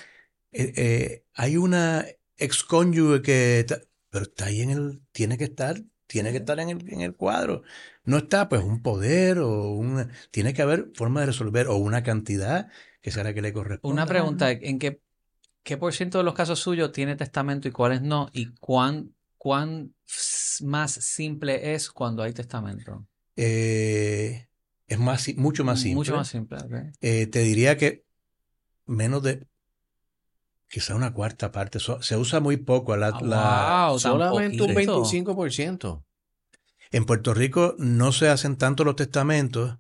eh, 0.52 1.24
hay 1.34 1.56
una 1.58 2.06
excónyuge 2.36 3.22
que... 3.22 3.60
está- 3.60 3.80
pero 4.10 4.24
está 4.24 4.46
ahí 4.46 4.62
en 4.62 4.70
el... 4.70 5.02
Tiene 5.12 5.36
que 5.36 5.44
estar 5.44 5.76
tiene 6.08 6.32
que 6.32 6.38
estar 6.38 6.58
en 6.58 6.70
el, 6.70 6.92
en 6.92 7.02
el 7.02 7.14
cuadro. 7.14 7.62
No 8.04 8.16
está 8.16 8.48
pues 8.48 8.64
un 8.64 8.82
poder 8.82 9.38
o 9.38 9.70
una... 9.70 10.08
Tiene 10.32 10.54
que 10.54 10.62
haber 10.62 10.90
forma 10.94 11.20
de 11.20 11.26
resolver 11.26 11.68
o 11.68 11.76
una 11.76 12.02
cantidad 12.02 12.68
que 13.00 13.12
sea 13.12 13.22
la 13.22 13.34
que 13.34 13.42
le 13.42 13.52
corresponde. 13.52 13.92
Una 13.92 14.06
pregunta, 14.06 14.50
¿en 14.50 14.78
qué, 14.80 15.00
qué 15.62 15.76
por 15.76 15.92
ciento 15.94 16.18
de 16.18 16.24
los 16.24 16.34
casos 16.34 16.58
suyos 16.58 16.90
tiene 16.90 17.14
testamento 17.14 17.68
y 17.68 17.70
cuáles 17.70 18.02
no? 18.02 18.30
¿Y 18.32 18.54
cuán, 18.56 19.14
cuán 19.36 19.94
más 20.62 20.92
simple 20.92 21.74
es 21.74 21.90
cuando 21.90 22.22
hay 22.22 22.32
testamento? 22.32 23.06
Eh, 23.36 24.48
es 24.86 24.98
más, 24.98 25.28
mucho 25.36 25.62
más 25.62 25.78
simple. 25.78 25.96
Mucho 25.96 26.16
más 26.16 26.28
simple, 26.28 26.58
ok. 26.58 26.74
Eh, 27.02 27.26
te 27.26 27.40
diría 27.40 27.76
que 27.76 28.04
menos 28.86 29.22
de 29.22 29.46
quizá 30.68 30.94
una 30.94 31.12
cuarta 31.12 31.50
parte. 31.52 31.78
So- 31.80 32.02
se 32.02 32.16
usa 32.16 32.40
muy 32.40 32.56
poco. 32.58 32.96
La, 32.96 33.08
Ah, 33.08 33.20
la- 33.22 33.86
wow, 33.88 33.98
Solamente 33.98 34.62
un 34.62 34.68
poquito. 34.74 35.02
25%. 35.02 36.04
en 36.90 37.04
Puerto 37.04 37.34
Rico 37.34 37.74
no 37.78 38.12
se 38.12 38.28
hacen 38.28 38.56
tanto 38.56 38.84
los 38.84 38.96
testamentos. 38.96 39.78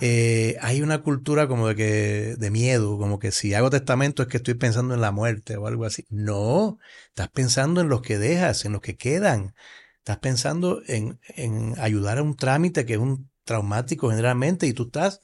Eh, 0.00 0.56
hay 0.60 0.82
una 0.82 1.02
cultura 1.02 1.48
como 1.48 1.68
de 1.68 1.76
que 1.76 2.36
de 2.38 2.50
miedo, 2.50 2.98
como 2.98 3.18
que 3.18 3.32
si 3.32 3.54
hago 3.54 3.70
testamento 3.70 4.22
es 4.22 4.28
que 4.28 4.36
estoy 4.38 4.54
pensando 4.54 4.94
en 4.94 5.00
la 5.00 5.12
muerte 5.12 5.56
o 5.56 5.66
algo 5.66 5.84
así. 5.86 6.04
No, 6.10 6.78
estás 7.08 7.30
pensando 7.30 7.80
en 7.80 7.88
los 7.88 8.02
que 8.02 8.18
dejas, 8.18 8.64
en 8.66 8.72
los 8.72 8.82
que 8.82 8.96
quedan. 8.96 9.54
Estás 9.98 10.18
pensando 10.18 10.82
en, 10.86 11.18
en 11.28 11.74
ayudar 11.80 12.18
a 12.18 12.22
un 12.22 12.36
trámite 12.36 12.84
que 12.86 12.94
es 12.94 12.98
un 12.98 13.30
traumático 13.44 14.10
generalmente 14.10 14.66
y 14.66 14.72
tú 14.74 14.84
estás 14.84 15.22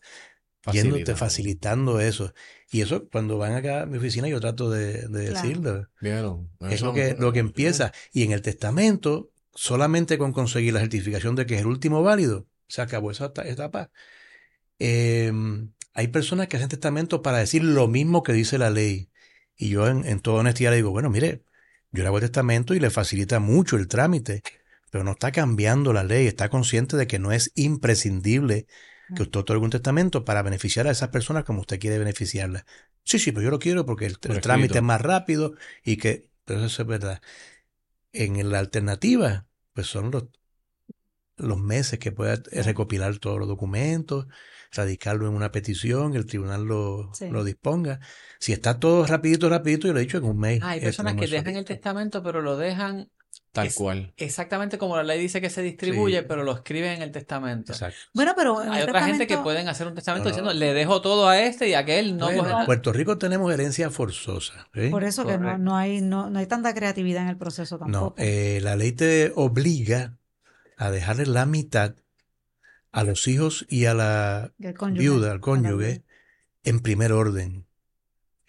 yéndote 0.70 1.14
Facilitando. 1.16 2.00
eso. 2.00 2.32
Y 2.70 2.80
eso 2.82 3.08
cuando 3.10 3.38
van 3.38 3.54
acá 3.54 3.82
a 3.82 3.86
mi 3.86 3.98
oficina 3.98 4.28
yo 4.28 4.40
trato 4.40 4.70
de, 4.70 5.08
de 5.08 5.26
Claro. 5.26 5.42
decirlo. 5.42 5.88
¿Vieron? 6.00 6.50
Es 6.60 6.80
lo 6.82 6.92
que, 6.94 7.14
lo 7.18 7.32
que 7.32 7.40
empieza. 7.40 7.92
Y 8.12 8.22
en 8.22 8.32
el 8.32 8.42
testamento, 8.42 9.30
solamente 9.54 10.18
con 10.18 10.32
conseguir 10.32 10.72
la 10.74 10.80
certificación 10.80 11.34
de 11.36 11.46
que 11.46 11.54
es 11.56 11.60
el 11.60 11.66
último 11.66 12.02
válido, 12.02 12.46
se 12.68 12.80
acabó 12.82 13.10
esa 13.10 13.26
eta- 13.26 13.46
etapa. 13.46 13.90
Eh, 14.78 15.32
hay 15.94 16.08
personas 16.08 16.48
que 16.48 16.56
hacen 16.56 16.68
testamento 16.68 17.22
para 17.22 17.38
decir 17.38 17.62
lo 17.62 17.88
mismo 17.88 18.22
que 18.22 18.32
dice 18.32 18.58
la 18.58 18.70
ley. 18.70 19.10
Y 19.56 19.68
yo 19.68 19.86
en, 19.88 20.04
en 20.06 20.20
toda 20.20 20.40
honestidad 20.40 20.70
le 20.70 20.76
digo, 20.76 20.90
bueno, 20.90 21.10
mire, 21.10 21.44
yo 21.90 22.02
le 22.02 22.06
hago 22.08 22.16
el 22.18 22.22
testamento 22.22 22.74
y 22.74 22.80
le 22.80 22.90
facilita 22.90 23.38
mucho 23.38 23.76
el 23.76 23.86
trámite, 23.88 24.42
pero 24.90 25.04
no 25.04 25.12
está 25.12 25.30
cambiando 25.32 25.92
la 25.92 26.04
ley, 26.04 26.26
está 26.26 26.48
consciente 26.48 26.96
de 26.96 27.06
que 27.06 27.18
no 27.18 27.32
es 27.32 27.52
imprescindible 27.54 28.66
que 29.14 29.22
usted 29.22 29.40
otorgue 29.40 29.64
un 29.64 29.70
testamento 29.70 30.24
para 30.24 30.42
beneficiar 30.42 30.86
a 30.86 30.90
esas 30.90 31.08
personas 31.08 31.44
como 31.44 31.60
usted 31.60 31.78
quiere 31.78 31.98
beneficiarlas. 31.98 32.64
Sí, 33.04 33.18
sí, 33.18 33.32
pero 33.32 33.44
yo 33.44 33.50
lo 33.50 33.58
quiero 33.58 33.84
porque 33.84 34.06
el, 34.06 34.18
trámite 34.18 34.78
es 34.78 34.84
más 34.84 35.00
rápido 35.00 35.54
y 35.84 35.96
que, 35.96 36.28
pero 36.44 36.64
eso 36.64 36.82
es 36.82 36.88
verdad. 36.88 37.20
En 38.12 38.50
la 38.50 38.58
alternativa, 38.58 39.46
pues 39.72 39.86
son 39.86 40.10
los, 40.10 40.24
los 41.36 41.58
meses 41.58 41.98
que 41.98 42.12
pueda 42.12 42.42
recopilar 42.52 43.18
todos 43.18 43.38
los 43.38 43.48
documentos, 43.48 44.26
radicarlo 44.70 45.26
en 45.28 45.34
una 45.34 45.50
petición, 45.50 46.14
el 46.14 46.26
tribunal 46.26 46.64
lo, 46.64 47.10
Sí. 47.14 47.28
lo 47.28 47.44
disponga. 47.44 48.00
Si 48.38 48.52
está 48.52 48.78
todo 48.78 49.06
rapidito, 49.06 49.48
rapidito, 49.48 49.86
yo 49.86 49.92
lo 49.92 49.98
he 49.98 50.02
dicho 50.02 50.18
en 50.18 50.24
un 50.24 50.38
mes. 50.38 50.60
Hay 50.62 50.78
eh, 50.78 50.82
personas 50.82 51.16
que 51.16 51.26
dejan 51.26 51.56
el 51.56 51.64
testamento, 51.64 52.22
pero 52.22 52.40
lo 52.40 52.56
dejan 52.56 53.10
Tal 53.52 53.66
Es- 53.66 53.74
cual. 53.74 54.14
exactamente 54.16 54.78
como 54.78 54.96
la 54.96 55.02
ley 55.02 55.20
dice 55.20 55.40
que 55.42 55.50
se 55.50 55.60
distribuye, 55.60 56.20
Sí. 56.20 56.24
pero 56.26 56.42
lo 56.42 56.52
escriben 56.52 56.92
en 56.94 57.02
el 57.02 57.12
testamento. 57.12 57.72
Exacto. 57.72 57.98
Bueno, 58.14 58.32
pero 58.34 58.62
en 58.62 58.70
Hay 58.72 58.82
el 58.82 58.88
otra 58.88 59.04
gente 59.04 59.26
que 59.26 59.36
pueden 59.36 59.68
hacer 59.68 59.86
un 59.86 59.94
testamento 59.94 60.24
No, 60.30 60.30
no. 60.30 60.36
diciendo, 60.36 60.54
le 60.58 60.72
dejo 60.72 61.02
todo 61.02 61.28
a 61.28 61.38
este 61.38 61.68
y 61.68 61.74
a 61.74 61.80
aquel 61.80 62.16
no 62.16 62.26
Bueno, 62.26 62.44
nada. 62.44 62.64
Puerto 62.64 62.94
Rico 62.94 63.18
tenemos 63.18 63.52
herencia 63.52 63.90
forzosa. 63.90 64.68
Por 64.90 65.04
eso 65.04 65.26
que 65.26 65.36
no, 65.36 65.58
no 65.58 65.76
hay, 65.76 66.00
no, 66.00 66.30
no 66.30 66.38
hay 66.38 66.46
tanta 66.46 66.72
creatividad 66.72 67.22
en 67.24 67.28
el 67.28 67.36
proceso 67.36 67.76
No, 67.76 67.80
tampoco. 67.84 68.14
eh, 68.16 68.60
la 68.62 68.74
ley 68.74 68.92
te 68.92 69.32
obliga 69.36 70.16
a 70.78 70.90
dejarle 70.90 71.26
la 71.26 71.44
mitad 71.44 71.94
a 72.90 73.04
los 73.04 73.28
hijos 73.28 73.66
y 73.68 73.84
a 73.84 73.92
la 73.92 74.52
cónyuge, 74.78 75.00
viuda, 75.02 75.30
al 75.30 75.40
cónyuge, 75.40 76.02
en 76.64 76.80
primer 76.80 77.12
orden. 77.12 77.66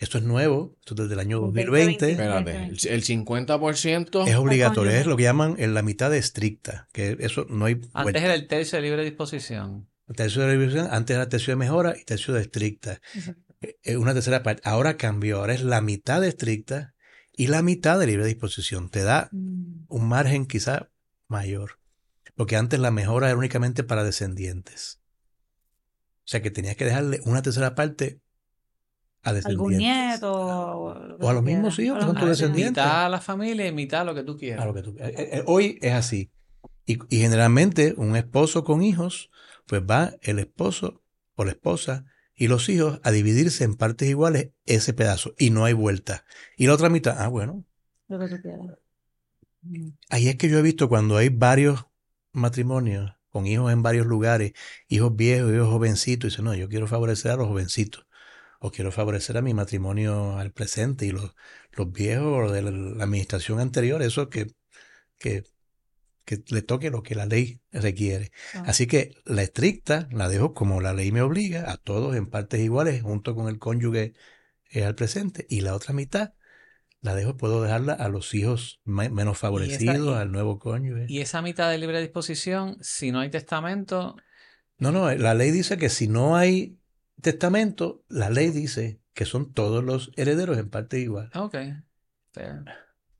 Esto 0.04 0.18
es 0.18 0.24
nuevo, 0.24 0.76
esto 0.80 0.94
es 0.96 1.00
desde 1.02 1.14
el 1.14 1.20
año 1.20 1.40
2020. 1.40 2.06
2020. 2.06 2.12
Espérate, 2.12 2.66
el, 2.66 2.94
el 2.94 3.04
50% 3.04 4.28
Es 4.28 4.36
obligatorio, 4.36 4.92
es 4.92 5.06
lo 5.06 5.16
que 5.18 5.24
llaman 5.24 5.56
en 5.58 5.74
la 5.74 5.82
mitad 5.82 6.14
estricta, 6.14 6.88
que 6.92 7.18
eso 7.20 7.46
no 7.50 7.66
hay 7.66 7.74
Antes 7.76 8.04
vuelta. 8.04 8.20
era 8.20 8.34
el 8.36 8.48
tercio 8.48 8.78
de 8.78 8.82
libre 8.84 9.04
disposición. 9.04 9.88
tercio 10.16 10.42
de 10.42 10.48
revisión, 10.50 10.88
antes 10.92 11.16
era 11.16 11.30
tercio 11.30 11.52
de 11.54 11.56
mejora 11.58 11.96
y 12.00 12.04
tercio 12.04 12.34
de 12.34 12.42
estricta. 12.42 13.00
Exacto. 13.16 13.42
Eh, 13.62 13.78
eh, 13.84 13.98
una 13.98 14.14
tercera 14.14 14.44
parte. 14.44 14.62
Ahora 14.66 14.98
cambió, 14.98 15.40
ahora 15.40 15.54
es 15.54 15.64
la 15.64 15.80
mitad 15.82 16.20
de 16.22 16.28
estricta 16.28 16.94
y 17.32 17.48
la 17.48 17.62
mitad 17.62 17.98
de 17.98 18.08
libre 18.08 18.26
disposición. 18.26 18.90
Te 18.90 19.04
da 19.04 19.30
Mm, 19.32 19.86
un 19.88 20.08
margen 20.08 20.46
quizá 20.46 20.90
mayor. 21.28 21.80
Porque 22.36 22.58
antes 22.58 22.80
la 22.80 22.92
mejora 22.92 23.30
era 23.30 23.38
únicamente 23.38 23.84
para 23.84 24.04
descendientes. 24.04 25.00
O 26.26 26.28
sea 26.28 26.42
que 26.42 26.52
tenías 26.52 26.76
que 26.76 26.86
dejarle 26.86 27.20
una 27.26 27.42
tercera 27.42 27.74
parte 27.76 28.20
a 29.24 29.30
Algún 29.30 29.72
descendientes. 29.72 29.78
nieto. 29.80 30.32
O, 30.34 31.28
a 31.30 31.34
los 31.34 31.44
mismos 31.44 31.80
hijos 31.80 31.98
A 31.98 32.00
que 32.00 32.06
los 32.06 32.08
son 32.08 32.16
tus 32.16 32.24
mismos 32.24 32.24
hijos. 32.24 32.38
descendientes. 32.40 32.84
Mitad 32.84 33.06
a 33.06 33.10
la 33.10 33.22
familia 33.22 33.68
y 33.68 33.72
mitad 33.72 34.02
a 34.02 34.04
lo 34.04 34.16
que 34.16 34.24
tú 34.24 34.38
quieras. 34.38 34.64
A 34.64 34.66
lo 34.68 34.74
que 34.74 34.82
tú- 34.84 34.96
eh, 35.00 35.14
eh, 35.18 35.44
hoy 35.48 35.80
es 35.82 35.94
así. 35.94 36.32
Y, 36.86 37.00
y 37.10 37.20
generalmente 37.22 37.94
un 37.98 38.16
esposo 38.16 38.64
con 38.64 38.84
hijos, 38.84 39.30
pues 39.66 39.82
va 39.82 40.14
el 40.22 40.40
esposo 40.40 41.02
o 41.36 41.46
la 41.46 41.52
esposa 41.52 42.06
y 42.36 42.48
los 42.48 42.68
hijos 42.68 43.00
a 43.04 43.12
dividirse 43.12 43.64
en 43.64 43.76
partes 43.76 44.10
iguales 44.10 44.50
ese 44.66 44.94
pedazo 44.94 45.34
y 45.38 45.50
no 45.52 45.64
hay 45.66 45.74
vuelta. 45.74 46.26
Y 46.58 46.68
la 46.68 46.74
otra 46.74 46.90
mitad, 46.90 47.16
ah, 47.20 47.28
bueno, 47.30 47.64
Lo 48.10 48.20
que 48.20 48.28
tú 48.28 48.42
quieras. 48.42 48.78
Ahí 50.10 50.28
es 50.28 50.36
que 50.36 50.50
yo 50.50 50.60
he 50.60 50.62
visto 50.62 50.90
cuando 50.90 51.16
hay 51.16 51.30
varios 51.30 51.86
matrimonios 52.34 53.14
con 53.30 53.48
hijos 53.48 53.72
en 53.72 53.82
varios 53.82 54.06
lugares, 54.06 54.54
hijos 54.88 55.16
viejos, 55.16 55.54
hijos 55.54 55.70
jovencitos, 55.70 56.28
y 56.28 56.30
dicen, 56.32 56.46
no, 56.46 56.54
yo 56.54 56.68
quiero 56.70 56.86
favorecer 56.88 57.32
a 57.32 57.36
los 57.38 57.48
jovencitos, 57.48 58.06
o 58.66 58.72
quiero 58.72 58.92
favorecer 58.92 59.36
a 59.36 59.42
mi 59.42 59.54
matrimonio 59.54 60.38
al 60.38 60.54
presente, 60.54 61.06
y 61.06 61.12
los, 61.12 61.36
los 61.74 61.92
viejos 61.92 62.50
de 62.54 62.62
la, 62.62 62.72
la 62.72 63.04
administración 63.04 63.60
anterior, 63.60 64.02
eso 64.02 64.30
que, 64.30 64.48
que, 65.20 65.44
que 66.24 66.42
le 66.48 66.62
toque 66.62 66.90
lo 66.90 67.04
que 67.04 67.14
la 67.14 67.26
ley 67.26 67.60
requiere. 67.74 68.32
Ah. 68.54 68.64
Así 68.68 68.88
que 68.88 69.12
la 69.26 69.44
estricta 69.44 70.08
la 70.12 70.30
dejo 70.30 70.54
como 70.54 70.80
la 70.80 70.94
ley 70.94 71.12
me 71.12 71.22
obliga, 71.22 71.70
a 71.70 71.76
todos 71.76 72.16
en 72.16 72.28
partes 72.28 72.62
iguales, 72.62 73.02
junto 73.02 73.36
con 73.36 73.50
el 73.50 73.60
cónyuge 73.60 74.14
eh, 74.72 74.86
al 74.86 74.96
presente, 74.96 75.46
y 75.50 75.60
la 75.60 75.76
otra 75.76 75.94
mitad 75.94 76.32
la 77.02 77.16
dejo, 77.16 77.36
puedo 77.36 77.62
dejarla 77.62 77.92
a 77.92 78.08
los 78.08 78.34
hijos 78.34 78.80
me- 78.86 79.10
menos 79.10 79.38
favorecidos, 79.38 80.16
al 80.16 80.32
nuevo 80.32 80.58
cónyuge. 80.58 81.06
Y 81.10 81.20
esa 81.20 81.42
mitad 81.42 81.70
de 81.70 81.78
libre 81.78 82.00
disposición, 82.00 82.78
si 82.80 83.12
no 83.12 83.20
hay 83.20 83.30
testamento, 83.30 84.16
No, 84.78 84.94
no, 84.94 85.14
la 85.14 85.34
ley 85.34 85.52
dice 85.52 85.78
que 85.78 85.90
si 85.90 86.08
no 86.08 86.38
hay 86.38 86.78
testamento, 87.22 88.04
la 88.10 88.30
ley 88.30 88.50
dice 88.50 89.00
que 89.14 89.26
son 89.26 89.54
todos 89.54 89.84
los 89.84 90.12
herederos 90.16 90.58
en 90.58 90.70
parte 90.70 91.00
igual. 91.00 91.30
ok. 91.36 91.56
Fair. 92.32 92.64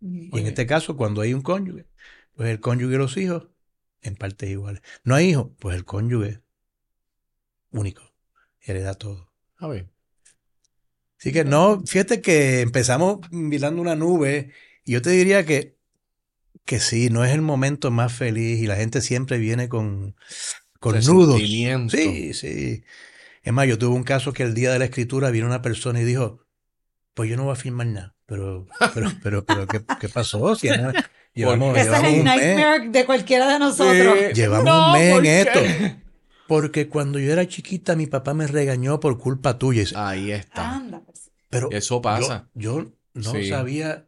Y 0.02 0.38
en 0.38 0.48
este 0.48 0.66
caso, 0.66 0.98
cuando 0.98 1.22
hay 1.22 1.34
un 1.34 1.42
cónyuge, 1.42 1.86
pues 2.36 2.50
el 2.50 2.60
cónyuge 2.60 2.96
y 2.96 2.98
los 2.98 3.16
hijos 3.16 3.48
en 4.02 4.16
partes 4.16 4.50
iguales. 4.50 4.82
No 5.04 5.16
hay 5.16 5.30
hijos, 5.30 5.52
pues 5.60 5.76
el 5.78 5.86
cónyuge 5.86 6.42
único, 7.72 8.04
hereda 8.62 8.96
todo. 8.96 9.32
A 9.58 9.68
ver. 9.68 9.90
Así 11.18 11.32
que 11.32 11.46
no, 11.46 11.82
fíjate 11.86 12.22
que 12.22 12.62
empezamos 12.62 13.20
mirando 13.32 13.82
una 13.82 13.96
nube 13.96 14.52
y 14.84 14.92
yo 14.92 15.02
te 15.02 15.12
diría 15.12 15.46
que, 15.46 15.78
que 16.66 16.82
sí, 16.82 17.10
no 17.10 17.24
es 17.24 17.32
el 17.32 17.42
momento 17.42 17.92
más 17.92 18.12
feliz 18.12 18.60
y 18.60 18.68
la 18.68 18.76
gente 18.76 19.00
siempre 19.00 19.38
viene 19.38 19.70
con, 19.70 20.16
con 20.82 21.00
nudos. 21.06 21.40
Sí, 21.40 22.34
sí. 22.34 22.84
Es 23.44 23.54
más, 23.54 23.68
yo 23.68 23.78
tuve 23.78 23.96
un 23.96 24.04
caso 24.04 24.34
que 24.34 24.44
el 24.44 24.54
día 24.54 24.72
de 24.72 24.80
la 24.80 24.86
escritura 24.86 25.30
vino 25.30 25.46
una 25.46 25.62
persona 25.62 26.02
y 26.02 26.06
dijo, 26.06 26.40
pues 27.14 27.30
yo 27.30 27.38
no 27.38 27.44
voy 27.44 27.54
a 27.54 27.56
firmar 27.56 27.88
nada. 27.88 28.16
Pero, 28.26 28.68
pero, 28.94 29.12
pero, 29.22 29.46
pero, 29.46 29.68
¿qué, 29.68 29.82
qué 30.00 30.10
pasó? 30.10 30.56
Si 30.56 30.68
llevamos, 31.36 31.78
Ese 31.78 31.82
es 31.82 31.86
llevamos 31.88 32.14
el 32.14 32.20
un 32.20 32.26
mes, 32.26 32.92
de 32.92 33.06
cualquiera 33.06 33.48
de 33.52 33.60
nosotros. 33.60 34.16
Sí. 34.30 34.34
llevamos 34.34 34.66
No, 34.66 34.88
un 34.88 34.94
mes 34.94 35.14
¿por 35.14 35.26
en 35.26 35.32
qué? 35.32 35.42
esto. 35.42 36.00
Porque 36.48 36.88
cuando 36.90 37.20
yo 37.20 37.32
era 37.32 37.48
chiquita, 37.48 37.96
mi 37.96 38.08
papá 38.08 38.34
me 38.34 38.48
regañó 38.48 39.00
por 39.00 39.18
culpa 39.18 39.58
tuya. 39.60 39.84
Ahí 39.96 40.32
está. 40.32 40.76
Anda, 40.76 41.02
pues. 41.06 41.32
Pero 41.50 41.70
Eso 41.72 42.02
pasa. 42.02 42.50
Yo, 42.54 42.80
yo 42.82 42.92
no 43.14 43.32
Sí. 43.34 43.50
sabía 43.50 44.08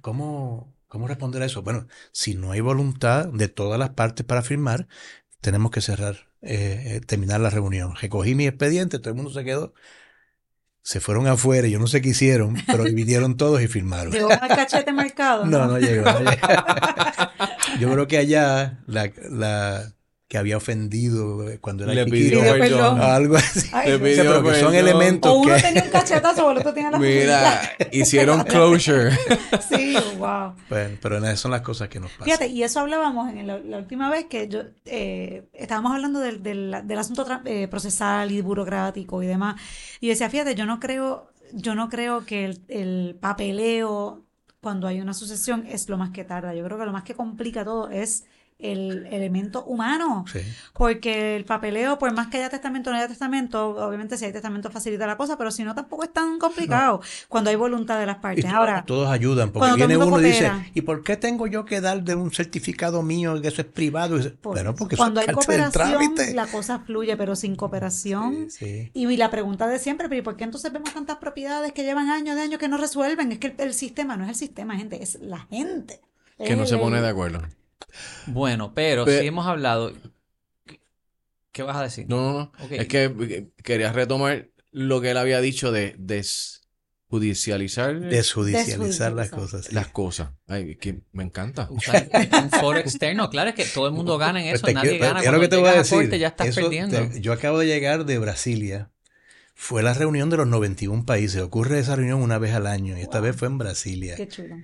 cómo, 0.00 0.74
cómo 0.88 1.08
responder 1.08 1.42
a 1.42 1.46
eso. 1.46 1.62
Bueno, 1.62 1.86
si 2.12 2.34
no 2.34 2.52
hay 2.52 2.60
voluntad 2.60 3.26
de 3.26 3.48
todas 3.48 3.78
las 3.78 3.90
partes 3.90 4.24
para 4.26 4.42
firmar, 4.42 4.88
tenemos 5.42 5.72
que 5.72 5.80
cerrar, 5.80 6.28
eh, 6.40 6.82
eh, 6.86 7.00
terminar 7.00 7.40
la 7.40 7.50
reunión. 7.50 7.94
Recogí 8.00 8.34
mi 8.34 8.46
expediente, 8.46 8.98
todo 8.98 9.10
el 9.10 9.16
mundo 9.16 9.32
se 9.32 9.44
quedó. 9.44 9.74
Se 10.82 11.00
fueron 11.00 11.26
afuera, 11.26 11.68
yo 11.68 11.78
no 11.78 11.86
sé 11.88 12.00
qué 12.00 12.10
hicieron, 12.10 12.56
pero 12.66 12.84
vinieron 12.94 13.36
todos 13.36 13.60
y 13.60 13.66
firmaron. 13.68 14.12
Llegó 14.12 14.30
el 14.30 14.38
cachete 14.38 14.92
marcado. 14.92 15.44
No, 15.46 15.66
no 15.66 15.78
llegó. 15.78 16.04
no 16.04 16.20
llegó. 16.20 16.36
Yo 17.80 17.90
creo 17.90 18.06
que 18.06 18.18
allá 18.18 18.82
la, 18.86 19.10
la, 19.30 19.94
que 20.32 20.38
había 20.38 20.56
ofendido 20.56 21.46
eh, 21.46 21.58
cuando 21.58 21.84
era 21.84 21.92
Le 21.92 22.06
chiquito. 22.06 22.40
pidió 22.40 22.52
perdón. 22.58 23.02
Algo 23.02 23.36
así. 23.36 23.68
Ay, 23.70 23.90
Le 23.90 23.98
no. 23.98 24.04
O 24.04 24.06
sea, 24.06 24.22
pidió 24.22 24.32
pero 24.32 24.42
que 24.44 24.60
son 24.60 24.74
elementos 24.74 25.30
O 25.30 25.34
uno 25.40 25.54
que... 25.54 25.60
tenía 25.60 25.82
un 25.82 25.90
cachetazo 25.90 26.46
o 26.46 26.50
el 26.52 26.56
otro 26.56 26.72
tenía 26.72 26.90
la 26.90 26.98
Mira, 27.00 27.60
hicieron 27.92 28.42
closure. 28.44 29.10
Sí, 29.68 29.94
wow. 30.16 30.54
Bueno, 30.70 30.96
pero 31.02 31.18
esas 31.18 31.38
son 31.38 31.50
las 31.50 31.60
cosas 31.60 31.90
que 31.90 32.00
nos 32.00 32.10
pasan. 32.12 32.24
Fíjate, 32.24 32.46
y 32.46 32.62
eso 32.62 32.80
hablábamos 32.80 33.28
en 33.30 33.46
la, 33.46 33.58
la 33.58 33.76
última 33.76 34.08
vez 34.08 34.24
que 34.24 34.48
yo 34.48 34.62
eh, 34.86 35.50
estábamos 35.52 35.92
hablando 35.92 36.18
del, 36.20 36.42
del, 36.42 36.74
del 36.82 36.98
asunto 36.98 37.26
eh, 37.44 37.68
procesal 37.68 38.32
y 38.32 38.40
burocrático 38.40 39.22
y 39.22 39.26
demás. 39.26 39.60
Y 40.00 40.06
yo 40.06 40.12
decía, 40.12 40.30
fíjate, 40.30 40.54
yo 40.54 40.64
no 40.64 40.80
creo, 40.80 41.30
yo 41.52 41.74
no 41.74 41.90
creo 41.90 42.24
que 42.24 42.46
el, 42.46 42.62
el 42.68 43.18
papeleo 43.20 44.24
cuando 44.62 44.86
hay 44.86 44.98
una 45.02 45.12
sucesión 45.12 45.66
es 45.66 45.90
lo 45.90 45.98
más 45.98 46.08
que 46.08 46.24
tarda. 46.24 46.54
Yo 46.54 46.64
creo 46.64 46.78
que 46.78 46.86
lo 46.86 46.92
más 46.92 47.02
que 47.04 47.12
complica 47.14 47.66
todo 47.66 47.90
es 47.90 48.24
el 48.62 49.06
elemento 49.10 49.64
humano. 49.64 50.24
Sí. 50.32 50.40
Porque 50.72 51.36
el 51.36 51.44
papeleo, 51.44 51.98
por 51.98 52.12
más 52.12 52.28
que 52.28 52.38
haya 52.38 52.48
testamento 52.48 52.90
o 52.90 52.92
no 52.92 52.98
haya 52.98 53.08
testamento, 53.08 53.70
obviamente 53.70 54.16
si 54.16 54.24
hay 54.24 54.32
testamento 54.32 54.70
facilita 54.70 55.06
la 55.06 55.16
cosa, 55.16 55.36
pero 55.36 55.50
si 55.50 55.64
no 55.64 55.74
tampoco 55.74 56.04
es 56.04 56.12
tan 56.12 56.38
complicado 56.38 57.00
cuando 57.28 57.50
hay 57.50 57.56
voluntad 57.56 57.98
de 57.98 58.06
las 58.06 58.18
partes. 58.18 58.44
Ahora, 58.46 58.84
todos 58.86 59.08
ayudan, 59.08 59.50
porque 59.50 59.74
viene 59.74 59.96
uno 59.96 60.20
y 60.20 60.24
dice. 60.24 60.50
¿y 60.74 60.82
por 60.82 61.02
qué 61.02 61.16
tengo 61.16 61.46
yo 61.46 61.64
que 61.64 61.80
dar 61.80 62.02
de 62.02 62.14
un 62.14 62.32
certificado 62.32 63.02
mío 63.02 63.40
que 63.40 63.48
eso 63.48 63.62
es 63.62 63.68
privado? 63.68 64.14
Y 64.16 64.18
dice, 64.18 64.30
por 64.30 64.54
bueno, 64.54 64.74
porque 64.74 64.96
cuando 64.96 65.20
hay 65.20 65.26
eso 65.28 65.40
es 65.40 65.46
parte 65.46 65.60
del 65.60 65.70
cooperación, 65.70 66.14
trámite. 66.14 66.34
la 66.34 66.46
cosa 66.46 66.78
fluye, 66.80 67.16
pero 67.16 67.36
sin 67.36 67.56
cooperación. 67.56 68.50
Sí. 68.50 68.90
Y 68.94 69.16
la 69.16 69.30
pregunta 69.30 69.66
de 69.66 69.78
siempre, 69.78 70.08
pero 70.08 70.20
¿y 70.20 70.22
por 70.22 70.36
qué 70.36 70.44
entonces 70.44 70.72
vemos 70.72 70.92
tantas 70.92 71.16
propiedades 71.16 71.72
que 71.72 71.82
llevan 71.82 72.08
años 72.08 72.36
de 72.36 72.42
años 72.42 72.58
que 72.58 72.68
no 72.68 72.76
resuelven? 72.76 73.32
Es 73.32 73.38
que 73.38 73.48
el, 73.48 73.54
el 73.58 73.74
sistema 73.74 74.16
no 74.16 74.24
es 74.24 74.30
el 74.30 74.36
sistema, 74.36 74.76
gente, 74.76 75.02
es 75.02 75.18
la 75.20 75.40
gente. 75.50 76.00
Que 76.38 76.56
no 76.56 76.66
se 76.66 76.76
pone 76.76 77.00
de 77.00 77.08
acuerdo. 77.08 77.40
Bueno, 78.26 78.72
pero 78.74 79.04
Pe- 79.04 79.20
si 79.20 79.26
hemos 79.26 79.46
hablado. 79.46 79.92
¿Qué 81.52 81.62
vas 81.62 81.76
a 81.76 81.82
decir? 81.82 82.06
No, 82.08 82.32
no, 82.32 82.38
no. 82.38 82.52
Es 82.70 82.88
que 82.88 83.04
eh, 83.04 83.48
quería 83.62 83.92
retomar 83.92 84.48
lo 84.70 85.00
que 85.02 85.10
él 85.10 85.18
había 85.18 85.40
dicho 85.42 85.70
de 85.70 85.94
desjudicializar 85.98 88.00
Desjudicializar 88.00 89.12
las 89.12 89.28
cosas. 89.30 89.66
sí. 89.66 89.74
las 89.74 89.88
cosas. 89.88 90.30
Ay, 90.48 90.76
que 90.76 91.02
me 91.12 91.22
encanta. 91.24 91.68
Usar 91.70 92.08
un 92.42 92.50
foro 92.50 92.78
externo, 92.78 93.28
claro, 93.28 93.50
es 93.50 93.56
que 93.56 93.66
todo 93.66 93.86
el 93.86 93.92
mundo 93.92 94.16
gana 94.16 94.40
en 94.42 94.46
Pues 94.48 94.60
eso, 94.60 94.66
te 94.66 94.72
nadie 94.74 94.90
quiero- 94.92 95.04
gana. 95.06 95.20
Cuando 95.22 95.40
que 95.40 95.48
te 95.48 95.56
voy 95.56 95.68
a 95.68 95.72
decir. 95.74 95.98
corte 95.98 96.18
ya 96.18 96.28
estás 96.28 96.48
Eso 96.48 96.62
perdiendo. 96.62 96.96
te- 97.08 97.20
yo 97.20 97.32
acabo 97.34 97.58
de 97.58 97.66
llegar 97.66 98.06
de 98.06 98.18
Brasilia. 98.18 98.90
Fue 99.54 99.82
la 99.82 99.92
reunión 99.92 100.30
de 100.30 100.38
los 100.38 100.46
91 100.46 101.04
países. 101.04 101.42
Ocurre 101.42 101.78
esa 101.78 101.94
reunión 101.96 102.22
una 102.22 102.38
vez 102.38 102.54
al 102.54 102.66
año 102.66 102.96
y 102.96 103.02
esta 103.02 103.18
Wow. 103.18 103.26
vez 103.26 103.36
fue 103.36 103.48
en 103.48 103.58
Brasilia. 103.58 104.16
Qué 104.16 104.26
chulo. 104.26 104.56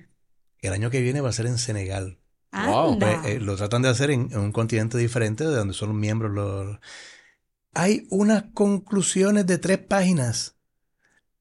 El 0.61 0.73
año 0.73 0.89
que 0.89 1.01
viene 1.01 1.21
va 1.21 1.29
a 1.29 1.33
ser 1.33 1.45
en 1.45 1.59
Senegal. 1.59 2.17
Wow. 2.51 2.97
Pues, 2.99 3.25
eh, 3.25 3.39
lo 3.39 3.55
tratan 3.55 3.81
de 3.83 3.89
hacer 3.89 4.11
en, 4.11 4.29
en 4.31 4.39
un 4.39 4.51
continente 4.51 4.97
diferente 4.97 5.43
de 5.45 5.55
donde 5.55 5.73
son 5.73 5.97
miembros 5.99 6.31
los... 6.31 6.77
Hay 7.73 8.07
unas 8.09 8.45
conclusiones 8.53 9.45
de 9.45 9.57
tres 9.59 9.77
páginas 9.77 10.55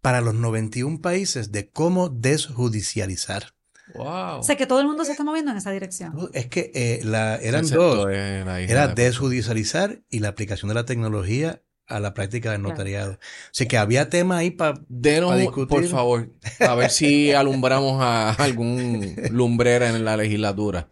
para 0.03 0.21
los 0.21 0.35
91 0.35 1.01
países 1.01 1.51
de 1.53 1.71
cómo 1.71 2.09
desjudicializar. 2.11 3.55
Wow. 3.95 4.41
O 4.41 4.43
sea 4.43 4.57
que 4.57 4.67
todo 4.67 4.81
el 4.81 4.87
mundo 4.87 5.05
se 5.07 5.13
está 5.13 5.25
moviendo 5.25 5.51
en 5.51 5.57
esa 5.57 5.71
dirección. 5.71 6.15
Es 6.35 6.47
que 6.47 6.71
eh, 6.75 7.01
la, 7.05 7.37
eran 7.37 7.63
Excepto 7.63 7.95
dos. 7.97 8.07
de 8.09 8.65
Era 8.69 8.89
de- 8.89 9.03
desjudicializar 9.05 10.03
y 10.11 10.19
la 10.21 10.29
aplicación 10.29 10.69
de 10.69 10.75
la 10.75 10.85
tecnología 10.85 11.63
a 11.89 12.01
la 12.01 12.15
práctica 12.15 12.53
del 12.53 12.63
notariado. 12.63 13.19
Sea 13.51 13.67
que 13.67 13.79
había 13.79 14.09
tema 14.11 14.39
ahí 14.39 14.51
para... 14.51 14.79
Un- 14.79 15.39
discutir. 15.39 15.69
por 15.69 15.85
favor, 15.87 16.31
a 16.61 16.75
ver 16.75 16.91
si 16.91 17.33
alumbramos 17.33 18.01
a 18.03 18.31
algún 18.33 19.17
lumbrera 19.31 19.89
en 19.89 20.05
la 20.05 20.17
legislatura. 20.17 20.89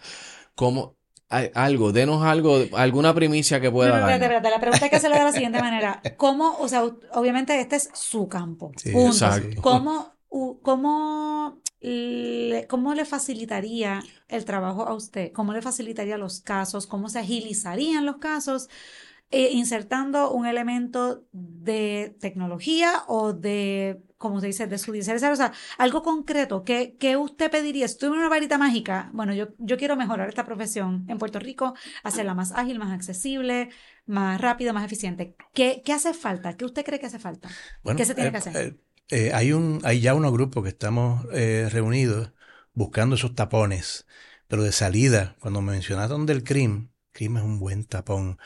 ¿Cómo? 0.55 0.97
Algo, 1.29 1.91
denos 1.93 2.23
algo, 2.25 2.65
alguna 2.75 3.13
primicia 3.13 3.61
que 3.61 3.67
No, 3.67 3.73
pueda 3.73 3.89
no, 3.91 3.97
espérate, 4.09 4.21
dar. 4.21 4.33
espérate. 4.33 4.51
La 4.51 4.61
pregunta 4.61 4.85
hay 4.87 4.91
que 4.91 4.97
hacerla 4.97 5.19
de 5.19 5.25
la 5.25 5.33
siguiente 5.33 5.61
manera. 5.61 6.01
¿Cómo, 6.17 6.57
o 6.61 6.69
sea, 6.69 6.85
obviamente 7.15 7.61
este 7.61 7.77
es 7.77 7.91
su 7.95 8.29
campo. 8.29 8.71
Sí, 8.77 8.91
exacto. 8.91 9.61
¿Cómo, 9.61 10.15
u- 10.29 10.61
cómo, 10.63 11.61
le, 11.81 12.67
¿Cómo 12.69 12.95
le 12.95 13.05
facilitaría 13.05 14.05
el 14.29 14.45
trabajo 14.45 14.87
a 14.87 14.95
usted? 14.95 15.33
¿Cómo 15.33 15.53
le 15.53 15.63
facilitaría 15.63 16.17
los 16.17 16.41
casos? 16.41 16.87
¿Cómo 16.87 17.09
se 17.09 17.19
agilizarían 17.19 18.07
los 18.07 18.19
casos? 18.19 18.69
Eh, 19.33 19.51
insertando 19.53 20.31
un 20.31 20.47
elemento 20.47 21.27
de 21.33 22.17
tecnología 22.21 23.03
o 23.09 23.33
de, 23.33 24.01
como 24.19 24.41
se 24.41 24.47
dice, 24.47 24.69
de 24.69 24.79
judicializar, 24.79 25.33
o 25.33 25.37
sea, 25.37 25.53
algo 25.79 26.03
concreto, 26.03 26.63
¿qué, 26.63 26.97
qué 26.99 27.17
usted 27.17 27.51
pediría? 27.51 27.89
Si 27.89 27.99
tuviera 27.99 28.21
una 28.21 28.29
varita 28.29 28.57
mágica, 28.57 29.11
bueno, 29.13 29.35
yo, 29.35 29.49
yo 29.59 29.77
quiero 29.77 29.97
mejorar 29.97 30.29
esta 30.29 30.45
profesión 30.45 31.05
en 31.09 31.19
Puerto 31.19 31.41
Rico, 31.41 31.75
hacerla 32.05 32.35
más 32.35 32.53
ágil, 32.53 32.79
más 32.79 32.93
accesible, 32.93 33.71
más 34.07 34.41
rápida, 34.41 34.73
más 34.73 34.85
eficiente. 34.85 35.35
¿Qué, 35.53 35.83
qué 35.85 35.93
hace 35.93 36.15
falta? 36.15 36.57
¿Qué 36.57 36.65
usted 36.65 36.85
cree 36.85 37.01
que 37.01 37.07
hace 37.07 37.19
falta? 37.19 37.59
Bueno, 37.83 37.99
¿Qué 37.99 38.05
se 38.05 38.15
tiene 38.15 38.29
eh, 38.29 38.33
que 38.33 38.37
hacer? 38.39 38.63
eh, 39.09 39.33
hay, 39.35 39.53
un, 39.53 39.81
hay 39.85 40.01
ya 40.01 40.15
unos 40.15 40.33
grupos 40.33 40.63
que 40.63 40.69
estamos 40.71 41.27
eh, 41.33 41.69
reunidos 41.71 42.33
buscando 42.75 43.17
esos 43.17 43.35
tapones, 43.35 44.07
pero 44.49 44.63
de 44.63 44.73
salida, 44.73 45.37
cuando 45.41 45.63
mencionaron 45.63 46.27
del 46.27 46.45
CRIM, 46.45 46.91
Es 47.25 47.31
un 47.31 47.59
buen 47.59 47.85
tapón. 47.85 48.39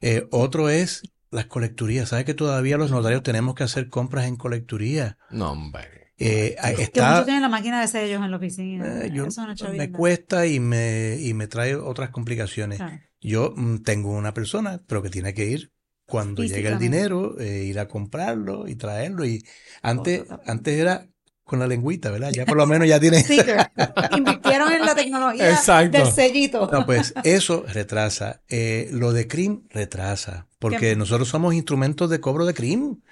Eh, 0.00 0.26
otro 0.30 0.68
es 0.68 1.02
las 1.30 1.46
colecturías. 1.46 2.10
¿Sabes 2.10 2.24
que 2.24 2.34
todavía 2.34 2.76
los 2.78 2.90
notarios 2.90 3.22
tenemos 3.22 3.54
que 3.54 3.64
hacer 3.64 3.88
compras 3.88 4.26
en 4.26 4.36
colecturía? 4.36 5.18
No, 5.30 5.52
hombre. 5.52 6.12
Eh, 6.18 6.56
Que 6.76 6.82
está, 6.82 7.10
muchos 7.10 7.24
tienen 7.24 7.42
la 7.42 7.48
máquina 7.48 7.80
de 7.80 7.88
sellos 7.88 8.22
en 8.22 8.30
la 8.30 8.36
oficina. 8.36 9.04
eh, 9.04 9.10
yo- 9.12 9.26
Eso 9.26 9.44
no 9.46 9.52
es 9.52 9.62
me 9.62 9.90
cuesta 9.90 10.46
y 10.46 10.60
me, 10.60 11.16
y 11.20 11.34
me 11.34 11.48
trae 11.48 11.74
otras 11.74 12.10
complicaciones. 12.10 12.78
Claro. 12.78 13.00
Yo 13.20 13.52
mm, 13.56 13.78
tengo 13.78 14.10
una 14.10 14.32
persona, 14.34 14.80
pero 14.86 15.02
que 15.02 15.10
tiene 15.10 15.34
que 15.34 15.46
ir 15.46 15.72
cuando 16.06 16.42
llegue 16.44 16.68
el 16.68 16.78
dinero, 16.78 17.40
eh, 17.40 17.64
ir 17.64 17.78
a 17.78 17.88
comprarlo 17.88 18.68
y 18.68 18.74
traerlo. 18.76 19.24
Y 19.24 19.42
antes, 19.80 20.24
antes 20.46 20.78
era 20.78 21.08
con 21.52 21.58
la 21.58 21.66
lengüita, 21.66 22.10
¿verdad? 22.10 22.30
Ya 22.32 22.46
por 22.46 22.56
lo 22.56 22.66
menos 22.66 22.88
ya 22.88 22.98
tiene. 22.98 23.20
Sticker. 23.22 23.70
Invirtieron 24.16 24.72
en 24.72 24.86
la 24.86 24.94
tecnología 24.94 25.50
Exacto. 25.50 25.98
del 25.98 26.10
sellito. 26.10 26.66
No, 26.72 26.86
pues 26.86 27.12
eso 27.24 27.66
retrasa. 27.68 28.40
Eh, 28.48 28.88
lo 28.90 29.12
de 29.12 29.28
CRIM 29.28 29.64
retrasa, 29.68 30.46
porque 30.58 30.78
¿Qué? 30.78 30.96
nosotros 30.96 31.28
somos 31.28 31.52
instrumentos 31.52 32.08
de 32.08 32.20
cobro 32.20 32.46
de 32.46 32.54
CRIM. 32.54 33.02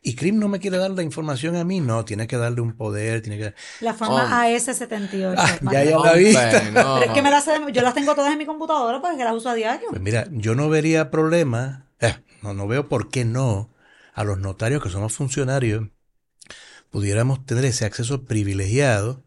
Y 0.00 0.14
CRIM 0.14 0.38
no 0.38 0.46
me 0.46 0.60
quiere 0.60 0.78
dar 0.78 0.92
la 0.92 1.02
información 1.02 1.56
a 1.56 1.64
mí, 1.64 1.80
no, 1.80 2.04
tiene 2.04 2.28
que 2.28 2.36
darle 2.36 2.60
un 2.60 2.76
poder, 2.76 3.20
tiene 3.20 3.38
que... 3.38 3.54
La 3.80 3.94
forma 3.94 4.22
Hombre. 4.22 4.56
AS78. 4.56 5.34
Ah, 5.36 5.58
ya, 5.72 5.84
ya. 5.84 5.98
la 5.98 6.12
vista. 6.14 6.62
no. 6.70 6.98
Pero 7.00 7.06
es 7.06 7.10
que 7.12 7.22
me 7.22 7.30
las 7.30 7.46
yo 7.72 7.82
las 7.82 7.94
tengo 7.94 8.14
todas 8.14 8.30
en 8.30 8.38
mi 8.38 8.46
computadora 8.46 9.00
porque 9.00 9.24
las 9.24 9.34
uso 9.34 9.48
a 9.48 9.54
diario. 9.54 9.88
Pues 9.90 10.00
mira, 10.00 10.28
yo 10.30 10.54
no 10.54 10.68
vería 10.68 11.10
problema, 11.10 11.86
eh, 11.98 12.14
no, 12.42 12.54
no 12.54 12.68
veo 12.68 12.88
por 12.88 13.10
qué 13.10 13.24
no, 13.24 13.70
a 14.14 14.22
los 14.22 14.38
notarios 14.38 14.82
que 14.84 14.88
somos 14.88 15.14
funcionarios, 15.14 15.88
pudiéramos 16.92 17.44
tener 17.44 17.64
ese 17.64 17.86
acceso 17.86 18.24
privilegiado 18.24 19.24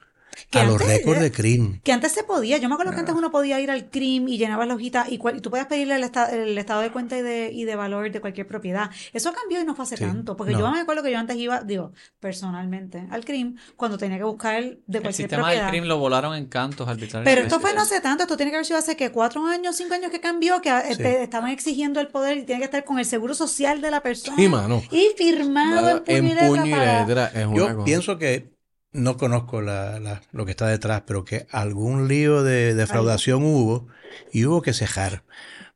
Que 0.50 0.60
a 0.60 0.64
los 0.66 0.82
récords 0.82 1.20
de 1.22 1.32
CRIM. 1.32 1.80
Que 1.82 1.92
antes 1.92 2.12
se 2.12 2.24
podía. 2.24 2.58
Yo 2.58 2.68
me 2.70 2.76
acuerdo 2.76 2.92
que 2.92 2.98
Ah. 2.98 3.00
antes 3.02 3.16
uno 3.16 3.32
podía 3.32 3.60
ir 3.60 3.72
al 3.72 3.90
CRIM 3.90 4.28
y 4.28 4.38
llenabas 4.38 4.68
la 4.68 4.76
hojita 4.76 5.06
y, 5.10 5.18
cual- 5.18 5.38
y 5.38 5.42
tú 5.42 5.50
podías 5.50 5.68
pedirle 5.68 5.96
el, 5.96 6.04
esta- 6.04 6.30
el 6.32 6.58
estado 6.58 6.82
de 6.82 6.92
cuenta 6.92 7.18
y 7.18 7.22
de, 7.22 7.52
y 7.54 7.64
de 7.66 7.76
valor 7.76 8.12
de 8.12 8.22
cualquier 8.22 8.48
propiedad. 8.48 8.90
Eso 9.14 9.34
cambió 9.34 9.62
y 9.62 9.66
no 9.66 9.76
fue 9.76 9.84
hace 9.84 9.98
Sí, 9.98 10.04
tanto. 10.04 10.36
Porque 10.38 10.54
no. 10.54 10.60
yo 10.60 10.72
me 10.72 10.80
acuerdo 10.80 11.04
que 11.04 11.12
yo 11.12 11.18
antes 11.18 11.36
iba, 11.38 11.62
digo, 11.62 11.94
personalmente, 12.20 13.08
al 13.12 13.24
CRIM 13.24 13.56
cuando 13.76 13.98
tenía 13.98 14.18
que 14.18 14.24
buscar 14.24 14.56
el 14.56 14.82
de 14.88 14.98
El 14.98 15.04
cualquier 15.04 15.14
sistema 15.14 15.48
del 15.50 15.58
propiedad. 15.60 15.70
crimen 15.70 15.90
lo 15.90 15.98
volaron 16.00 16.36
en 16.36 16.48
cantos 16.48 16.88
arbitrarios. 16.88 17.24
Pero 17.32 17.42
esto 17.48 17.60
fue 17.60 17.74
no 17.74 17.82
hace 17.82 18.02
tanto, 18.02 18.24
esto 18.24 18.36
tiene 18.36 18.52
que 18.52 18.58
haber 18.58 18.66
sido 18.66 18.80
hace 18.80 18.98
que 18.98 19.12
cuatro 19.12 19.46
años, 19.46 19.76
cinco 19.76 19.94
años 19.94 20.12
que 20.12 20.20
cambió, 20.20 20.62
que 20.62 20.70
eh, 20.70 20.82
Sí. 20.92 20.98
te 20.98 21.24
estaban 21.24 21.52
exigiendo 21.52 22.00
el 22.00 22.08
poder 22.08 22.38
y 22.38 22.44
tiene 22.44 22.60
que 22.60 22.66
estar 22.66 22.84
con 22.84 23.00
el 23.00 23.06
seguro 23.06 23.34
social 23.34 23.80
de 23.82 23.92
la 23.92 24.02
persona. 24.02 24.36
Sí, 24.38 24.48
mano. 24.50 24.82
Y 24.92 25.10
firmado 25.18 26.04
en 26.06 26.36
puño 26.36 26.66
y 26.66 26.70
letra 26.70 27.06
para- 27.08 27.28
es 27.28 27.46
una 27.48 27.56
Yo 27.58 27.74
cosa. 27.74 27.86
pienso 27.86 28.18
que 28.18 28.55
no 28.96 29.18
conozco 29.18 29.62
la, 29.62 30.00
la- 30.00 30.22
lo 30.32 30.46
que 30.46 30.52
está 30.52 30.68
detrás, 30.68 31.04
pero 31.06 31.24
que 31.26 31.48
algún 31.52 32.08
lío 32.08 32.44
de 32.44 32.74
defraudación 32.74 33.44
hubo 33.44 33.88
y 34.32 34.46
hubo 34.46 34.62
que 34.62 34.74
cejar. 34.74 35.24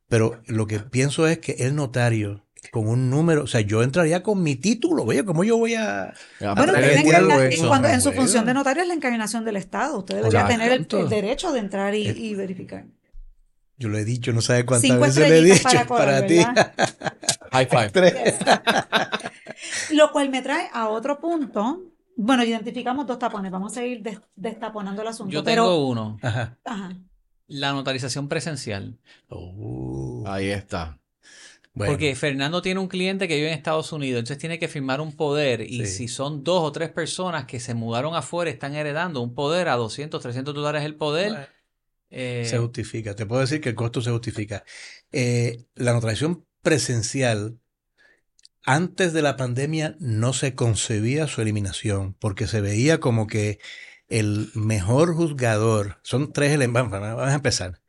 Pero 0.08 0.40
lo 0.46 0.66
que 0.66 0.80
pienso 0.80 1.26
es 1.28 1.38
que 1.38 1.52
el 1.60 1.74
notario 1.76 2.44
con 2.72 2.86
un 2.88 3.08
número, 3.10 3.44
o 3.44 3.46
sea, 3.46 3.62
yo 3.62 3.82
entraría 3.82 4.22
con 4.22 4.42
mi 4.42 4.54
título, 4.54 5.04
oye, 5.04 5.24
¿cómo 5.24 5.44
yo 5.44 5.56
voy 5.56 5.74
a...? 5.74 6.12
Bueno, 6.40 6.74
algo 6.74 7.40
eso. 7.40 7.68
cuando, 7.68 7.88
en 7.88 8.00
su 8.00 8.12
función 8.12 8.44
de 8.44 8.54
notario 8.54 8.82
es 8.82 8.88
la 8.88 8.94
encarnación 8.94 9.44
del 9.44 9.56
Estado. 9.56 9.98
Usted 9.98 10.16
debería 10.16 10.40
Exacto. 10.40 10.58
tener 10.58 10.72
el, 10.72 10.86
el 11.04 11.08
derecho 11.08 11.52
de 11.52 11.58
entrar 11.60 11.94
y, 11.94 12.06
y 12.08 12.34
verificar. 12.34 12.84
Yo 13.78 13.88
lo 13.88 13.96
he 13.96 14.04
dicho, 14.04 14.32
no 14.32 14.42
sabe 14.42 14.66
cuántas 14.66 14.90
Cinco 14.90 15.00
veces 15.00 15.28
le 15.30 15.38
he 15.38 15.42
dicho 15.42 15.68
para 15.88 16.20
para, 16.20 16.26
ti. 16.26 16.38
High 17.52 17.66
five. 17.66 17.90
Tres. 17.90 18.34
Lo 19.92 20.12
cual 20.12 20.28
me 20.28 20.42
trae 20.42 20.68
a 20.72 20.88
otro 20.88 21.18
punto. 21.18 21.82
Bueno, 22.16 22.44
identificamos 22.44 23.06
dos 23.06 23.18
tapones. 23.18 23.50
Vamos 23.50 23.72
a 23.72 23.80
seguir 23.80 24.02
des- 24.02 24.20
destaponando 24.36 25.02
el 25.02 25.08
asunto. 25.08 25.32
Yo 25.32 25.42
pero, 25.44 25.64
tengo 25.64 25.88
uno. 25.88 26.18
Ajá. 26.22 26.58
ajá. 26.64 26.96
La 27.46 27.72
notarización 27.72 28.28
presencial. 28.28 28.98
Oh. 29.28 30.22
Ahí 30.26 30.50
está. 30.50 30.98
Bueno, 31.72 31.92
Porque 31.92 32.14
Fernando 32.16 32.62
tiene 32.62 32.80
un 32.80 32.88
cliente 32.88 33.28
que 33.28 33.36
vive 33.36 33.48
en 33.48 33.54
Estados 33.54 33.92
Unidos, 33.92 34.18
entonces 34.18 34.38
tiene 34.38 34.58
que 34.58 34.66
firmar 34.66 35.00
un 35.00 35.12
poder 35.16 35.60
y 35.60 35.86
Sí. 35.86 35.98
si 35.98 36.08
son 36.08 36.42
dos 36.42 36.62
o 36.62 36.72
tres 36.72 36.90
personas 36.90 37.44
que 37.44 37.60
se 37.60 37.74
mudaron 37.74 38.14
afuera, 38.16 38.50
están 38.50 38.74
heredando 38.74 39.20
un 39.20 39.34
poder 39.34 39.68
a 39.68 39.76
200, 39.76 40.20
300 40.20 40.52
dólares 40.54 40.84
el 40.84 40.96
poder, 40.96 41.48
Eh, 42.12 42.44
Se 42.44 42.58
justifica. 42.58 43.14
Te 43.14 43.24
puedo 43.24 43.40
decir 43.40 43.60
que 43.60 43.68
el 43.68 43.76
costo 43.76 44.02
se 44.02 44.10
justifica. 44.10 44.64
Eh, 45.12 45.64
la 45.76 45.92
notarización 45.92 46.44
presencial, 46.60 47.59
antes 48.64 49.12
de 49.12 49.22
la 49.22 49.36
pandemia, 49.36 49.96
no 50.00 50.32
se 50.32 50.54
concebía 50.54 51.26
su 51.26 51.40
eliminación, 51.40 52.14
porque 52.14 52.46
se 52.46 52.60
veía 52.60 53.00
como 53.00 53.26
que 53.26 53.58
el 54.08 54.50
mejor 54.54 55.14
juzgador, 55.14 55.98
son 56.02 56.32
tres 56.32 56.52
elementos, 56.52 57.00
vamos 57.00 57.22
a 57.22 57.34
empezar. 57.34 57.80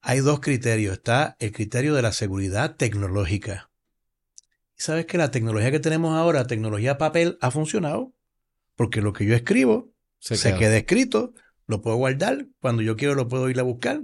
Hay 0.00 0.20
dos 0.20 0.40
criterios. 0.40 0.94
Está 0.94 1.36
el 1.40 1.52
criterio 1.52 1.94
de 1.94 2.02
la 2.02 2.12
seguridad 2.12 2.76
tecnológica. 2.76 3.70
Y 4.76 4.82
sabes 4.82 5.06
que 5.06 5.18
la 5.18 5.30
tecnología 5.30 5.70
que 5.70 5.80
tenemos 5.80 6.16
ahora, 6.16 6.46
tecnología 6.46 6.98
papel, 6.98 7.38
ha 7.40 7.50
funcionado. 7.50 8.12
Porque 8.76 9.00
lo 9.00 9.12
que 9.12 9.24
yo 9.24 9.34
escribo 9.34 9.92
Se 10.18 10.36
se, 10.36 10.54
queda. 10.56 10.76
escrito, 10.76 11.32
lo 11.66 11.80
puedo 11.80 11.96
guardar, 11.96 12.48
cuando 12.60 12.82
yo 12.82 12.96
quiero 12.96 13.14
lo 13.14 13.28
puedo 13.28 13.48
ir 13.48 13.58
a 13.60 13.62
buscar. 13.62 14.02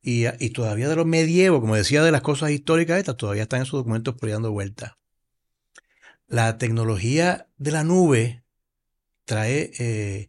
Y, 0.00 0.26
y 0.38 0.50
todavía 0.50 0.88
de 0.88 0.96
los 0.96 1.06
medievos, 1.06 1.60
como 1.60 1.74
decía, 1.74 2.02
de 2.02 2.12
las 2.12 2.22
cosas 2.22 2.50
históricas 2.50 2.98
estas, 2.98 3.16
todavía 3.16 3.42
están 3.42 3.62
esos 3.62 3.80
documentos 3.80 4.14
por 4.14 4.28
ahí 4.28 4.32
dando 4.32 4.52
vueltas. 4.52 4.92
La 6.28 6.58
tecnología 6.58 7.48
de 7.56 7.70
la 7.70 7.84
nube 7.84 8.44
trae 9.24 9.70
eh, 9.78 10.28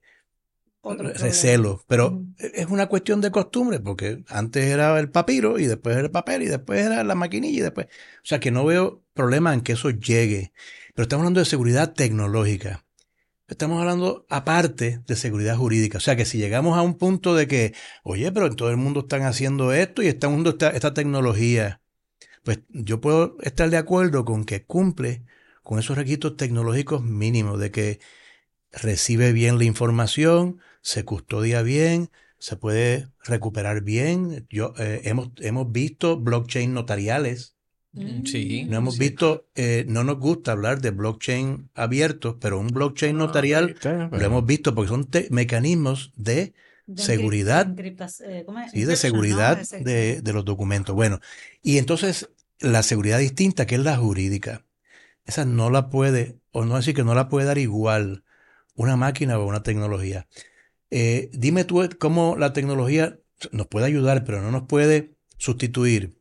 problema. 0.82 1.18
recelo, 1.18 1.84
pero 1.88 2.08
Ujú. 2.10 2.34
es 2.38 2.66
una 2.68 2.88
cuestión 2.88 3.22
de 3.22 3.32
costumbre, 3.32 3.80
porque 3.80 4.24
antes 4.28 4.66
era 4.66 5.00
el 5.00 5.10
papiro 5.10 5.60
y 5.60 5.66
después 5.66 5.96
era 5.96 6.06
el 6.06 6.12
papel 6.12 6.44
y 6.44 6.48
después 6.48 6.86
era 6.86 7.04
la 7.04 7.16
maquinilla 7.16 7.58
y 7.58 7.62
después... 7.62 7.88
O 7.88 8.26
sea 8.26 8.40
que 8.40 8.52
no 8.52 8.66
veo 8.66 9.04
problema 9.14 9.54
en 9.54 9.62
que 9.62 9.74
eso 9.74 9.90
llegue, 9.90 10.54
pero 10.94 11.04
estamos 11.04 11.24
hablando 11.24 11.40
de 11.40 11.46
seguridad 11.46 11.94
tecnológica. 11.94 12.86
Estamos 13.48 13.80
hablando 13.80 14.26
aparte 14.30 15.02
de 15.08 15.16
seguridad 15.16 15.56
jurídica. 15.56 16.00
O 16.00 16.02
sea 16.02 16.18
que 16.18 16.26
si 16.26 16.38
llegamos 16.38 16.78
a 16.78 16.82
un 16.82 16.98
punto 16.98 17.34
de 17.34 17.48
que, 17.48 17.74
oye, 18.04 18.32
pero 18.32 18.48
en 18.48 18.56
todo 18.56 18.70
el 18.70 18.78
mundo 18.78 19.02
están 19.02 19.24
haciendo 19.24 19.72
esto 19.72 20.02
y 20.02 20.08
está 20.08 20.28
mundo 20.28 20.50
esta, 20.52 20.70
esta 20.72 20.94
tecnología, 20.94 21.82
pues 22.44 22.60
yo 22.70 23.00
puedo 23.00 23.38
estar 23.42 23.70
de 23.70 23.78
acuerdo 23.78 24.26
con 24.26 24.44
que 24.44 24.66
cumple 24.66 25.24
con 25.68 25.80
esos 25.80 25.98
requisitos 25.98 26.38
tecnológicos 26.38 27.04
mínimos, 27.04 27.60
de 27.60 27.72
que 27.72 28.00
recibe 28.72 29.34
bien 29.34 29.58
la 29.58 29.66
información, 29.66 30.62
se 30.82 31.04
custodia 31.04 31.62
bien, 31.62 32.10
se 32.40 32.56
puede 32.56 33.10
recuperar 33.26 33.82
bien. 33.82 34.48
Yo, 34.50 34.74
eh, 34.78 35.02
hemos, 35.04 35.32
hemos 35.42 35.70
visto 35.70 36.18
blockchain 36.18 36.74
notariales. 36.74 37.58
Mm, 37.92 38.24
Sí. 38.24 38.64
No 38.70 38.78
hemos 38.78 38.94
Sí. 38.94 39.02
visto, 39.02 39.50
eh, 39.56 39.84
no 39.90 40.06
nos 40.06 40.20
gusta 40.20 40.54
hablar 40.54 40.80
de 40.80 40.92
blockchain 40.92 41.70
abiertos, 41.74 42.38
pero 42.40 42.60
un 42.62 42.68
blockchain 42.68 43.18
notarial 43.18 43.76
lo 43.84 44.22
hemos 44.26 44.46
visto 44.46 44.74
porque 44.74 44.88
son 44.88 45.04
te- 45.04 45.28
mecanismos 45.32 46.14
de 46.16 46.54
De 46.86 47.04
seguridad. 47.04 47.68
encriptas- 47.68 48.22
eh, 48.22 48.44
¿cómo 48.46 48.60
es? 48.60 48.72
Sí, 48.72 48.86
de 48.86 48.94
¿no? 48.94 48.96
seguridad 48.96 49.58
de, 49.82 50.22
de 50.22 50.34
los 50.34 50.46
documentos. 50.46 50.96
Bueno, 50.96 51.20
y 51.62 51.78
entonces 51.78 52.30
la 52.62 52.84
seguridad 52.84 53.20
distinta, 53.20 53.66
que 53.66 53.76
es 53.76 53.82
la 53.82 53.98
jurídica, 53.98 54.64
esa 55.28 55.46
no 55.46 55.70
la 55.70 55.90
puede, 55.90 56.40
o 56.52 56.66
no 56.66 56.78
decir 56.78 56.96
que 56.96 57.04
no 57.04 57.14
la 57.14 57.30
puede 57.30 57.46
dar 57.46 57.58
igual 57.58 58.24
una 58.74 58.96
máquina 58.96 59.38
o 59.38 59.46
una 59.46 59.62
tecnología. 59.62 60.28
Eh, 60.90 61.30
dime 61.34 61.66
tú 61.66 61.88
cómo 62.00 62.38
la 62.38 62.54
tecnología 62.54 63.20
nos 63.52 63.68
puede 63.68 63.86
ayudar, 63.86 64.24
pero 64.24 64.42
no 64.42 64.52
nos 64.52 64.64
puede 64.64 65.16
sustituir 65.38 66.20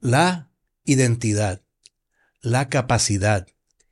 la 0.00 0.50
identidad, 0.84 1.62
la 2.40 2.68
capacidad 2.68 3.46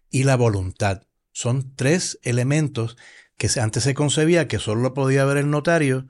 y 0.08 0.22
la 0.22 0.36
voluntad. 0.36 1.02
Son 1.32 1.74
tres 1.74 2.18
elementos 2.22 2.96
que 3.36 3.48
antes 3.60 3.82
se 3.82 3.94
concebía 3.94 4.48
que 4.48 4.58
solo 4.58 4.80
lo 4.80 4.94
podía 4.94 5.24
ver 5.24 5.36
el 5.36 5.50
notario 5.50 6.06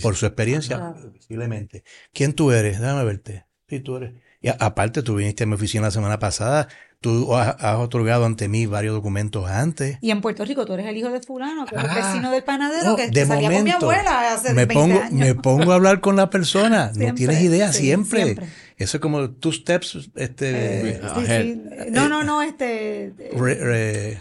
por 0.00 0.16
su 0.16 0.26
experiencia, 0.26 0.94
visiblemente. 1.12 1.84
¿Quién 2.12 2.34
tú 2.34 2.52
eres? 2.52 2.80
Déjame 2.80 3.04
verte. 3.04 3.46
Sí, 3.68 3.80
tú 3.80 3.96
eres. 3.96 4.14
Y 4.42 4.48
a- 4.48 4.56
aparte, 4.60 5.02
tú 5.02 5.14
viniste 5.14 5.44
a 5.44 5.46
mi 5.46 5.54
oficina 5.54 5.84
la 5.84 5.90
semana 5.92 6.18
pasada. 6.18 6.68
Tú 7.00 7.34
has, 7.34 7.56
has 7.58 7.78
otorgado 7.78 8.26
ante 8.26 8.46
mí 8.48 8.66
varios 8.66 8.94
documentos 8.94 9.48
antes. 9.50 9.98
Y 10.02 10.12
en 10.12 10.20
Puerto 10.20 10.44
Rico 10.44 10.64
tú 10.64 10.74
eres 10.74 10.86
el 10.86 10.96
hijo 10.96 11.10
de 11.10 11.20
fulano, 11.20 11.64
que 11.66 11.74
es 11.74 11.82
el 11.82 11.90
Ah. 11.90 11.94
vecino 11.96 12.30
del 12.30 12.44
panadero 12.44 12.90
No, 12.90 12.96
que 12.96 13.08
de 13.10 13.26
salía 13.26 13.48
con 13.48 13.64
mi 13.64 13.70
momento, 13.70 13.86
abuela 13.90 14.32
hace 14.34 14.50
Me 14.54 14.66
20 14.66 14.74
pongo, 14.74 15.00
años. 15.00 15.12
me 15.12 15.34
pongo 15.34 15.72
a 15.72 15.74
hablar 15.76 16.00
con 16.00 16.14
la 16.14 16.30
persona. 16.30 16.92
no 16.94 17.14
tienes 17.14 17.40
idea, 17.42 17.72
sí, 17.72 17.82
siempre. 17.86 18.22
siempre. 18.22 18.46
Eso 18.76 18.96
es 18.98 19.00
como 19.00 19.30
two 19.30 19.50
steps, 19.52 20.10
este, 20.14 20.90
Eh, 20.90 21.00
sí, 21.02 21.20
ahead. 21.26 21.42
sí. 21.44 21.62
No, 21.90 22.08
no, 22.08 22.22
no, 22.22 22.40
este... 22.42 23.06
eh, 23.06 23.14
re- 23.36 23.54
re- 23.54 24.10
eh, 24.12 24.18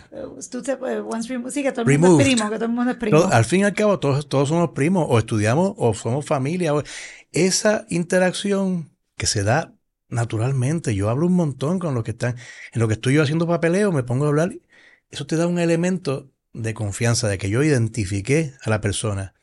two 0.49 0.61
step, 0.61 0.83
eh, 0.85 0.99
once 1.01 1.29
remo- 1.33 1.49
sí, 1.51 1.61
que 1.61 1.71
todo 1.71 1.81
el 1.87 1.99
mundo 1.99 2.07
Removed. 2.17 2.21
es 2.27 2.33
primo, 2.35 2.49
que 2.49 2.55
todo 2.55 2.65
el 2.65 2.71
mundo 2.71 2.91
es 2.91 2.97
primo. 2.97 3.19
todo- 3.21 3.31
al 3.33 3.45
fin 3.45 3.61
y 3.61 3.63
al 3.63 3.73
cabo, 3.73 3.99
todos, 3.99 4.27
todos 4.27 4.49
somos 4.49 4.69
primos, 4.71 5.05
o 5.07 5.19
estudiamos, 5.19 5.73
o 5.77 5.93
somos 5.93 6.25
familia. 6.25 6.73
o- 6.73 6.83
esa 7.31 7.85
interacción 7.89 8.89
que 9.17 9.25
se 9.27 9.43
da 9.43 9.73
naturalmente. 10.11 10.93
Yo 10.93 11.09
hablo 11.09 11.25
un 11.25 11.33
montón 11.33 11.79
con 11.79 11.95
los 11.95 12.03
que 12.03 12.11
están, 12.11 12.35
en 12.73 12.79
lo 12.79 12.87
que 12.87 12.93
estoy 12.93 13.15
yo 13.15 13.23
haciendo 13.23 13.47
papeleo, 13.47 13.91
me 13.91 14.03
pongo 14.03 14.25
a 14.25 14.27
hablar. 14.27 14.53
Eso 15.09 15.25
te 15.25 15.35
da 15.35 15.47
un 15.47 15.57
elemento 15.59 16.29
de 16.53 16.73
confianza, 16.73 17.27
de 17.27 17.37
que 17.37 17.49
yo 17.49 17.63
identifiqué 17.63 18.53
a 18.63 18.69
la 18.69 18.81
persona. 18.81 19.33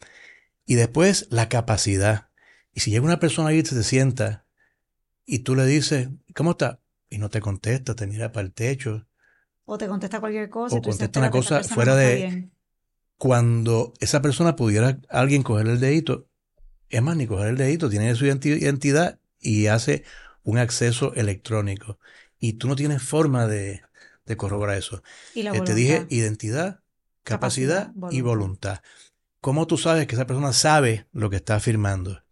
Y 0.64 0.74
después 0.76 1.26
la 1.30 1.48
capacidad. 1.48 2.28
Y 2.72 2.80
si 2.80 2.90
llega 2.90 3.04
una 3.04 3.18
persona 3.18 3.48
ahí 3.48 3.58
y 3.58 3.64
se 3.64 3.82
sienta 3.82 4.44
y 5.24 5.40
tú 5.40 5.56
le 5.56 5.66
dices, 5.66 6.10
¿cómo 6.34 6.52
está? 6.52 6.80
Y 7.10 7.18
no 7.18 7.30
te 7.30 7.40
contesta, 7.40 7.94
te 7.96 8.06
mira 8.06 8.32
para 8.32 8.46
el 8.46 8.52
techo. 8.52 9.06
O 9.64 9.76
te 9.78 9.88
contesta 9.88 10.20
cualquier 10.20 10.48
cosa. 10.48 10.76
O 10.76 10.82
contesta 10.82 11.18
una 11.18 11.28
"Espérate, 11.28 11.38
esta 11.54 11.58
cosa 11.62 11.74
fuera 11.74 11.92
no 11.92 11.98
de- 11.98 12.16
bien". 12.16 12.52
Cuando 13.16 13.94
esa 13.98 14.22
persona 14.22 14.54
pudiera 14.54 15.00
alguien 15.08 15.42
coger 15.42 15.66
el 15.66 15.80
dedito, 15.80 16.28
es 16.88 17.02
más, 17.02 17.16
ni 17.16 17.26
coger 17.26 17.48
el 17.48 17.56
dedito, 17.56 17.90
tiene 17.90 18.14
su 18.14 18.24
identi- 18.26 18.60
identidad 18.60 19.18
y 19.40 19.66
hace 19.66 20.04
un 20.48 20.56
acceso 20.58 21.12
electrónico. 21.14 21.98
Y 22.38 22.54
tú 22.54 22.68
no 22.68 22.74
tienes 22.76 23.02
forma 23.02 23.46
de, 23.46 23.82
de 24.24 24.36
corroborar 24.36 24.78
eso. 24.78 25.02
Y 25.34 25.42
la 25.42 25.54
Eh, 25.54 25.60
te 25.60 25.74
dije 25.74 26.06
identidad, 26.08 26.80
capacidad, 27.22 27.88
Capacidad, 27.88 28.12
y 28.12 28.20
voluntad. 28.22 28.80
¿Cómo 29.42 29.66
tú 29.66 29.76
sabes 29.76 30.06
que 30.06 30.14
esa 30.14 30.26
persona 30.26 30.52
sabe 30.54 31.06
lo 31.12 31.28
que 31.28 31.36
está 31.36 31.56
afirmando? 31.56 32.22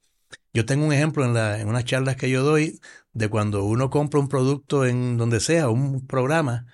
Yo 0.54 0.64
tengo 0.64 0.86
un 0.86 0.92
ejemplo 0.94 1.24
en, 1.26 1.34
la, 1.34 1.60
en 1.60 1.68
unas 1.68 1.84
charlas 1.84 2.16
que 2.16 2.30
yo 2.30 2.42
doy 2.42 2.80
de 3.12 3.28
cuando 3.28 3.64
uno 3.64 3.90
compra 3.90 4.18
un 4.18 4.28
producto 4.28 4.86
en 4.86 5.18
donde 5.18 5.40
sea, 5.40 5.68
un 5.68 6.06
programa, 6.06 6.64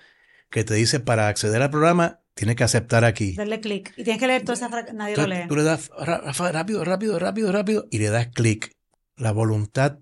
que 0.49 0.63
te 0.63 0.75
dice 0.75 1.01
para 1.01 1.27
acceder 1.27 1.61
al 1.61 1.69
programa 1.71 2.21
tienes 2.35 2.55
que 2.55 2.63
aceptar 2.63 3.03
aquí. 3.03 3.35
Darle 3.35 3.59
clic. 3.59 3.91
Y 3.97 4.03
tienes 4.05 4.19
que 4.19 4.27
leer 4.27 4.43
toda 4.43 4.53
esa 4.53 4.69
fra- 4.69 4.93
Nadie 4.93 5.17
lo 5.17 5.27
lee. 5.27 5.47
tú 5.49 5.55
le 5.55 5.63
das 5.63 5.89
rápido, 5.97 6.83
rápido, 6.85 7.19
rápido, 7.19 7.51
rápido 7.51 7.85
y 7.91 7.97
le 7.99 8.09
das 8.09 8.27
clic. 8.29 8.75
La 9.17 9.31
voluntad 9.33 9.99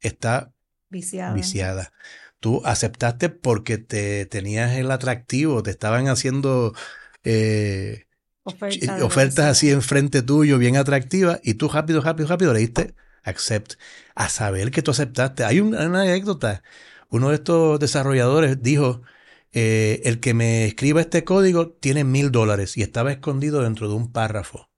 está 0.00 0.52
Viciado. 0.92 1.34
viciada. 1.34 1.92
Tú 2.40 2.62
aceptaste 2.64 3.28
porque 3.30 3.78
te 3.78 4.26
tenías 4.26 4.72
el 4.76 4.90
atractivo, 4.90 5.62
te 5.62 5.70
estaban 5.70 6.08
haciendo 6.08 6.74
eh, 7.24 8.06
Oferta 8.44 8.76
ch- 8.76 8.80
de 8.80 8.86
lo 8.88 8.96
que 8.98 9.02
ofertas 9.04 9.44
así 9.46 9.70
enfrente 9.70 10.22
tuyo, 10.22 10.58
bien 10.58 10.76
atractivas, 10.76 11.40
y 11.44 11.54
tú 11.54 11.68
rápido, 11.68 12.00
rápido, 12.00 12.28
rápido 12.28 12.52
le 12.52 12.60
diste 12.60 12.94
accept. 13.22 13.74
A 14.14 14.28
saber 14.28 14.70
que 14.70 14.82
tú 14.82 14.90
aceptaste. 14.90 15.44
Hay 15.44 15.60
un- 15.60 15.74
una 15.74 16.02
anécdota. 16.02 16.62
Uno 17.08 17.28
de 17.30 17.36
estos 17.36 17.78
desarrolladores 17.78 18.62
dijo, 18.62 19.02
eh, 19.52 20.00
el 20.04 20.18
que 20.20 20.34
me 20.34 20.64
escriba 20.66 21.00
este 21.00 21.24
código 21.24 21.70
tiene 21.72 22.04
mil 22.04 22.30
dólares 22.32 22.76
y 22.76 22.82
estaba 22.82 23.12
escondido 23.12 23.62
dentro 23.62 23.88
de 23.88 23.94
un 23.94 24.10
párrafo 24.12 24.70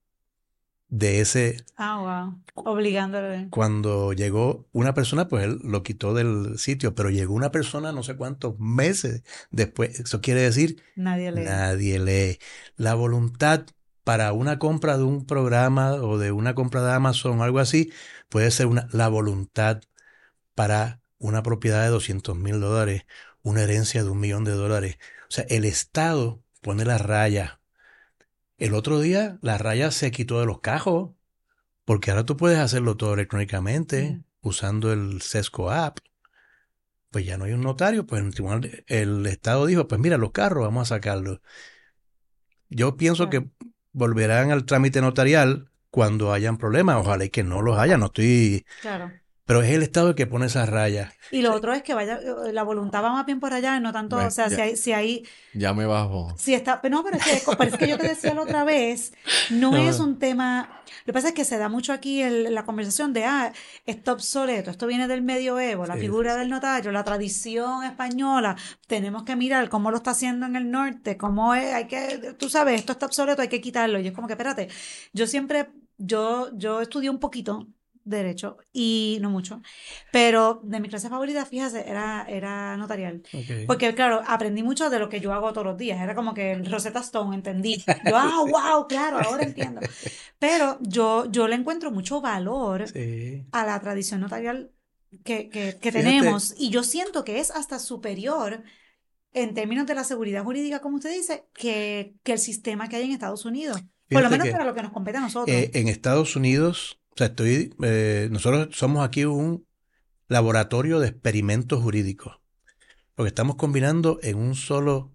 de 0.89 1.21
ese 1.21 1.57
Ah, 1.77 2.33
wow. 2.55 2.65
Obligándole. 2.67 3.49
cuando 3.51 4.13
llegó 4.13 4.69
una 4.73 4.95
persona, 4.95 5.29
pues 5.29 5.45
él 5.45 5.59
lo 5.65 5.83
quitó 5.83 6.15
del 6.15 6.59
sitio, 6.59 6.95
pero 6.95 7.11
llegó 7.11 7.35
una 7.35 7.51
persona 7.51 7.91
no 7.93 8.03
sé 8.03 8.17
cuántos 8.17 8.59
meses 8.59 9.23
después. 9.51 9.99
Eso 10.01 10.21
quiere 10.21 10.43
decir, 10.43 10.83
Nadie 10.97 11.33
lee. 11.33 11.43
nadie 11.45 11.99
lee. 11.99 12.39
La 12.77 12.95
voluntad 12.95 13.67
para 14.05 14.33
una 14.33 14.59
compra 14.59 14.97
de 14.99 15.03
un 15.05 15.27
programa 15.27 15.95
o 15.95 16.19
de 16.19 16.31
una 16.31 16.55
compra 16.55 16.83
de 16.85 16.93
Amazon 16.93 17.41
o 17.41 17.45
algo 17.45 17.59
así, 17.59 17.91
puede 18.29 18.51
ser 18.51 18.67
una, 18.67 18.87
la 18.93 19.09
voluntad 19.09 19.81
para 20.55 21.01
una 21.19 21.43
propiedad 21.43 21.83
de 21.83 21.89
200 21.89 22.37
mil 22.37 22.61
dólares, 22.61 23.07
una 23.43 23.63
herencia 23.63 24.05
de 24.05 24.11
un 24.11 24.21
millón 24.21 24.45
de 24.45 24.53
dólares. 24.53 24.99
O 25.23 25.31
sea, 25.33 25.45
el 25.49 25.65
Estado 25.65 26.43
pone 26.61 26.85
la 26.85 26.99
raya. 26.99 27.61
El 28.65 28.75
otro 28.75 28.99
día 29.01 29.39
la 29.43 29.59
raya 29.59 29.91
se 29.91 30.11
quitó 30.11 30.41
de 30.41 30.47
los 30.47 30.61
cajos. 30.61 31.11
Porque 31.85 32.11
ahora 32.11 32.25
tú 32.25 32.35
puedes 32.39 32.59
hacerlo 32.59 32.97
todo 32.97 33.13
electrónicamente 33.13 34.13
Mm. 34.13 34.25
usando 34.49 34.91
el 34.91 35.21
Sesco 35.21 35.71
app. 35.71 35.99
Pues 37.11 37.27
ya 37.27 37.37
no 37.37 37.45
hay 37.45 37.53
un 37.53 37.61
notario, 37.61 38.07
pues 38.07 38.23
el, 38.23 38.33
tribunal- 38.35 38.85
el 38.87 39.27
Estado 39.27 39.67
dijo, 39.67 39.87
pues 39.87 40.01
mira, 40.01 40.17
los 40.17 40.33
carros 40.33 40.65
vamos 40.65 40.91
a 40.91 40.95
sacarlos. 40.97 41.41
Yo 42.71 42.97
pienso 42.97 43.29
que 43.29 43.51
volverán 43.93 44.51
al 44.51 44.65
trámite 44.65 45.03
notarial 45.03 45.71
cuando 45.91 46.33
hayan 46.33 46.57
problemas. 46.57 46.97
Ojalá 46.97 47.27
y 47.27 47.31
que 47.31 47.45
no 47.45 47.61
los 47.61 47.79
haya. 47.79 47.99
No 47.99 48.07
estoy 48.07 48.65
Claro. 48.81 49.13
Pero 49.47 49.63
es 49.63 49.71
el 49.71 49.83
Estado 49.83 50.09
el 50.11 50.15
que 50.15 50.27
pone 50.27 50.47
esas 50.47 50.69
rayas. 50.69 51.13
Y 51.31 51.43
lo 51.43 51.53
otro 51.55 51.73
es 51.73 51.83
que 51.83 51.95
vaya, 51.95 52.19
la 52.53 52.63
voluntad 52.63 53.03
va 53.03 53.13
más 53.13 53.27
bien 53.27 53.41
por 53.41 53.53
allá, 53.53 53.79
no 53.81 53.93
tanto, 53.93 54.17
o 54.17 54.31
sea, 54.31 54.49
si 54.49 54.61
hay, 54.61 54.77
si 54.77 54.93
hay, 54.93 55.27
Ya 55.53 55.75
me 55.75 55.87
bajo. 55.87 56.35
si 56.39 56.55
está, 56.55 56.81
pero 56.81 56.97
no, 56.97 57.05
pero 57.05 57.17
es 57.19 57.25
que, 57.25 57.43
pero 57.59 57.71
es 57.71 57.77
que 57.77 57.89
yo 57.89 57.99
te 57.99 58.09
decía 58.09 58.33
la 58.35 58.43
otra 58.43 58.65
vez, 58.65 59.13
no 59.51 59.71
No. 59.73 59.77
es 59.89 60.01
un 60.01 60.19
tema, 60.19 60.81
lo 61.05 61.05
que 61.07 61.13
pasa 61.13 61.29
es 61.29 61.35
que 61.35 61.45
se 61.45 61.59
da 61.59 61.69
mucho 61.69 61.93
aquí 61.93 62.23
el- 62.23 62.55
la 62.55 62.65
conversación 62.65 63.13
de, 63.13 63.25
ah, 63.25 63.53
esto 63.87 64.13
obsoleto, 64.13 64.71
esto 64.71 64.87
viene 64.87 65.09
del 65.09 65.23
medioevo, 65.23 65.87
la 65.87 65.95
Sí. 65.95 66.01
figura 66.01 66.37
del 66.37 66.49
notario, 66.49 66.93
la 66.93 67.05
tradición 67.05 67.85
española, 67.85 68.57
tenemos 68.87 69.25
que 69.25 69.37
mirar 69.37 69.69
cómo 69.69 69.91
lo 69.91 69.99
está 69.99 70.13
haciendo 70.13 70.47
en 70.47 70.57
el 70.57 70.71
norte, 70.71 71.17
cómo 71.17 71.55
es, 71.55 71.73
hay 71.75 71.87
que, 71.87 72.35
tú 72.39 72.49
sabes, 72.49 72.81
esto 72.81 72.93
está 72.93 73.07
obsoleto, 73.07 73.43
hay 73.43 73.49
que 73.49 73.61
quitarlo, 73.61 73.99
y 74.01 74.07
es 74.07 74.13
como 74.15 74.27
que, 74.27 74.33
espérate, 74.35 74.69
yo 75.13 75.27
siempre, 75.27 75.69
yo, 75.99 76.51
yo 76.57 76.81
estudié 76.81 77.11
un 77.11 77.19
poquito 77.21 77.67
derecho 78.05 78.59
y 78.73 79.19
no 79.23 79.31
mucho, 79.31 79.63
pero 80.11 80.61
de 80.65 80.81
mis 80.81 80.91
clases 80.91 81.11
favoritas, 81.11 81.49
fíjate, 81.49 81.89
era, 81.89 82.25
era 82.29 82.77
notarial. 82.77 83.23
Porque, 83.67 83.95
claro, 83.95 84.23
aprendí 84.27 84.63
mucho 84.63 84.91
de 84.91 84.99
lo 84.99 85.09
que 85.09 85.21
yo 85.21 85.33
hago 85.33 85.53
todos 85.53 85.67
los 85.67 85.77
días. 85.79 86.01
Era 86.01 86.15
como 86.15 86.35
que 86.35 86.53
el 86.53 86.71
Rosetta 86.71 87.01
Stone, 87.01 87.35
entendí. 87.37 87.85
Yo, 88.05 88.17
ah, 88.17 88.45
wow, 88.51 88.87
claro, 88.87 89.19
ahora 89.21 89.45
entiendo. 89.45 89.81
Pero 90.39 90.79
yo, 90.81 91.27
yo 91.31 91.49
le 91.49 91.57
encuentro 91.57 91.91
mucho 91.91 92.21
valor 92.21 92.87
Sí. 92.89 93.45
a 93.53 93.65
la 93.67 93.81
tradición 93.81 94.21
notarial 94.21 94.71
que, 95.25 95.49
que, 95.49 95.79
que 95.81 95.93
Fíjate. 95.93 95.93
tenemos. 95.93 96.55
Y 96.59 96.71
yo 96.71 96.83
siento 96.85 97.25
que 97.25 97.41
es 97.41 97.51
hasta 97.51 97.79
superior 97.79 98.63
en 99.33 99.55
términos 99.55 99.87
de 99.87 99.95
la 99.95 100.05
seguridad 100.05 100.45
jurídica, 100.45 100.81
como 100.81 100.97
usted 100.97 101.13
dice, 101.13 101.45
que, 101.55 102.15
que 102.23 102.33
el 102.33 102.39
sistema 102.39 102.89
que 102.89 102.97
hay 102.97 103.05
en 103.05 103.13
Estados 103.13 103.45
Unidos. 103.45 103.83
Por 104.09 104.23
lo 104.23 104.31
menos 104.31 104.49
para 104.49 104.65
lo 104.65 104.75
que 104.75 104.83
nos 104.83 104.93
compete 104.93 105.19
a 105.19 105.23
nosotros. 105.23 105.57
eh, 105.57 105.71
en 105.75 105.89
Estados 105.89 106.37
Unidos, 106.37 107.01
o 107.15 107.17
sea, 107.17 107.29
estoy, 107.29 107.75
eh, 107.83 108.29
nosotros 108.31 108.77
somos 108.77 109.07
aquí 109.07 109.25
un 109.25 109.67
laboratorio 110.29 110.99
de 110.99 111.09
experimentos 111.09 111.81
jurídicos, 111.83 112.41
porque 113.15 113.29
estamos 113.29 113.55
combinando 113.57 114.19
en 114.23 114.37
un 114.37 114.57
solo 114.57 115.15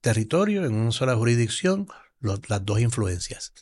territorio, 0.00 0.64
en 0.66 0.74
una 0.74 0.92
sola 0.92 1.16
jurisdicción, 1.16 1.88
los- 2.20 2.48
las 2.50 2.64
dos 2.64 2.80
influencias. 2.80 3.52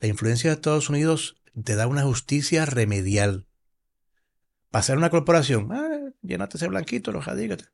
La 0.00 0.08
influencia 0.08 0.50
de 0.50 0.54
Estados 0.54 0.90
Unidos 0.90 1.36
te 1.64 1.76
da 1.76 1.86
una 1.86 2.02
justicia 2.02 2.66
remedial. 2.66 3.46
Para 4.70 4.80
hacer 4.80 4.96
una 4.96 5.10
corporación, 5.10 5.68
ah, 5.72 6.10
llénate 6.22 6.56
ese 6.56 6.68
blanquito, 6.68 7.12
lo 7.12 7.22
jadígate. 7.22 7.64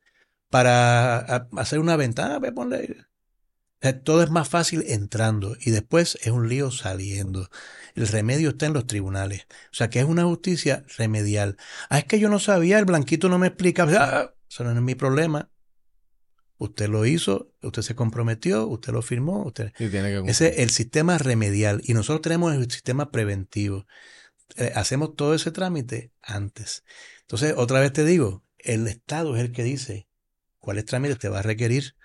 Para 0.49 1.17
hacer 1.57 1.79
una 1.79 1.95
ventana, 1.95 2.37
ve, 2.39 2.51
ponle. 2.51 3.05
Sea, 3.83 4.01
todo 4.01 4.23
es 4.23 4.29
más 4.29 4.47
fácil 4.47 4.85
entrando 4.87 5.57
y 5.59 5.71
después 5.71 6.17
es 6.21 6.31
un 6.31 6.47
lío 6.47 6.71
saliendo. 6.71 7.49
El 7.95 8.07
remedio 8.07 8.51
está 8.51 8.65
en 8.65 8.71
los 8.71 8.87
tribunales. 8.87 9.41
O 9.71 9.75
sea, 9.75 9.89
que 9.89 9.99
es 9.99 10.05
una 10.05 10.23
justicia 10.23 10.85
remedial. 10.95 11.57
Ah, 11.89 11.99
es 11.99 12.05
que 12.05 12.17
yo 12.17 12.29
no 12.29 12.39
sabía, 12.39 12.79
el 12.79 12.85
blanquito 12.85 13.27
no 13.27 13.37
me 13.39 13.47
explica. 13.47 13.85
Ah, 13.89 14.33
eso 14.49 14.63
no 14.63 14.71
es 14.71 14.81
mi 14.81 14.95
problema. 14.95 15.51
Usted 16.57 16.87
lo 16.87 17.05
hizo, 17.05 17.51
usted 17.61 17.81
se 17.81 17.93
comprometió, 17.93 18.67
usted 18.67 18.93
lo 18.93 19.01
firmó, 19.01 19.43
usted... 19.43 19.73
Tiene 19.75 20.23
que. 20.23 20.31
Ese 20.31 20.47
es 20.47 20.59
el 20.59 20.69
sistema 20.69 21.17
remedial 21.17 21.81
y 21.83 21.93
nosotros 21.93 22.21
tenemos 22.21 22.55
el 22.55 22.71
sistema 22.71 23.11
preventivo. 23.11 23.85
Eh, 24.55 24.71
hacemos 24.75 25.17
todo 25.17 25.35
ese 25.35 25.51
trámite 25.51 26.13
antes. 26.21 26.85
Entonces, 27.23 27.53
otra 27.57 27.81
vez 27.81 27.91
te 27.91 28.05
digo, 28.05 28.45
el 28.59 28.87
Estado 28.87 29.35
es 29.35 29.41
el 29.41 29.51
que 29.51 29.63
dice 29.63 30.07
cuáles 30.59 30.85
trámites 30.85 31.19
te 31.19 31.27
va 31.27 31.39
a 31.39 31.41
requerir 31.41 31.97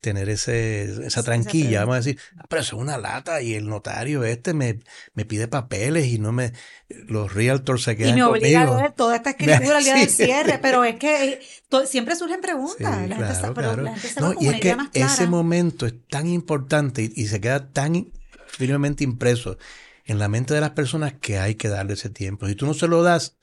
tener 0.00 0.28
ese, 0.28 0.84
esa 1.06 1.22
tranquilla. 1.22 1.80
Vamos 1.80 1.94
a 1.94 1.98
decir, 1.98 2.18
"Ah, 2.38 2.44
pero 2.48 2.62
eso 2.62 2.76
es 2.76 2.82
una 2.82 2.98
lata 2.98 3.42
y 3.42 3.54
el 3.54 3.66
notario 3.68 4.24
este 4.24 4.54
me, 4.54 4.80
me 5.14 5.24
pide 5.24 5.48
papeles 5.48 6.06
y 6.06 6.18
no 6.18 6.32
me... 6.32 6.52
Los 6.88 7.32
realtors 7.34 7.82
se 7.82 7.92
Y 7.92 7.96
quedan 7.96 8.14
me 8.14 8.22
obliga 8.24 8.62
a 8.62 8.76
leer 8.76 8.92
toda 8.92 9.16
esta 9.16 9.30
escritura 9.38 9.78
al 9.78 9.84
día 9.84 9.94
del 9.94 10.08
cierre, 10.10 10.58
pero 10.58 10.84
es 10.84 10.96
que 10.96 11.24
eh, 11.24 11.40
to- 11.68 11.86
siempre 11.86 12.16
surgen 12.16 12.40
preguntas. 12.40 12.76
Sí, 12.78 12.82
la, 12.84 13.16
gente 13.16 13.16
claro, 13.18 13.54
pero 13.54 13.68
claro. 13.68 13.82
la 13.82 13.92
gente 13.92 14.08
se 14.08 14.20
No, 14.20 14.32
y 14.40 14.48
es 14.48 14.60
que 14.60 14.74
más 14.76 14.88
ese 14.94 15.26
momento 15.26 15.86
es 15.86 15.94
tan 16.08 16.26
importante 16.26 17.02
y, 17.02 17.12
y 17.14 17.26
se 17.26 17.40
queda 17.40 17.70
tan 17.72 18.12
firmemente 18.48 19.04
impreso 19.04 19.58
en 20.04 20.18
la 20.18 20.28
mente 20.28 20.54
de 20.54 20.60
las 20.60 20.70
personas 20.70 21.14
que 21.20 21.38
hay 21.38 21.54
que 21.54 21.68
darle 21.68 21.92
ese 21.94 22.10
tiempo. 22.10 22.46
Si 22.48 22.54
tú 22.54 22.66
no 22.66 22.74
se 22.74 22.88
lo 22.88 23.02
das, 23.02 23.36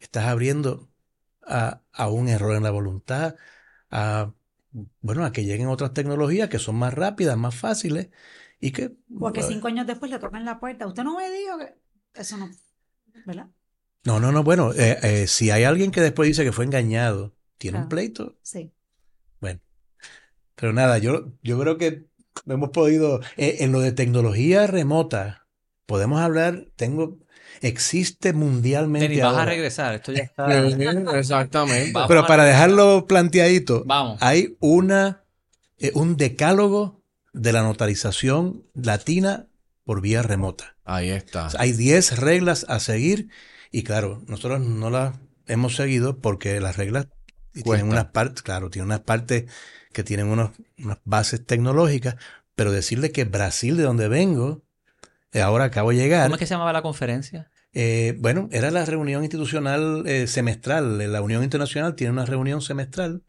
estás 0.00 0.26
abriendo 0.26 0.90
a, 1.46 1.82
a 1.92 2.08
un 2.10 2.28
error 2.28 2.56
en 2.56 2.62
la 2.64 2.70
voluntad, 2.70 3.36
a, 3.90 4.32
bueno, 5.00 5.24
a 5.24 5.32
que 5.32 5.44
lleguen 5.44 5.68
otras 5.68 5.92
tecnologías 5.92 6.48
que 6.48 6.58
son 6.58 6.76
más 6.76 6.94
rápidas, 6.94 7.36
más 7.36 7.54
fáciles 7.54 8.08
y 8.60 8.72
que... 8.72 8.96
O 9.18 9.28
a 9.28 9.32
que 9.32 9.42
cinco 9.42 9.68
años 9.68 9.86
después 9.86 10.10
le 10.10 10.18
toquen 10.18 10.44
la 10.44 10.58
puerta. 10.58 10.86
Usted 10.86 11.04
no 11.04 11.16
me 11.16 11.30
dijo 11.30 11.58
que. 11.58 11.74
Eso 12.14 12.36
no. 12.36 12.50
¿Verdad? 13.26 13.48
No, 14.04 14.18
no, 14.18 14.32
no, 14.32 14.42
bueno, 14.42 14.72
eh, 14.72 14.98
eh, 15.02 15.26
si 15.28 15.50
hay 15.50 15.64
alguien 15.64 15.92
que 15.92 16.00
después 16.00 16.26
dice 16.26 16.44
que 16.44 16.52
fue 16.52 16.64
engañado, 16.64 17.36
tiene 17.56 17.78
un 17.78 17.88
pleito, 17.88 18.36
Sí. 18.42 18.72
Bueno, 19.40 19.60
pero 20.56 20.72
nada, 20.72 20.98
yo, 20.98 21.32
yo 21.42 21.58
creo 21.60 21.78
que 21.78 22.06
hemos 22.46 22.70
podido, 22.70 23.20
eh, 23.36 23.58
en 23.60 23.70
lo 23.70 23.80
de 23.80 23.92
tecnología 23.92 24.66
remota, 24.66 25.46
podemos 25.86 26.20
hablar, 26.20 26.66
tengo, 26.74 27.20
existe 27.60 28.32
mundialmente 28.32 29.22
vas 29.22 29.36
a 29.36 29.44
regresar. 29.44 29.94
Esto 29.94 30.12
ya 30.12 30.22
está. 30.24 30.66
Exactamente. 31.18 31.92
Vamos. 31.92 32.08
Pero 32.08 32.26
para 32.26 32.44
dejarlo 32.44 33.06
planteadito, 33.06 33.84
Vamos. 33.86 34.18
hay 34.20 34.56
una, 34.60 35.24
eh, 35.78 35.92
un 35.94 36.16
decálogo 36.16 37.02
de 37.32 37.52
la 37.52 37.62
notarización 37.62 38.64
latina 38.74 39.46
por 39.84 40.00
vía 40.00 40.22
remota. 40.22 40.76
Ahí 40.84 41.10
está. 41.10 41.46
O 41.46 41.50
sea, 41.50 41.60
hay 41.60 41.72
10 41.72 42.18
reglas 42.18 42.66
a 42.68 42.80
seguir 42.80 43.28
y 43.70 43.82
claro, 43.84 44.22
nosotros 44.26 44.60
no 44.60 44.90
las 44.90 45.16
hemos 45.46 45.76
seguido 45.76 46.18
porque 46.18 46.60
las 46.60 46.76
reglas 46.76 47.08
tienen 47.52 47.88
unas 47.88 48.06
partes, 48.06 48.42
claro, 48.42 48.70
tienen 48.70 48.86
unas 48.86 49.00
partes 49.00 49.44
que 49.92 50.04
tienen 50.04 50.26
unos, 50.26 50.52
unas 50.78 50.98
bases 51.04 51.44
tecnológicas, 51.44 52.16
pero 52.54 52.72
decirle 52.72 53.12
que 53.12 53.24
Brasil, 53.24 53.76
de 53.76 53.82
donde 53.82 54.08
vengo, 54.08 54.62
ahora 55.40 55.64
acabo 55.64 55.90
de 55.90 55.96
llegar, 55.96 56.24
¿Cómo 56.24 56.34
es 56.34 56.38
que 56.40 56.46
se 56.46 56.54
llamaba 56.54 56.72
la 56.72 56.82
conferencia? 56.82 57.50
eh, 57.72 58.16
bueno, 58.18 58.48
era 58.52 58.70
la 58.70 58.84
reunión 58.84 59.22
institucional 59.22 60.02
eh, 60.06 60.26
semestral. 60.26 61.10
La 61.10 61.22
Unión 61.22 61.42
Internacional 61.42 61.94
tiene 61.94 62.12
una 62.12 62.26
reunión 62.26 62.60
semestral 62.60 63.22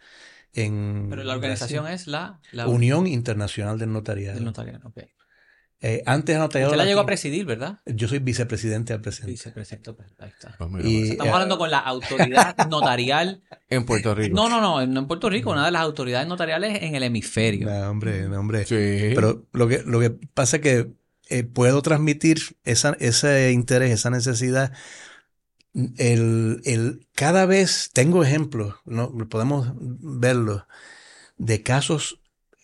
en 0.53 1.07
Pero 1.09 1.23
la 1.23 1.33
organización 1.33 1.85
Brasil. 1.85 2.01
es 2.01 2.07
la, 2.07 2.39
la 2.51 2.67
Unión 2.67 3.07
Internacional 3.07 3.79
del 3.79 3.91
Notariado. 3.93 4.35
del 4.35 4.43
notariado. 4.45 4.89
ok. 4.89 4.97
Eh, 5.85 6.01
antes 6.05 6.37
notariado 6.37 6.71
Usted 6.71 6.77
la 6.81 6.85
llegó 6.87 7.01
a 7.01 7.05
presidir, 7.05 7.45
¿verdad? 7.45 7.79
Yo 7.85 8.07
soy 8.07 8.19
vicepresidente 8.19 8.93
al 8.93 9.01
presente. 9.01 9.31
Vicepresidente. 9.31 9.91
pues, 9.91 10.07
Ahí 10.19 10.29
está. 10.29 10.55
Pues 10.57 10.69
mira, 10.69 10.87
Y- 10.87 11.09
Estamos 11.11 11.27
eh, 11.27 11.33
hablando 11.33 11.57
con 11.57 11.71
la 11.71 11.79
autoridad 11.79 12.55
notarial. 12.69 13.43
en 13.69 13.85
Puerto 13.85 14.15
Rico. 14.15 14.33
No, 14.33 14.47
no, 14.47 14.61
no, 14.61 14.85
no 14.85 14.99
en 15.01 15.07
Puerto 15.07 15.29
Rico, 15.29 15.51
una 15.51 15.65
de 15.65 15.71
las 15.71 15.81
autoridades 15.81 16.25
notariales 16.27 16.83
en 16.83 16.95
el 16.95 17.03
hemisferio. 17.03 17.67
No, 17.69 17.89
hombre, 17.89 18.29
no, 18.29 18.39
hombre. 18.39 18.65
Sí. 18.65 19.11
Pero 19.13 19.45
lo 19.51 19.67
que, 19.67 19.83
lo 19.85 19.99
que 19.99 20.11
pasa 20.11 20.57
es 20.57 20.61
que 20.61 20.93
eh, 21.29 21.43
puedo 21.43 21.81
transmitir 21.81 22.57
esa, 22.63 22.95
ese 22.99 23.51
interés, 23.51 23.91
esa 23.91 24.09
necesidad. 24.09 24.73
El, 25.73 26.61
el, 26.65 27.07
cada 27.15 27.45
vez 27.45 27.89
tengo 27.93 28.23
ejemplos, 28.23 28.75
¿no? 28.85 29.11
podemos 29.27 29.71
verlo, 29.75 30.67
de 31.37 31.63
casos 31.63 32.19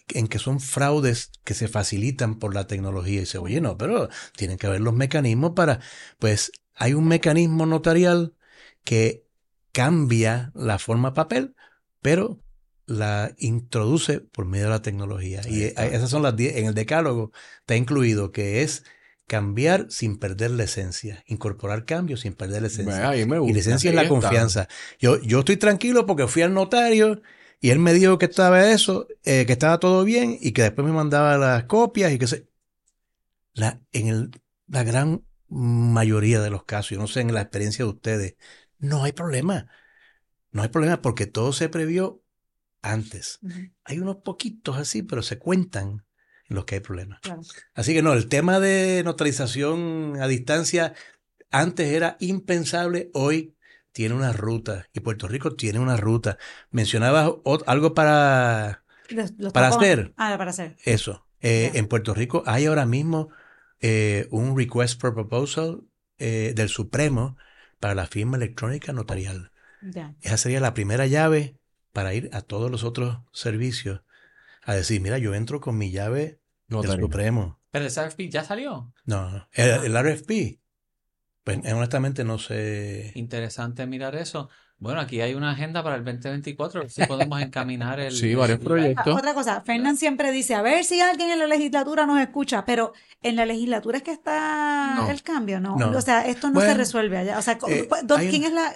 en 0.10 0.28
que 0.28 0.40
son 0.40 0.60
fraudes 0.60 1.32
que 1.44 1.54
se 1.54 1.68
facilitan 1.68 2.38
por 2.40 2.54
la 2.54 2.68
tecnología. 2.68 3.18
Y 3.18 3.20
dice, 3.22 3.38
oye, 3.38 3.62
no, 3.62 3.78
pero 3.78 4.10
tienen 4.36 4.58
que 4.58 4.68
haber 4.68 4.82
los 4.82 4.94
mecanismos 4.94 5.54
para, 5.56 5.80
pues 6.20 6.52
hay 6.76 6.94
un 6.94 7.08
mecanismo 7.08 7.66
notarial 7.66 8.36
que 8.84 9.26
cambia 9.72 10.52
la 10.56 10.80
forma 10.80 11.14
papel, 11.14 11.56
pero 12.02 12.42
la 12.90 13.36
introduce 13.38 14.20
por 14.20 14.46
medio 14.46 14.66
de 14.66 14.72
la 14.72 14.82
tecnología. 14.82 15.42
Y 15.48 15.64
eh, 15.64 15.74
esas 15.78 16.10
son 16.10 16.24
las 16.24 16.36
10, 16.36 16.58
en 16.58 16.66
el 16.66 16.74
decálogo 16.74 17.32
está 17.60 17.76
incluido 17.76 18.32
que 18.32 18.64
es 18.64 18.84
cambiar 19.28 19.86
sin 19.90 20.18
perder 20.18 20.52
la 20.52 20.64
esencia, 20.64 21.24
incorporar 21.28 21.86
cambios 21.86 22.22
sin 22.22 22.34
perder 22.34 22.64
la 22.64 22.68
esencia. 22.68 23.12
me 23.28 23.38
Y 23.46 23.54
la 23.54 23.60
esencia 23.60 23.92
es 23.92 23.96
la 23.96 24.08
confianza. 24.08 24.68
Yo, 24.98 25.22
yo 25.22 25.40
estoy 25.40 25.58
tranquilo 25.58 26.08
porque 26.08 26.28
fui 26.28 26.42
al 26.42 26.54
notario 26.54 27.22
y 27.62 27.70
él 27.70 27.78
me 27.78 27.94
dijo 27.94 28.18
que 28.18 28.26
estaba 28.26 28.72
eso, 28.72 29.08
eh, 29.24 29.46
que 29.46 29.54
estaba 29.54 29.80
todo 29.80 30.04
bien 30.04 30.36
y 30.42 30.52
que 30.52 30.64
después 30.64 30.86
me 30.86 30.94
mandaba 30.94 31.38
las 31.38 31.66
copias 31.66 32.12
y 32.12 32.18
que 32.18 32.26
se... 32.26 32.48
La, 33.54 33.80
en 33.92 34.08
el, 34.08 34.32
la 34.68 34.84
gran 34.84 35.24
mayoría 35.48 36.42
de 36.42 36.50
los 36.50 36.64
casos, 36.64 36.92
yo 36.92 37.00
no 37.00 37.08
sé 37.08 37.22
en 37.22 37.34
la 37.34 37.42
experiencia 37.42 37.86
de 37.86 37.92
ustedes, 37.92 38.36
no 38.80 39.04
hay 39.04 39.12
problema. 39.12 39.68
No 40.52 40.64
hay 40.64 40.70
problema 40.70 41.04
porque 41.04 41.28
todo 41.28 41.54
se 41.54 41.70
previó 41.70 42.24
antes. 42.82 43.40
Hay 43.84 44.00
unos 44.00 44.18
poquitos 44.18 44.78
así, 44.78 45.04
pero 45.04 45.22
se 45.22 45.38
cuentan 45.38 46.06
en 46.50 46.56
los 46.56 46.66
que 46.66 46.76
hay 46.76 46.82
problemas. 46.82 47.20
claro. 47.22 47.42
Así 47.74 47.94
que 47.94 48.02
no, 48.02 48.14
el 48.14 48.28
tema 48.28 48.60
de 48.60 49.02
notarización 49.06 50.16
a 50.22 50.28
distancia 50.28 50.94
antes 51.52 51.92
era 51.92 52.18
impensable, 52.20 53.10
hoy 53.14 53.56
tiene 53.92 54.16
una 54.16 54.34
ruta 54.34 54.88
y 54.94 55.00
Puerto 55.00 55.28
Rico 55.28 55.56
tiene 55.56 55.80
una 55.80 55.98
ruta. 55.98 56.38
Mencionabas 56.72 57.32
algo 57.66 57.94
para 57.94 58.84
Los- 59.10 59.34
los 59.38 59.52
Para 59.54 59.70
hacer. 59.70 60.14
Ah, 60.18 60.36
para 60.38 60.52
hacer. 60.52 60.78
eso. 60.86 61.26
Eh. 61.42 61.72
En 61.76 61.88
Puerto 61.88 62.14
Rico 62.14 62.44
hay 62.46 62.66
ahora 62.66 62.86
mismo 62.86 63.30
eh, 63.82 64.28
un 64.32 64.56
request 64.58 65.00
for 65.00 65.14
proposal 65.14 65.82
eh, 66.18 66.54
del 66.56 66.70
Supremo 66.70 67.38
para 67.80 67.96
la 67.96 68.06
firma 68.08 68.38
electrónica 68.38 68.92
notarial. 68.94 69.52
Esa 70.22 70.36
sería 70.38 70.60
la 70.60 70.74
primera 70.74 71.08
llave 71.08 71.58
para 71.94 72.14
ir 72.14 72.30
a 72.34 72.42
todos 72.42 72.70
los 72.72 72.84
otros 72.84 73.20
servicios 73.34 74.02
a 74.64 74.74
decir, 74.74 75.02
mira, 75.02 75.18
yo 75.18 75.34
entro 75.34 75.60
con 75.62 75.78
mi 75.78 75.92
llave 75.92 76.40
del 76.68 76.78
Notario. 76.82 77.06
Supremo. 77.06 77.60
Pero 77.72 77.86
el 77.86 77.92
RFP 77.92 78.30
ya 78.30 78.44
salió. 78.44 78.92
No, 79.06 79.30
no. 79.30 79.48
El, 79.54 79.96
el 79.96 80.04
RFP, 80.04 80.60
pues 81.44 81.60
eh, 81.64 81.74
honestamente 81.74 82.24
no 82.24 82.38
sé. 82.38 83.12
Interesante 83.16 83.86
mirar 83.88 84.16
eso. 84.16 84.50
Bueno, 84.82 85.02
aquí 85.02 85.20
hay 85.20 85.34
una 85.34 85.52
agenda 85.52 85.84
para 85.84 85.98
el 85.98 86.06
2024, 86.06 86.80
a 86.80 86.84
ver 86.84 86.92
si 86.92 87.06
podemos 87.06 87.42
encaminar 87.42 88.00
el... 88.00 88.14
Sí, 88.16 88.34
varios 88.34 88.60
proyectos. 88.60 89.14
Otra 89.18 89.34
cosa, 89.34 89.60
Fernán 89.62 89.98
siempre 89.98 90.32
dice, 90.32 90.56
a 90.56 90.62
ver 90.62 90.86
si 90.86 91.02
alguien 91.02 91.32
en 91.32 91.40
la 91.40 91.48
legislatura 91.48 92.06
nos 92.06 92.20
escucha, 92.22 92.64
pero 92.66 92.94
en 93.22 93.36
la 93.36 93.46
legislatura 93.46 93.98
es 93.98 94.04
que 94.04 94.12
está 94.14 94.94
No. 94.96 95.10
el 95.10 95.22
cambio, 95.22 95.60
¿no? 95.60 95.76
No. 95.76 95.90
O 95.98 96.02
sea, 96.02 96.26
esto 96.28 96.50
no 96.50 96.62
se 96.62 96.74
resuelve 96.76 97.18
allá. 97.18 97.38
O 97.38 97.42
sea, 97.42 97.58
eh, 97.68 97.90
¿dó- 98.04 98.16
hay 98.16 98.28
un- 98.28 98.32
¿quién 98.32 98.44
es 98.46 98.54
la... 98.54 98.74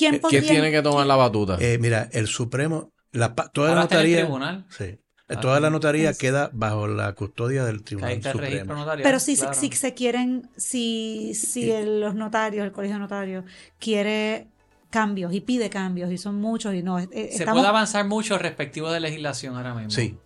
¿Quién 0.00 0.14
Eh, 0.14 0.18
podría... 0.20 0.40
¿Quién 0.40 0.52
tiene 0.52 0.70
que 0.70 0.80
tomar 0.82 1.06
la 1.06 1.16
batuta? 1.16 1.58
Eh, 1.60 1.76
mira, 1.78 2.08
el 2.12 2.26
Supremo, 2.26 2.90
la, 3.12 3.34
toda 3.34 3.68
la 3.68 3.72
Ahora 3.74 3.82
está 3.84 3.96
en 3.96 4.00
el 4.00 4.06
notaría, 4.12 4.24
tribunal, 4.24 4.66
sí, 4.70 4.84
eh, 4.84 5.00
Ah, 5.28 5.40
toda 5.40 5.60
la 5.60 5.68
notaría 5.70 6.10
Es- 6.10 6.18
queda 6.18 6.50
bajo 6.54 6.88
la 6.88 7.12
custodia 7.14 7.64
del 7.66 7.84
Tribunal 7.84 8.12
está 8.12 8.32
Supremo. 8.32 8.74
notarial. 8.74 9.04
Pero 9.04 9.20
si, 9.20 9.36
claro. 9.36 9.52
si 9.54 9.70
se 9.70 9.92
quieren, 9.94 10.48
si, 10.56 11.34
si 11.34 11.70
el- 11.70 12.00
los 12.00 12.14
notarios, 12.14 12.64
el 12.64 12.72
colegio 12.72 12.94
de 12.96 13.00
notarios, 13.00 13.44
quiere 13.78 14.48
cambios 14.88 15.32
y 15.34 15.40
pide 15.42 15.68
cambios 15.70 16.10
y 16.10 16.18
son 16.18 16.40
muchos 16.40 16.74
y 16.74 16.82
no, 16.82 16.98
eh, 16.98 17.08
Se 17.12 17.26
estamos... 17.40 17.60
puede 17.60 17.68
avanzar 17.68 18.06
mucho 18.08 18.38
respectivo 18.38 18.90
de 18.90 19.00
legislación 19.00 19.54
ahora 19.56 19.74
mismo. 19.74 19.90
Sí, 19.90 20.16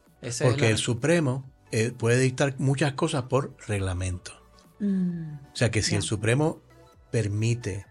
porque 0.41 0.63
la- 0.63 0.69
el 0.71 0.79
Supremo 0.79 1.51
eh, 1.73 1.91
puede 1.91 2.21
dictar 2.21 2.55
muchas 2.59 2.93
cosas 2.95 3.25
por 3.25 3.55
reglamento. 3.67 4.33
Mm, 4.81 5.35
O 5.53 5.57
sea 5.57 5.71
que 5.71 5.83
si 5.83 5.97
el 5.97 6.03
Supremo 6.03 6.63
permite 7.11 7.85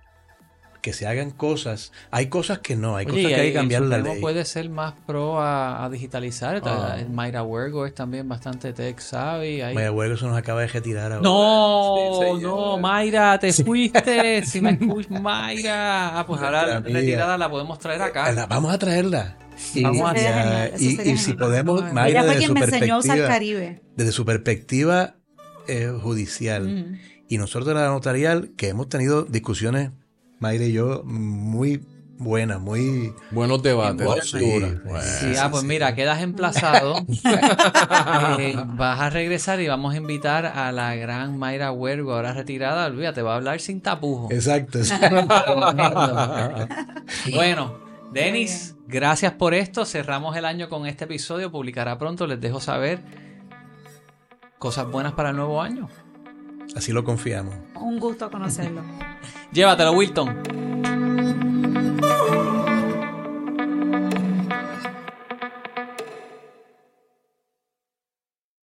que 0.84 0.92
se 0.92 1.08
hagan 1.08 1.32
cosas, 1.32 1.94
hay 2.12 2.28
cosas 2.28 2.60
que 2.60 2.76
no, 2.76 2.98
hay 2.98 3.06
Oye, 3.06 3.24
cosas 3.24 3.28
que 3.36 3.42
hay 3.42 3.48
que 3.48 3.54
cambiar 3.54 3.84
la 3.84 4.00
ley. 4.00 4.20
puede 4.20 4.44
ser 4.44 4.70
más 4.70 4.94
pro 5.08 5.40
a, 5.40 5.86
a 5.86 5.90
digitalizar. 5.90 6.62
Ah. 6.66 6.98
Mayra 7.10 7.42
Huergo 7.42 7.86
es 7.86 7.96
también 7.96 8.28
bastante 8.28 8.74
tech 8.74 9.00
savvy. 9.00 9.62
Hay- 9.62 9.74
Maya 9.76 9.94
Huevo 9.94 10.18
se 10.18 10.26
nos 10.26 10.38
acaba 10.38 10.60
de 10.60 10.68
retirar 10.68 11.14
ahora. 11.14 11.24
No, 11.24 12.20
Sí, 12.38 12.42
no, 12.44 12.78
Mayra, 12.78 13.40
te 13.40 13.54
fuiste. 13.54 14.46
si 14.46 14.60
me 14.60 14.72
escuchas, 14.72 15.22
Mayra. 15.22 16.20
Ah, 16.20 16.28
pues 16.28 16.42
ahora 16.42 16.82
retirada 16.82 17.38
la 17.38 17.50
podemos 17.50 17.80
traer 17.80 18.02
acá. 18.02 18.32
La- 18.34 18.46
vamos 18.46 18.74
a 18.74 18.78
traerla. 18.78 19.38
Y, 19.74 19.84
Vamos 19.84 20.12
a 20.12 20.14
y- 20.14 20.26
hacer- 20.26 20.74
eso 20.76 21.02
y- 21.12 21.18
si 21.18 21.34
podemos, 21.34 21.82
Mayra, 21.94 22.10
Ella 22.10 22.20
fue 22.24 22.28
desde 22.34 22.38
quien 22.40 22.48
su 22.50 22.54
me 22.56 22.60
enseñó 22.66 22.96
a 22.96 22.98
usar 22.98 23.18
perspectiva, 23.18 23.28
Caribe. 23.34 23.82
desde 23.96 24.12
su 24.12 24.26
perspectiva 24.26 25.16
eh, 25.70 25.94
judicial 26.02 26.68
Mm. 26.68 27.00
y 27.30 27.38
nosotros 27.38 27.68
de 27.68 27.74
la 27.76 27.88
notarial, 27.88 28.52
que 28.58 28.68
hemos 28.68 28.90
tenido 28.90 29.24
discusiones, 29.24 29.92
Mayra 30.40 30.66
y 30.66 30.74
yo, 30.74 31.04
muy 31.04 31.82
buenas, 32.18 32.60
muy... 32.60 33.14
Buenos 33.32 33.62
debates. 33.62 34.32
Sí. 34.32 34.62
Bueno. 34.86 35.02
Sí, 35.02 35.34
ah, 35.40 35.50
pues 35.52 35.64
mira, 35.64 35.96
quedas 35.96 36.22
emplazado. 36.22 36.96
Eh, 38.40 38.56
vas 38.66 39.00
a 39.00 39.10
regresar 39.10 39.60
y 39.62 39.68
vamos 39.68 39.94
a 39.94 39.98
invitar 39.98 40.46
a 40.46 40.72
la 40.72 40.96
gran 40.96 41.38
Mayra 41.38 41.72
Huergo, 41.72 42.14
ahora 42.14 42.34
retirada. 42.34 42.88
Olvídate, 42.88 43.22
va 43.22 43.34
a 43.34 43.36
hablar 43.36 43.60
sin 43.60 43.82
tapujos. 43.82 44.32
Exacto. 44.32 44.80
Bueno, 47.34 47.78
Denis, 48.12 48.76
gracias 48.88 49.34
por 49.34 49.54
esto. 49.54 49.86
Cerramos 49.86 50.36
el 50.36 50.46
año 50.46 50.70
con 50.70 50.88
este 50.88 51.06
episodio. 51.06 51.52
Publicará 51.52 51.98
pronto. 51.98 52.28
Les 52.28 52.40
dejo 52.40 52.60
saber 52.60 53.00
cosas 54.58 54.88
buenas 54.88 55.14
para 55.14 55.30
el 55.30 55.36
nuevo 55.36 55.62
año. 55.62 55.90
Así 56.76 56.92
lo 56.92 57.04
confiamos. 57.04 57.56
Un 57.76 58.00
gusto 58.00 58.30
conocerlo. 58.30 58.82
Llévatelo, 59.52 59.92
Wilton. 59.94 60.73